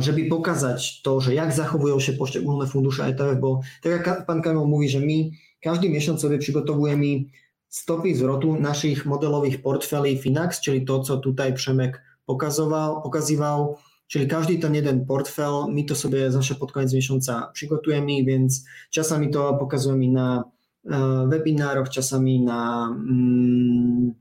żeby 0.00 0.24
pokazać 0.24 1.02
to, 1.02 1.20
że 1.20 1.34
jak 1.34 1.52
zachowują 1.52 2.00
się 2.00 2.12
poszczególne 2.12 2.66
fundusze 2.66 3.04
ETF, 3.04 3.40
bo 3.40 3.60
tak 3.82 3.92
jak 3.92 4.26
pan 4.26 4.42
Kamil 4.42 4.66
mówi, 4.66 4.88
że 4.88 5.00
my 5.00 5.30
każdy 5.62 5.88
miesiąc 5.90 6.20
sobie 6.20 6.38
przygotowujemy 6.38 7.24
stopy 7.68 8.14
zwrotu 8.14 8.60
naszych 8.60 9.06
modelowych 9.06 9.62
portfeli 9.62 10.18
Finax, 10.18 10.60
czyli 10.60 10.84
to, 10.84 11.00
co 11.00 11.16
tutaj 11.16 11.54
Przemek 11.54 12.02
pokazywał, 12.26 13.02
pokazywał 13.02 13.76
Czyli 14.12 14.28
każdy 14.28 14.58
ten 14.58 14.74
jeden 14.74 15.06
portfel, 15.06 15.52
my 15.68 15.84
to 15.84 15.94
sobie 15.94 16.30
zawsze 16.32 16.54
pod 16.54 16.72
koniec 16.72 16.92
miesiąca 16.92 17.50
przygotujemy, 17.52 18.24
więc 18.24 18.64
czasami 18.90 19.30
to 19.30 19.54
pokazujemy 19.54 20.08
na 20.08 20.44
e, 20.90 21.26
webinarach, 21.28 21.88
czasami 21.88 22.40
na 22.40 22.86
mm, 22.86 24.14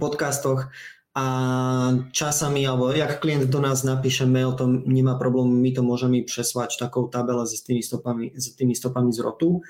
podcastoch, 0.00 0.68
a 1.14 1.92
czasami, 2.12 2.66
albo 2.66 2.92
jak 2.92 3.20
klient 3.20 3.44
do 3.44 3.60
nas 3.60 3.84
napisze 3.84 4.26
mail, 4.26 4.52
to 4.52 4.68
nie 4.86 5.04
ma 5.04 5.14
problemu, 5.14 5.48
my 5.48 5.72
to 5.72 5.82
możemy 5.82 6.22
przesłać 6.22 6.78
taką 6.78 7.08
tabelę 7.08 7.46
z 7.46 7.64
tymi 7.64 7.82
stopami, 7.82 8.32
z 8.34 8.56
tymi 8.56 8.76
stopami 8.76 9.12
zwrotu. 9.12 9.60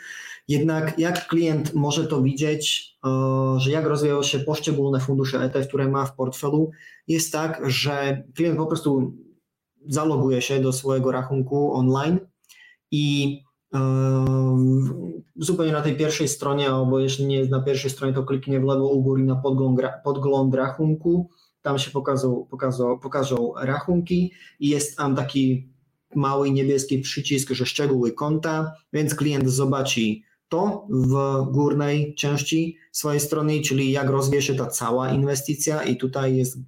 Jednak 0.48 0.98
jak 0.98 1.26
klient 1.26 1.74
może 1.74 2.06
to 2.06 2.22
widzieć, 2.22 2.96
e, 3.04 3.10
że 3.60 3.70
jak 3.70 3.86
rozwijają 3.86 4.22
się 4.22 4.38
poszczególne 4.38 5.00
fundusze 5.00 5.38
ETF, 5.38 5.68
które 5.68 5.88
ma 5.88 6.06
w 6.06 6.16
portfelu, 6.16 6.70
jest 7.08 7.32
tak, 7.32 7.62
że 7.64 8.22
klient 8.34 8.58
po 8.58 8.66
prostu 8.66 9.14
zaloguje 9.88 10.42
się 10.42 10.60
do 10.60 10.72
swojego 10.72 11.12
rachunku 11.12 11.74
online 11.74 12.18
i 12.90 13.38
zupełnie 15.36 15.72
na 15.72 15.82
tej 15.82 15.96
pierwszej 15.96 16.28
stronie, 16.28 16.70
albo 16.70 17.00
jeśli 17.00 17.26
nie 17.26 17.36
jest 17.36 17.50
na 17.50 17.62
pierwszej 17.62 17.90
stronie, 17.90 18.12
to 18.12 18.22
kliknie 18.22 18.60
w 18.60 18.64
lewo 18.64 18.88
u 18.88 19.02
góry 19.02 19.24
na 19.24 19.36
podgląd, 19.36 19.80
podgląd 20.04 20.54
rachunku, 20.54 21.30
tam 21.62 21.78
się 21.78 21.90
pokażą, 21.90 22.46
pokażą, 22.50 22.98
pokażą 22.98 23.52
rachunki 23.62 24.32
i 24.60 24.68
jest 24.68 24.96
tam 24.96 25.16
taki 25.16 25.68
mały 26.14 26.50
niebieski 26.50 26.98
przycisk, 26.98 27.50
że 27.50 27.66
szczegóły 27.66 28.12
konta, 28.12 28.72
więc 28.92 29.14
klient 29.14 29.48
zobaczy 29.48 30.00
to 30.48 30.86
w 30.90 31.44
górnej 31.52 32.14
części 32.14 32.76
swojej 32.92 33.20
strony, 33.20 33.60
czyli 33.60 33.92
jak 33.92 34.10
rozwija 34.10 34.42
się 34.42 34.54
ta 34.54 34.66
cała 34.66 35.10
inwestycja 35.10 35.82
i 35.82 35.96
tutaj 35.96 36.36
jest 36.36 36.58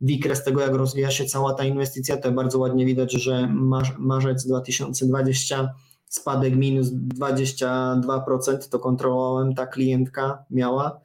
wykres 0.00 0.44
tego, 0.44 0.60
jak 0.60 0.74
rozwija 0.74 1.10
się 1.10 1.24
cała 1.24 1.54
ta 1.54 1.64
inwestycja, 1.64 2.16
to 2.16 2.32
bardzo 2.32 2.58
ładnie 2.58 2.86
widać, 2.86 3.12
że 3.12 3.54
marzec 3.98 4.46
2020 4.46 5.74
spadek 6.08 6.56
minus 6.56 6.88
22% 6.88 8.68
to 8.68 8.78
kontrolowałem, 8.78 9.54
ta 9.54 9.66
klientka 9.66 10.44
miała, 10.50 11.00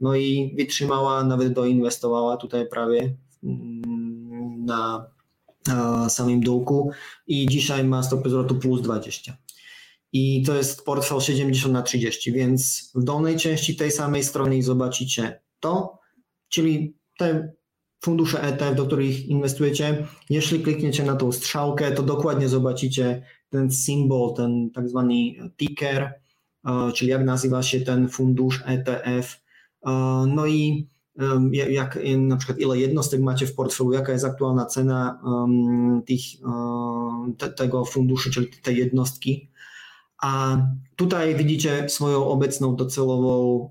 no 0.00 0.14
i 0.14 0.54
wytrzymała, 0.58 1.24
nawet 1.24 1.52
doinwestowała 1.52 2.36
tutaj 2.36 2.68
prawie 2.68 3.16
mm, 3.44 4.64
na 4.64 5.10
samym 6.08 6.40
dołku 6.40 6.90
i 7.26 7.46
dzisiaj 7.46 7.84
ma 7.84 8.02
stopę 8.02 8.30
zwrotu 8.30 8.54
plus 8.54 8.82
20. 8.82 9.36
I 10.12 10.42
to 10.42 10.54
jest 10.54 10.84
portfel 10.84 11.20
70 11.20 11.74
na 11.74 11.82
30, 11.82 12.32
więc 12.32 12.90
w 12.94 13.04
dolnej 13.04 13.36
części 13.36 13.76
tej 13.76 13.90
samej 13.90 14.24
strony 14.24 14.62
zobaczycie 14.62 15.40
to, 15.60 15.98
czyli 16.48 16.96
te 17.18 17.52
fundusze 18.04 18.42
ETF, 18.42 18.76
do 18.76 18.86
których 18.86 19.26
inwestujecie. 19.26 20.06
Jeśli 20.30 20.60
klikniecie 20.60 21.02
na 21.02 21.16
tą 21.16 21.32
strzałkę, 21.32 21.92
to 21.92 22.02
dokładnie 22.02 22.48
zobaczycie 22.48 23.22
ten 23.56 23.70
symbol, 23.70 24.34
ten 24.34 24.70
tak 24.70 24.88
zwany 24.88 25.14
ticker, 25.56 26.14
e, 26.64 26.92
czyli 26.92 27.10
jak 27.10 27.24
nazywa 27.24 27.62
się 27.62 27.80
ten 27.80 28.08
fundusz 28.08 28.62
ETF. 28.66 29.40
E, 29.86 29.90
no 30.28 30.46
i 30.46 30.88
jak 31.70 31.98
na 32.18 32.36
przykład 32.36 32.58
ile 32.58 32.78
jednostek 32.78 33.20
macie 33.20 33.46
w 33.46 33.54
portfelu, 33.54 33.92
jaka 33.92 34.12
jest 34.12 34.24
aktualna 34.24 34.66
cena 34.66 35.20
tych, 36.06 36.20
e, 36.44 37.32
te, 37.38 37.48
tego 37.48 37.84
funduszu, 37.84 38.30
czyli 38.30 38.48
tej 38.62 38.76
jednostki. 38.76 39.50
A 40.22 40.56
tutaj 40.96 41.34
widzicie 41.34 41.88
swoją 41.88 42.24
obecną 42.26 42.76
docelową 42.76 43.70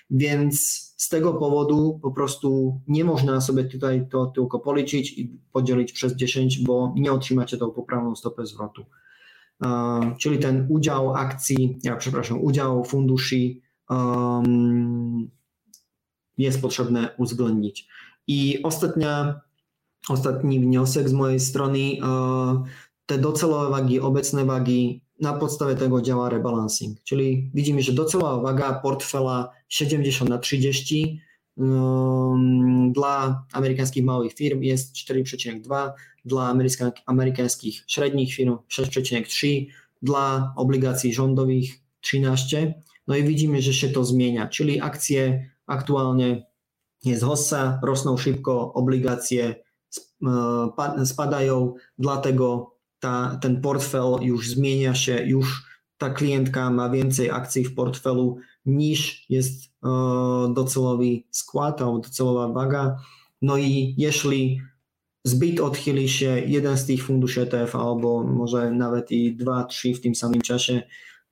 więc 0.10 0.88
z 0.98 1.10
tego 1.10 1.34
powodu 1.34 2.00
po 2.02 2.12
prostu 2.12 2.82
nie 2.88 3.04
można 3.04 3.42
sobie 3.42 3.64
tutaj 3.64 4.08
to 4.10 4.26
tylko 4.26 4.60
policzyć 4.60 5.18
i 5.18 5.40
podzielić 5.52 5.92
przez 5.92 6.16
10, 6.16 6.60
bo 6.60 6.94
nie 6.96 7.12
otrzymacie 7.12 7.58
tą 7.58 7.72
poprawną 7.72 8.16
stopę 8.16 8.46
zwrotu. 8.46 8.86
Czyli 10.20 10.40
ten 10.40 10.68
udział 10.70 11.16
akcji, 11.16 11.80
ja 11.84 11.96
przepraszam, 11.96 12.42
udział 12.42 12.84
funduszy 12.84 13.56
um, 13.90 15.30
jest 16.38 16.62
potrzebne 16.62 17.10
uwzględnić. 17.18 17.88
I 18.28 18.64
ostatnia, 18.64 19.42
ostatni 20.10 20.60
wniosek 20.60 21.10
z 21.10 21.14
mojej 21.14 21.40
strony, 21.40 21.80
te 23.06 23.18
docelowe 23.18 23.70
wagi, 23.70 24.00
obecne 24.00 24.46
wagi, 24.46 25.02
na 25.20 25.34
podstawie 25.34 25.76
tego 25.76 26.02
działa 26.02 26.30
rebalancing, 26.30 27.04
czyli 27.04 27.52
widzimy, 27.54 27.82
że 27.82 27.94
docelowa 27.94 28.42
waga 28.42 28.74
portfela 28.74 29.50
70 29.70 30.30
na 30.30 30.38
30 30.38 31.22
dla 32.92 33.46
amerykańskich 33.54 34.04
małych 34.04 34.34
firm 34.34 34.62
jest 34.62 34.96
4,2, 34.96 35.92
dla 36.26 36.56
amerykańskich 37.06 37.84
średnich 37.88 38.34
firm 38.34 38.58
6,3, 38.70 39.66
dla 40.02 40.54
obligacji 40.56 41.14
rządowych 41.14 41.70
13. 42.02 42.82
No 43.08 43.16
i 43.16 43.24
widzimy, 43.24 43.62
że 43.62 43.74
się 43.74 43.90
to 43.90 44.06
zmienia, 44.06 44.48
czyli 44.48 44.82
akcje 44.82 45.50
aktualnie 45.68 46.46
jest 47.08 47.24
hossa, 47.24 47.80
rosną 47.84 48.18
szybko, 48.18 48.74
obligacje 48.74 49.56
e, 51.00 51.06
spadają, 51.06 51.74
dlatego 51.98 52.76
ta, 53.00 53.40
ten 53.42 53.62
portfel 53.62 54.16
już 54.22 54.50
zmienia 54.50 54.96
się, 54.96 55.24
już 55.26 55.64
ta 55.98 56.10
klientka 56.10 56.70
ma 56.70 56.90
więcej 56.90 57.32
akcji 57.32 57.64
w 57.64 57.76
portfelu 57.76 58.38
niż 58.66 59.26
jest 59.30 59.72
e, 59.84 59.88
docelowy 60.54 61.06
skład 61.32 61.82
albo 61.82 62.00
docelowa 62.00 62.48
waga. 62.48 62.98
No 63.42 63.58
i 63.58 63.96
jeśli 63.98 64.62
zbyt 65.24 65.60
odchyli 65.60 66.10
się 66.10 66.40
jeden 66.46 66.78
z 66.78 66.86
tych 66.86 67.04
funduszy 67.04 67.42
ETF 67.42 67.76
albo 67.76 68.24
może 68.24 68.72
nawet 68.72 69.12
i 69.12 69.36
dwa, 69.36 69.64
trzy 69.64 69.94
w 69.94 70.02
tym 70.02 70.16
samym 70.16 70.42
czasie, 70.42 70.84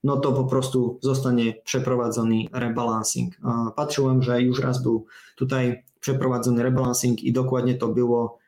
no 0.06 0.18
to 0.18 0.32
po 0.32 0.44
prostu 0.44 1.00
zostanie 1.02 1.54
przeprowadzony 1.64 2.46
rebalancing. 2.54 3.34
Patrzyłem, 3.76 4.22
że 4.22 4.42
już 4.42 4.60
raz 4.60 4.84
był 4.84 5.06
tutaj 5.36 5.84
przeprowadzony 6.00 6.64
rebalancing 6.64 7.24
i 7.24 7.34
dokładnie 7.34 7.76
to 7.76 7.88
było 7.88 8.40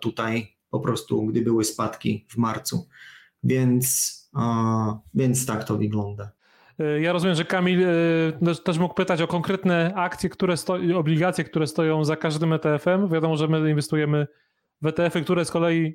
tutaj 0.00 0.56
po 0.70 0.80
prostu, 0.80 1.26
gdy 1.26 1.42
były 1.42 1.64
spadki 1.64 2.26
w 2.28 2.36
marcu. 2.36 2.88
Więc, 3.42 4.16
więc 5.14 5.46
tak 5.46 5.64
to 5.64 5.78
wygląda. 5.78 6.30
Ja 7.00 7.12
rozumiem, 7.12 7.36
że 7.36 7.44
Kamil 7.44 7.86
też 8.64 8.78
mógł 8.78 8.94
pytać 8.94 9.22
o 9.22 9.26
konkretne 9.26 9.92
akcje, 9.94 10.30
które 10.30 10.54
obligacje, 10.96 11.44
które 11.44 11.66
stoją 11.66 12.04
za 12.04 12.16
każdym 12.16 12.52
ETF-em. 12.52 13.08
Wiadomo, 13.08 13.36
że 13.36 13.48
my 13.48 13.70
inwestujemy 13.70 14.26
w 14.82 14.86
ETF-y, 14.86 15.22
które 15.22 15.44
z 15.44 15.50
kolei 15.50 15.94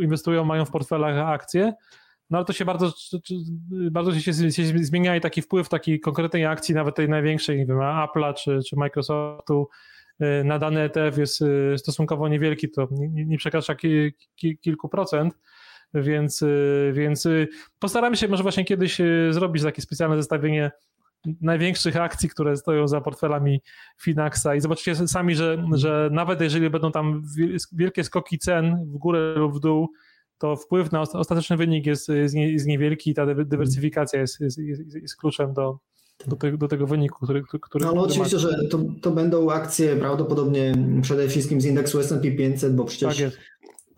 inwestują 0.00 0.44
mają 0.44 0.64
w 0.64 0.70
portfelach 0.70 1.28
akcje. 1.28 1.72
No 2.30 2.38
ale 2.38 2.44
to 2.44 2.52
się 2.52 2.64
bardzo, 2.64 2.92
bardzo 3.90 4.20
się, 4.20 4.32
się 4.32 4.62
zmienia 4.78 5.16
i 5.16 5.20
taki 5.20 5.42
wpływ 5.42 5.68
takiej 5.68 6.00
konkretnej 6.00 6.46
akcji, 6.46 6.74
nawet 6.74 6.94
tej 6.94 7.08
największej, 7.08 7.58
nie 7.58 7.66
wiem, 7.66 7.78
Apple'a 7.78 8.34
czy, 8.34 8.60
czy 8.68 8.76
Microsoftu 8.76 9.68
y, 10.22 10.44
na 10.44 10.58
dany 10.58 10.80
ETF 10.80 11.18
jest 11.18 11.42
y, 11.42 11.74
stosunkowo 11.78 12.28
niewielki, 12.28 12.70
to 12.70 12.88
nie, 12.90 13.24
nie 13.24 13.38
przekracza 13.38 13.74
ki, 13.74 14.12
ki, 14.36 14.58
kilku 14.58 14.88
procent, 14.88 15.38
więc, 15.94 16.42
y, 16.42 16.92
więc 16.94 17.28
postaramy 17.78 18.16
się 18.16 18.28
może 18.28 18.42
właśnie 18.42 18.64
kiedyś 18.64 18.98
zrobić 19.30 19.62
takie 19.62 19.82
specjalne 19.82 20.16
zestawienie 20.16 20.70
największych 21.40 21.96
akcji, 21.96 22.28
które 22.28 22.56
stoją 22.56 22.88
za 22.88 23.00
portfelami 23.00 23.62
Finaxa 24.00 24.54
i 24.56 24.60
zobaczycie 24.60 24.94
sami, 24.94 25.34
że, 25.34 25.64
że 25.72 26.08
nawet 26.12 26.40
jeżeli 26.40 26.70
będą 26.70 26.92
tam 26.92 27.22
wielkie 27.72 28.04
skoki 28.04 28.38
cen 28.38 28.84
w 28.86 28.98
górę 28.98 29.34
lub 29.36 29.54
w 29.56 29.60
dół, 29.60 29.88
to 30.38 30.56
wpływ 30.56 30.92
na 30.92 31.00
ostateczny 31.00 31.56
wynik 31.56 31.86
jest, 31.86 32.08
jest, 32.08 32.66
niewielki 32.66 33.10
i 33.10 33.14
ta 33.14 33.34
dywersyfikacja 33.34 34.20
jest, 34.20 34.40
jest, 34.40 34.58
jest, 34.58 34.94
jest 34.94 35.16
kluczem 35.16 35.52
do, 35.52 35.78
do, 36.26 36.36
te, 36.36 36.56
do, 36.56 36.68
tego 36.68 36.86
wyniku, 36.86 37.24
który, 37.24 37.42
który 37.62 37.84
No 37.84 37.90
ale 37.90 38.00
oczywiście, 38.00 38.38
że 38.38 38.68
to, 38.70 38.80
to 39.02 39.10
będą 39.10 39.50
akcje 39.50 39.96
prawdopodobnie 39.96 40.74
przede 41.02 41.28
wszystkim 41.28 41.60
z 41.60 41.64
indeksu 41.64 42.00
S&P 42.00 42.30
500, 42.30 42.74
bo 42.74 42.84
przecież 42.84 43.18
tak 43.18 43.32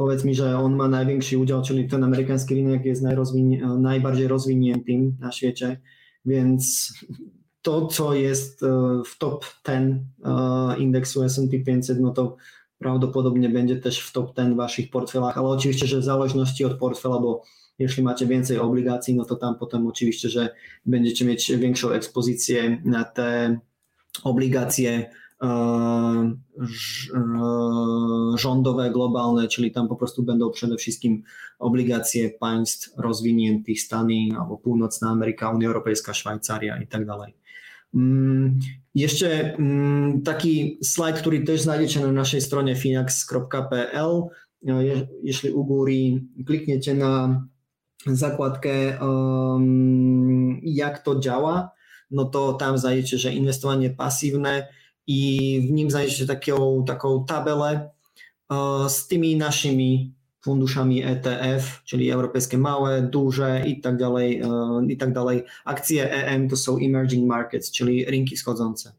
powiedz 0.00 0.24
mi, 0.24 0.34
że 0.34 0.58
on 0.58 0.76
ma 0.76 0.88
największy 0.88 1.38
udział, 1.38 1.62
czyli 1.62 1.88
ten 1.88 2.04
amerykański 2.04 2.54
rynek 2.54 2.84
jest 2.84 3.02
najbardziej 3.78 4.28
rozwiniętym 4.28 5.16
na 5.20 5.32
świecie, 5.32 5.80
więc 6.24 6.92
to, 7.62 7.86
co 7.86 8.14
jest 8.14 8.62
e, 8.62 8.66
w 9.06 9.18
top 9.18 9.44
10 9.66 10.02
e, 10.24 10.78
indeksu 10.78 11.22
S&P 11.22 11.58
500, 11.58 12.00
no 12.00 12.10
to 12.10 12.36
prawdopodobnie 12.80 13.48
będzie 13.48 13.76
też 13.76 14.00
w 14.00 14.12
top 14.12 14.36
10 14.36 14.54
w 14.54 14.56
waszych 14.56 14.90
portfelach, 14.90 15.38
ale 15.38 15.48
oczywiście, 15.48 15.86
że 15.86 15.98
w 15.98 16.04
zależności 16.04 16.64
od 16.64 16.78
portfela, 16.78 17.18
bo 17.18 17.42
jeśli 17.78 18.02
macie 18.02 18.26
więcej 18.26 18.58
obligacji, 18.58 19.14
no 19.14 19.24
to 19.24 19.36
tam 19.36 19.54
potem 19.58 19.86
oczywiście, 19.86 20.28
że 20.28 20.54
będziecie 20.86 21.24
mieć 21.24 21.52
większą 21.52 21.90
ekspozycję 21.90 22.82
na 22.84 23.04
te 23.04 23.58
obligacje 24.24 25.10
e, 25.42 25.46
e, 25.46 26.32
rządowe, 28.36 28.90
globalne, 28.90 29.48
czyli 29.48 29.72
tam 29.72 29.88
po 29.88 29.96
prostu 29.96 30.22
będą 30.22 30.50
przede 30.50 30.76
wszystkim 30.76 31.22
obligacje 31.58 32.30
państw 32.30 32.90
rozwiniętych, 32.98 33.80
Stany 33.80 34.28
albo 34.40 34.56
Północna 34.56 35.10
Ameryka, 35.10 35.50
Unia 35.50 35.68
Europejska, 35.68 36.14
Szwajcaria 36.14 36.82
i 36.82 36.86
tak 36.86 37.06
dalej. 37.06 37.39
Mm, 37.90 38.62
ešte 38.94 39.58
mm, 39.58 40.22
taký 40.22 40.78
slajd, 40.78 41.16
ktorý 41.22 41.38
tež 41.42 41.66
nájdete 41.66 42.06
na 42.06 42.12
našej 42.14 42.42
strane 42.42 42.74
finax.pl. 42.78 44.12
No, 44.60 44.74
je, 44.84 45.08
u 45.50 45.62
góry 45.64 46.20
kliknete 46.44 46.92
na 46.92 47.42
základke, 48.06 48.96
um, 49.00 50.60
jak 50.64 51.00
to 51.00 51.16
ďala, 51.16 51.72
no 52.12 52.28
to 52.28 52.56
tam 52.56 52.76
zajdete, 52.76 53.16
že 53.16 53.36
investovanie 53.36 53.92
pasívne 53.92 54.68
i 55.08 55.20
v 55.64 55.68
ním 55.72 55.88
zajdete 55.88 56.28
takou, 56.28 56.84
takou 56.84 57.24
tabele 57.24 57.88
uh, 58.52 58.84
s 58.88 59.08
tými 59.08 59.36
našimi 59.36 60.12
funduszami 60.42 61.02
ETF, 61.02 61.82
czyli 61.84 62.10
europejskie 62.10 62.58
małe, 62.58 63.02
duże 63.02 63.62
i 63.66 63.80
tak 63.80 63.96
dalej, 63.96 64.40
e, 64.40 64.80
i 64.88 64.96
tak 64.96 65.12
dalej. 65.12 65.44
Akcje 65.64 66.10
EM 66.10 66.48
to 66.48 66.56
są 66.56 66.78
emerging 66.78 67.28
markets, 67.28 67.70
czyli 67.70 68.04
rynki 68.04 68.36
schodzące. 68.36 68.92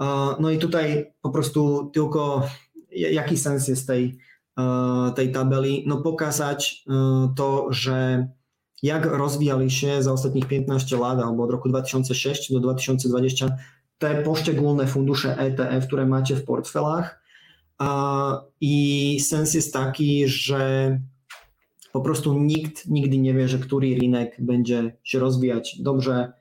E, 0.00 0.04
no 0.40 0.50
i 0.50 0.58
tutaj 0.58 1.12
po 1.22 1.30
prostu 1.30 1.90
tylko 1.94 2.48
jaki 2.90 3.38
sens 3.38 3.68
jest 3.68 3.86
tej, 3.86 4.18
e, 4.58 5.12
tej 5.16 5.32
tabeli? 5.32 5.84
No 5.86 5.96
pokazać 5.96 6.84
to, 7.36 7.66
że 7.70 8.28
jak 8.82 9.06
rozwijali 9.06 9.70
się 9.70 10.02
za 10.02 10.12
ostatnich 10.12 10.48
15 10.48 10.98
lat 10.98 11.18
albo 11.18 11.44
od 11.44 11.50
roku 11.50 11.68
2006 11.68 12.52
do 12.52 12.60
2020 12.60 13.48
te 13.98 14.22
poszczególne 14.22 14.86
fundusze 14.86 15.36
ETF, 15.36 15.86
które 15.86 16.06
macie 16.06 16.36
w 16.36 16.44
portfelach, 16.44 17.19
i 18.60 19.20
sens 19.20 19.54
jest 19.54 19.72
taki, 19.72 20.28
że 20.28 20.98
po 21.92 22.00
prostu 22.00 22.34
nikt 22.38 22.86
nigdy 22.86 23.18
nie 23.18 23.34
wie, 23.34 23.48
że 23.48 23.58
który 23.58 23.96
rynek 24.00 24.36
będzie 24.38 24.96
się 25.04 25.18
rozwijać 25.18 25.76
dobrze, 25.82 26.32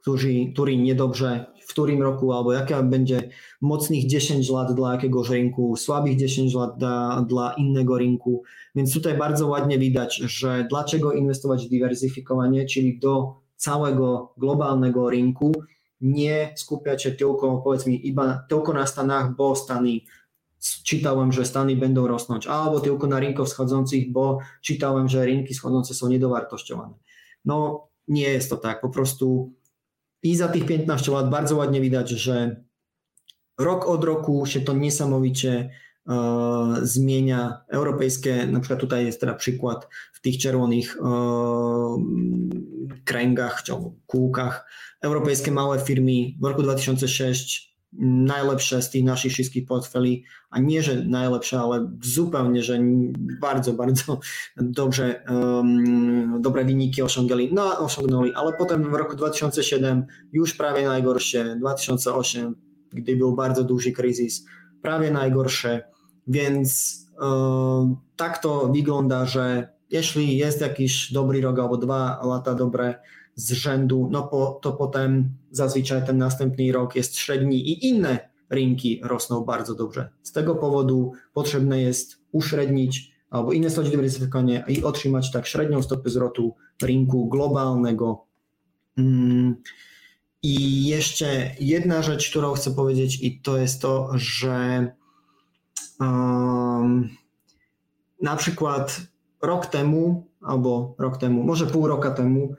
który, 0.00 0.52
który 0.52 0.76
niedobrze, 0.76 1.46
w 1.66 1.68
którym 1.68 2.02
roku, 2.02 2.32
albo 2.32 2.52
jaka 2.52 2.82
będzie 2.82 3.28
mocnych 3.60 4.06
10 4.06 4.50
lat 4.50 4.74
dla 4.74 4.92
jakiegoś 4.92 5.30
rynku, 5.30 5.76
słabych 5.76 6.16
10 6.16 6.54
lat 6.54 6.78
dla, 6.78 7.24
dla 7.28 7.52
innego 7.52 7.98
rynku. 7.98 8.42
Więc 8.74 8.94
tutaj 8.94 9.18
bardzo 9.18 9.46
ładnie 9.46 9.78
widać, 9.78 10.16
że 10.16 10.66
dlaczego 10.70 11.12
inwestować 11.12 11.66
w 11.66 11.70
dywersyfikowanie, 11.70 12.66
czyli 12.66 12.98
do 12.98 13.34
całego 13.56 14.32
globalnego 14.38 15.10
rynku, 15.10 15.52
nie 16.00 16.52
skupiać 16.56 17.02
się 17.02 17.10
tylko, 17.10 17.58
powiedzmy, 17.58 17.98
tylko 18.48 18.72
na 18.72 18.86
Stanach, 18.86 19.36
bo 19.36 19.56
Stany 19.56 20.00
czytałem, 20.84 21.32
że 21.32 21.44
Stany 21.44 21.76
będą 21.76 22.06
rosnąć, 22.06 22.46
albo 22.46 22.80
tylko 22.80 23.06
na 23.06 23.20
rynkach 23.20 23.46
wschodzących, 23.46 24.12
bo 24.12 24.38
czytałem, 24.62 25.08
że 25.08 25.26
rynki 25.26 25.54
wschodzące 25.54 25.94
są 25.94 26.08
niedowartościowane. 26.08 26.94
No 27.44 27.88
nie 28.08 28.22
jest 28.22 28.50
to 28.50 28.56
tak, 28.56 28.80
po 28.80 28.88
prostu 28.88 29.52
i 30.22 30.36
za 30.36 30.48
tych 30.48 30.66
15 30.66 31.12
lat 31.12 31.30
bardzo 31.30 31.56
ładnie 31.56 31.80
widać, 31.80 32.10
że 32.10 32.64
rok 33.58 33.88
od 33.88 34.04
roku 34.04 34.46
się 34.46 34.60
to 34.60 34.72
niesamowicie 34.72 35.70
e, 36.08 36.74
zmienia. 36.82 37.60
Europejskie, 37.68 38.46
na 38.46 38.60
przykład 38.60 38.80
tutaj 38.80 39.06
jest 39.06 39.20
teraz 39.20 39.38
przykład 39.38 39.88
w 40.12 40.20
tych 40.20 40.38
czerwonych 40.38 40.96
e, 40.96 41.08
kręgach, 43.04 43.62
kółkach, 44.06 44.70
europejskie 45.02 45.50
małe 45.50 45.78
firmy 45.78 46.12
w 46.40 46.44
roku 46.44 46.62
2006 46.62 47.75
najlepsze 47.98 48.82
z 48.82 48.90
tych 48.90 49.04
naszych 49.04 49.32
wszystkich 49.32 49.66
portfeli, 49.66 50.24
a 50.50 50.60
nie, 50.60 50.82
że 50.82 51.04
najlepsze, 51.04 51.60
ale 51.60 51.90
zupełnie, 52.02 52.62
że 52.62 52.78
bardzo, 53.40 53.72
bardzo 53.72 54.20
dobrze, 54.56 55.24
um, 55.28 56.42
dobre 56.42 56.64
wyniki 56.64 57.02
osiągnęli, 57.02 57.54
no 57.54 57.78
osiągnęli, 57.78 58.32
ale 58.34 58.52
potem 58.52 58.90
w 58.90 58.94
roku 58.94 59.16
2007 59.16 60.06
już 60.32 60.54
prawie 60.54 60.86
najgorsze, 60.86 61.56
2008, 61.60 62.54
gdy 62.92 63.16
był 63.16 63.36
bardzo 63.36 63.64
duży 63.64 63.92
kryzys, 63.92 64.44
prawie 64.82 65.10
najgorsze, 65.10 65.88
więc 66.26 66.98
um, 67.20 67.96
tak 68.16 68.38
to 68.38 68.68
wygląda, 68.68 69.26
że 69.26 69.68
jeśli 69.90 70.36
jest 70.36 70.60
jakiś 70.60 71.12
dobry 71.12 71.40
rok 71.40 71.58
albo 71.58 71.76
dwa 71.76 72.20
lata 72.24 72.54
dobre, 72.54 72.94
z 73.36 73.52
rzędu, 73.52 74.08
no 74.10 74.22
po, 74.22 74.58
to 74.62 74.72
potem 74.72 75.28
zazwyczaj 75.50 76.06
ten 76.06 76.18
następny 76.18 76.72
rok 76.72 76.96
jest 76.96 77.16
średni 77.16 77.68
i 77.68 77.88
inne 77.88 78.28
rynki 78.50 79.00
rosną 79.04 79.44
bardzo 79.44 79.74
dobrze. 79.74 80.08
Z 80.22 80.32
tego 80.32 80.54
powodu 80.54 81.12
potrzebne 81.32 81.80
jest 81.80 82.18
uśrednić 82.32 83.12
albo 83.30 83.52
inwestować 83.52 83.88
w 83.88 83.92
dywersyfikowanie 83.92 84.64
i 84.68 84.84
otrzymać 84.84 85.32
tak 85.32 85.46
średnią 85.46 85.82
stopę 85.82 86.10
zwrotu 86.10 86.54
rynku 86.82 87.28
globalnego. 87.28 88.24
Mm. 88.98 89.56
I 90.42 90.86
jeszcze 90.86 91.50
jedna 91.60 92.02
rzecz, 92.02 92.30
którą 92.30 92.52
chcę 92.52 92.70
powiedzieć, 92.70 93.22
i 93.22 93.40
to 93.40 93.58
jest 93.58 93.82
to, 93.82 94.10
że 94.14 94.86
um, 96.00 97.08
na 98.22 98.36
przykład 98.36 99.00
rok 99.42 99.66
temu, 99.66 100.26
albo 100.40 100.94
rok 100.98 101.16
temu, 101.16 101.42
może 101.42 101.66
pół 101.66 101.86
roku 101.86 102.10
temu, 102.16 102.54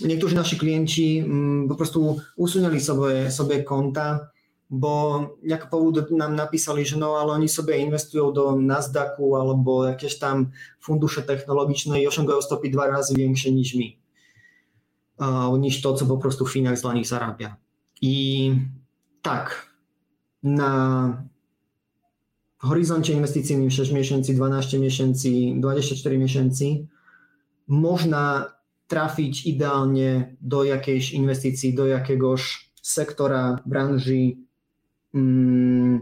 niektórzy 0.00 0.34
nasi 0.34 0.58
klienci 0.58 1.22
um, 1.22 1.66
po 1.68 1.74
prostu 1.74 2.20
usunęli 2.36 2.80
sobie, 2.80 3.30
sobie 3.30 3.62
konta, 3.62 4.28
bo 4.70 5.20
jak 5.42 5.70
powód 5.70 6.10
nam 6.10 6.34
napisali, 6.36 6.86
że 6.86 6.96
no 6.96 7.16
ale 7.16 7.32
oni 7.32 7.48
sobie 7.48 7.78
inwestują 7.78 8.32
do 8.32 8.56
Nasdaqu 8.56 9.36
albo 9.36 9.88
jakieś 9.88 10.18
tam 10.18 10.50
fundusze 10.80 11.22
technologiczne 11.22 12.02
i 12.02 12.06
osiągają 12.06 12.42
stopy 12.42 12.70
dwa 12.70 12.86
razy 12.86 13.14
większe 13.14 13.50
niż 13.50 13.74
mi, 13.74 13.98
niż 15.58 15.82
to, 15.82 15.94
co 15.94 16.06
po 16.06 16.18
prostu 16.18 16.46
Finax 16.46 16.82
dla 16.82 16.94
nich 16.94 17.06
zarabia. 17.06 17.56
I 18.00 18.52
tak, 19.22 19.68
na 20.42 21.22
horyzoncie 22.58 23.12
inwestycyjnym 23.12 23.70
6 23.70 23.92
miesięcy, 23.92 24.34
12 24.34 24.78
miesięcy, 24.78 25.28
24 25.56 26.18
miesięcy 26.18 26.86
można 27.68 28.53
trafiť 28.86 29.46
ideálne 29.46 30.36
do 30.40 30.64
jakejž 30.64 31.12
inwestycji 31.12 31.74
do 31.74 31.86
jakiegoś 31.86 32.70
sektora, 32.82 33.58
branży 33.66 34.36
mm, 35.14 36.00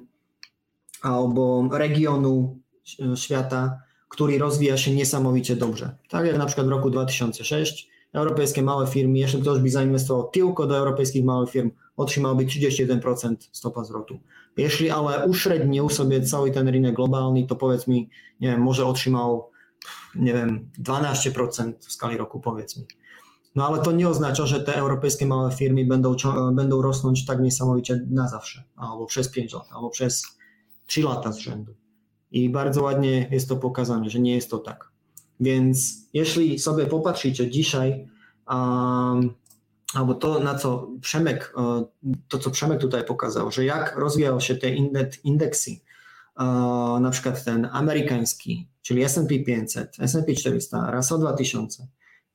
alebo 1.03 1.69
regiónu 1.71 2.59
sveta, 3.15 3.87
ktorý 4.09 4.39
rozvíja 4.39 4.77
sa 4.77 4.91
nesamovite 4.91 5.57
dobře. 5.57 5.97
Tak 6.09 6.27
jak 6.27 6.37
napríklad 6.37 6.67
v 6.67 6.71
roku 6.71 6.91
2006 6.91 7.89
europejskie 8.13 8.63
małe 8.63 8.87
firmy, 8.87 9.19
jeśli 9.19 9.41
ktoś 9.41 9.59
by 9.61 9.71
zainwestował 9.71 10.29
tylko 10.29 10.67
do 10.67 10.77
europejskich 10.77 11.25
małych 11.25 11.51
firm, 11.51 11.71
otrzymałby 11.97 12.45
31% 12.45 13.37
stopa 13.53 13.85
zwrotu. 13.85 14.19
Jeśli 14.57 14.91
ale 14.91 15.27
uśrednił 15.27 15.89
sobie 15.89 16.21
cały 16.21 16.51
ten 16.51 16.69
rynek 16.69 16.95
globalny, 16.95 17.47
to 17.47 17.57
powiedzmy, 17.57 17.95
nie 18.41 18.51
wiem, 18.51 18.61
może 18.61 18.87
otrzymał 18.87 19.51
nie 20.15 20.33
wiem, 20.33 20.71
12% 20.83 21.73
w 21.81 21.93
skali 21.93 22.17
roku, 22.17 22.41
powiedz 22.41 22.77
mi. 22.77 22.87
No 23.55 23.67
ale 23.67 23.83
to 23.83 23.93
nie 23.93 24.09
oznacza, 24.09 24.47
że 24.47 24.61
te 24.61 24.77
europejskie 24.77 25.27
małe 25.27 25.53
firmy 25.53 25.85
będą, 25.85 26.17
będą 26.53 26.83
rosnąć 26.83 27.27
tak 27.27 27.41
niesamowicie 27.41 28.01
na 28.11 28.29
zawsze, 28.29 28.65
albo 28.77 29.07
przez 29.07 29.29
5 29.29 29.53
lat, 29.53 29.67
albo 29.73 29.91
przez 29.91 30.23
3 30.87 31.03
lata 31.03 31.33
z 31.33 31.39
rzędu. 31.39 31.75
I 32.31 32.51
bardzo 32.51 32.83
ładnie 32.83 33.29
jest 33.31 33.49
to 33.49 33.57
pokazane, 33.57 34.11
że 34.11 34.21
nie 34.21 34.35
jest 34.35 34.51
to 34.51 34.59
tak. 34.59 34.93
Więc 35.41 36.07
jeśli 36.13 36.59
sobie 36.59 36.87
popatrzycie 36.87 37.51
dzisiaj, 37.51 38.09
um, 38.49 39.35
albo 39.95 40.15
to, 40.15 40.41
na 40.41 40.55
co 40.55 40.89
Przemek, 41.01 41.55
e, 41.59 41.85
to 42.29 42.39
co 42.39 42.51
Przemek 42.51 42.81
tutaj 42.81 43.05
pokazał, 43.05 43.51
że 43.51 43.65
jak 43.65 43.97
rozwijały 43.97 44.41
się 44.41 44.55
te 44.55 44.69
indeksy, 45.25 45.71
e, 46.39 46.45
na 47.01 47.11
przykład 47.11 47.45
ten 47.45 47.69
amerykański, 47.73 48.69
czyli 48.83 49.03
S&P 49.03 49.39
500, 49.39 49.97
S&P 50.01 50.35
400, 50.35 50.91
Russell 50.91 51.19
2000 51.19 51.87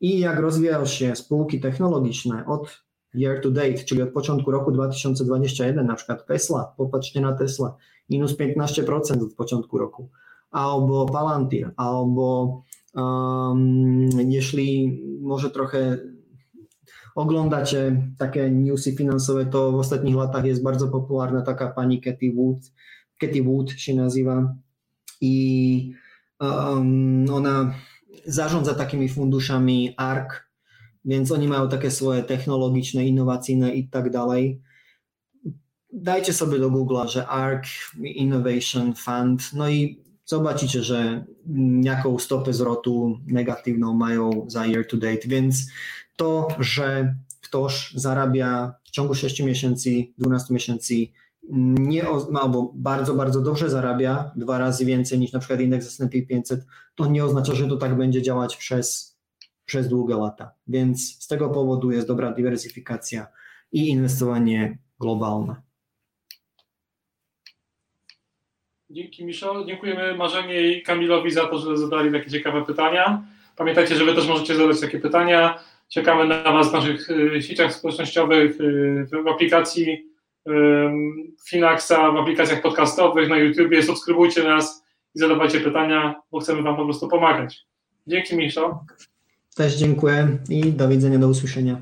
i 0.01 0.19
jak 0.19 0.39
rozwijały 0.39 0.87
się 0.87 1.15
spółki 1.15 1.59
technologiczne 1.59 2.45
od 2.45 2.83
year 3.13 3.41
to 3.41 3.51
date, 3.51 3.83
czyli 3.83 4.01
od 4.01 4.09
początku 4.09 4.51
roku 4.51 4.71
2021, 4.71 5.85
na 5.85 5.95
przykład 5.95 6.25
Tesla, 6.25 6.73
popatrzcie 6.77 7.21
na 7.21 7.33
Tesla, 7.33 7.75
minus 8.09 8.37
15% 8.37 9.23
od 9.23 9.33
początku 9.33 9.77
roku, 9.77 10.09
albo 10.51 11.05
Palantir, 11.05 11.71
albo 11.77 12.61
um, 12.95 14.09
jeśli 14.27 15.01
może 15.21 15.49
trochę 15.49 15.97
oglądacie 17.15 18.01
takie 18.17 18.51
newsy 18.51 18.95
finansowe, 18.95 19.45
to 19.45 19.71
w 19.71 19.75
ostatnich 19.75 20.15
latach 20.15 20.45
jest 20.45 20.63
bardzo 20.63 20.87
popularna 20.87 21.41
taka 21.41 21.67
pani 21.67 22.01
Katy 22.01 22.33
Wood, 22.35 22.57
Katy 23.17 23.43
Wood 23.43 23.71
się 23.71 23.95
nazywa. 23.95 24.55
I 25.21 25.93
um, 26.39 27.25
ona 27.31 27.73
zarządza 28.25 28.73
takimi 28.73 29.09
funduszami 29.09 29.93
ARK, 29.97 30.49
więc 31.05 31.31
oni 31.31 31.47
mają 31.47 31.69
takie 31.69 31.91
swoje 31.91 32.23
technologiczne, 32.23 33.05
innowacyjne 33.05 33.75
i 33.75 33.87
tak 33.89 34.09
dalej. 34.09 34.61
Dajcie 35.93 36.33
sobie 36.33 36.59
do 36.59 36.71
Google'a, 36.71 37.07
że 37.07 37.27
ARK 37.27 37.65
Innovation 38.03 38.95
Fund, 38.95 39.53
no 39.53 39.69
i 39.69 40.03
zobaczycie, 40.25 40.83
że 40.83 41.25
jaką 41.81 42.19
stopę 42.19 42.53
zwrotu 42.53 43.19
negatywną 43.27 43.93
mają 43.93 44.45
za 44.47 44.65
year 44.65 44.87
to 44.87 44.97
date, 44.97 45.27
więc 45.27 45.71
to, 46.15 46.47
że 46.59 47.15
ktoś 47.41 47.93
zarabia 47.95 48.73
w 48.83 48.91
ciągu 48.91 49.15
6 49.15 49.43
miesięcy, 49.43 49.89
12 50.17 50.53
miesięcy 50.53 51.07
nie, 51.49 52.03
albo 52.41 52.71
bardzo, 52.75 53.13
bardzo 53.13 53.41
dobrze 53.41 53.69
zarabia, 53.69 54.31
dwa 54.35 54.57
razy 54.57 54.85
więcej 54.85 55.19
niż 55.19 55.31
na 55.31 55.39
przykład 55.39 55.59
indeks 55.59 55.87
S&P 55.87 56.21
500, 56.21 56.65
to 56.95 57.05
nie 57.05 57.25
oznacza, 57.25 57.55
że 57.55 57.67
to 57.67 57.77
tak 57.77 57.97
będzie 57.97 58.21
działać 58.21 58.57
przez, 58.57 59.17
przez 59.65 59.89
długie 59.89 60.15
lata. 60.15 60.51
Więc 60.67 61.23
z 61.23 61.27
tego 61.27 61.49
powodu 61.49 61.91
jest 61.91 62.07
dobra 62.07 62.31
dywersyfikacja 62.31 63.27
i 63.71 63.89
inwestowanie 63.89 64.77
globalne. 64.99 65.55
Dzięki 68.89 69.25
Michał. 69.25 69.65
Dziękujemy 69.65 70.15
Marzenie 70.15 70.71
i 70.71 70.83
Kamilowi 70.83 71.31
za 71.31 71.47
to, 71.47 71.57
że 71.57 71.77
zadali 71.77 72.11
takie 72.11 72.29
ciekawe 72.29 72.65
pytania. 72.65 73.23
Pamiętajcie, 73.55 73.95
że 73.95 74.05
Wy 74.05 74.13
też 74.13 74.27
możecie 74.27 74.55
zadać 74.55 74.81
takie 74.81 74.99
pytania. 74.99 75.59
Czekamy 75.89 76.27
na 76.27 76.51
Was 76.51 76.69
w 76.69 76.73
naszych 76.73 77.09
y, 77.09 77.41
sieciach 77.41 77.73
społecznościowych, 77.73 78.61
y, 78.61 79.07
w 79.23 79.27
aplikacji 79.27 80.16
Finaxa, 81.49 82.11
w 82.11 82.17
aplikacjach 82.17 82.61
podcastowych, 82.61 83.29
na 83.29 83.37
YouTubie. 83.37 83.83
Subskrybujcie 83.83 84.43
nas 84.43 84.85
i 85.15 85.19
zadawajcie 85.19 85.59
pytania, 85.59 86.21
bo 86.31 86.39
chcemy 86.39 86.61
Wam 86.61 86.75
po 86.75 86.85
prostu 86.85 87.07
pomagać. 87.07 87.65
Dzięki, 88.07 88.35
Michał. 88.35 88.79
Też 89.55 89.75
dziękuję 89.75 90.37
i 90.49 90.63
do 90.63 90.89
widzenia, 90.89 91.19
do 91.19 91.27
usłyszenia. 91.27 91.77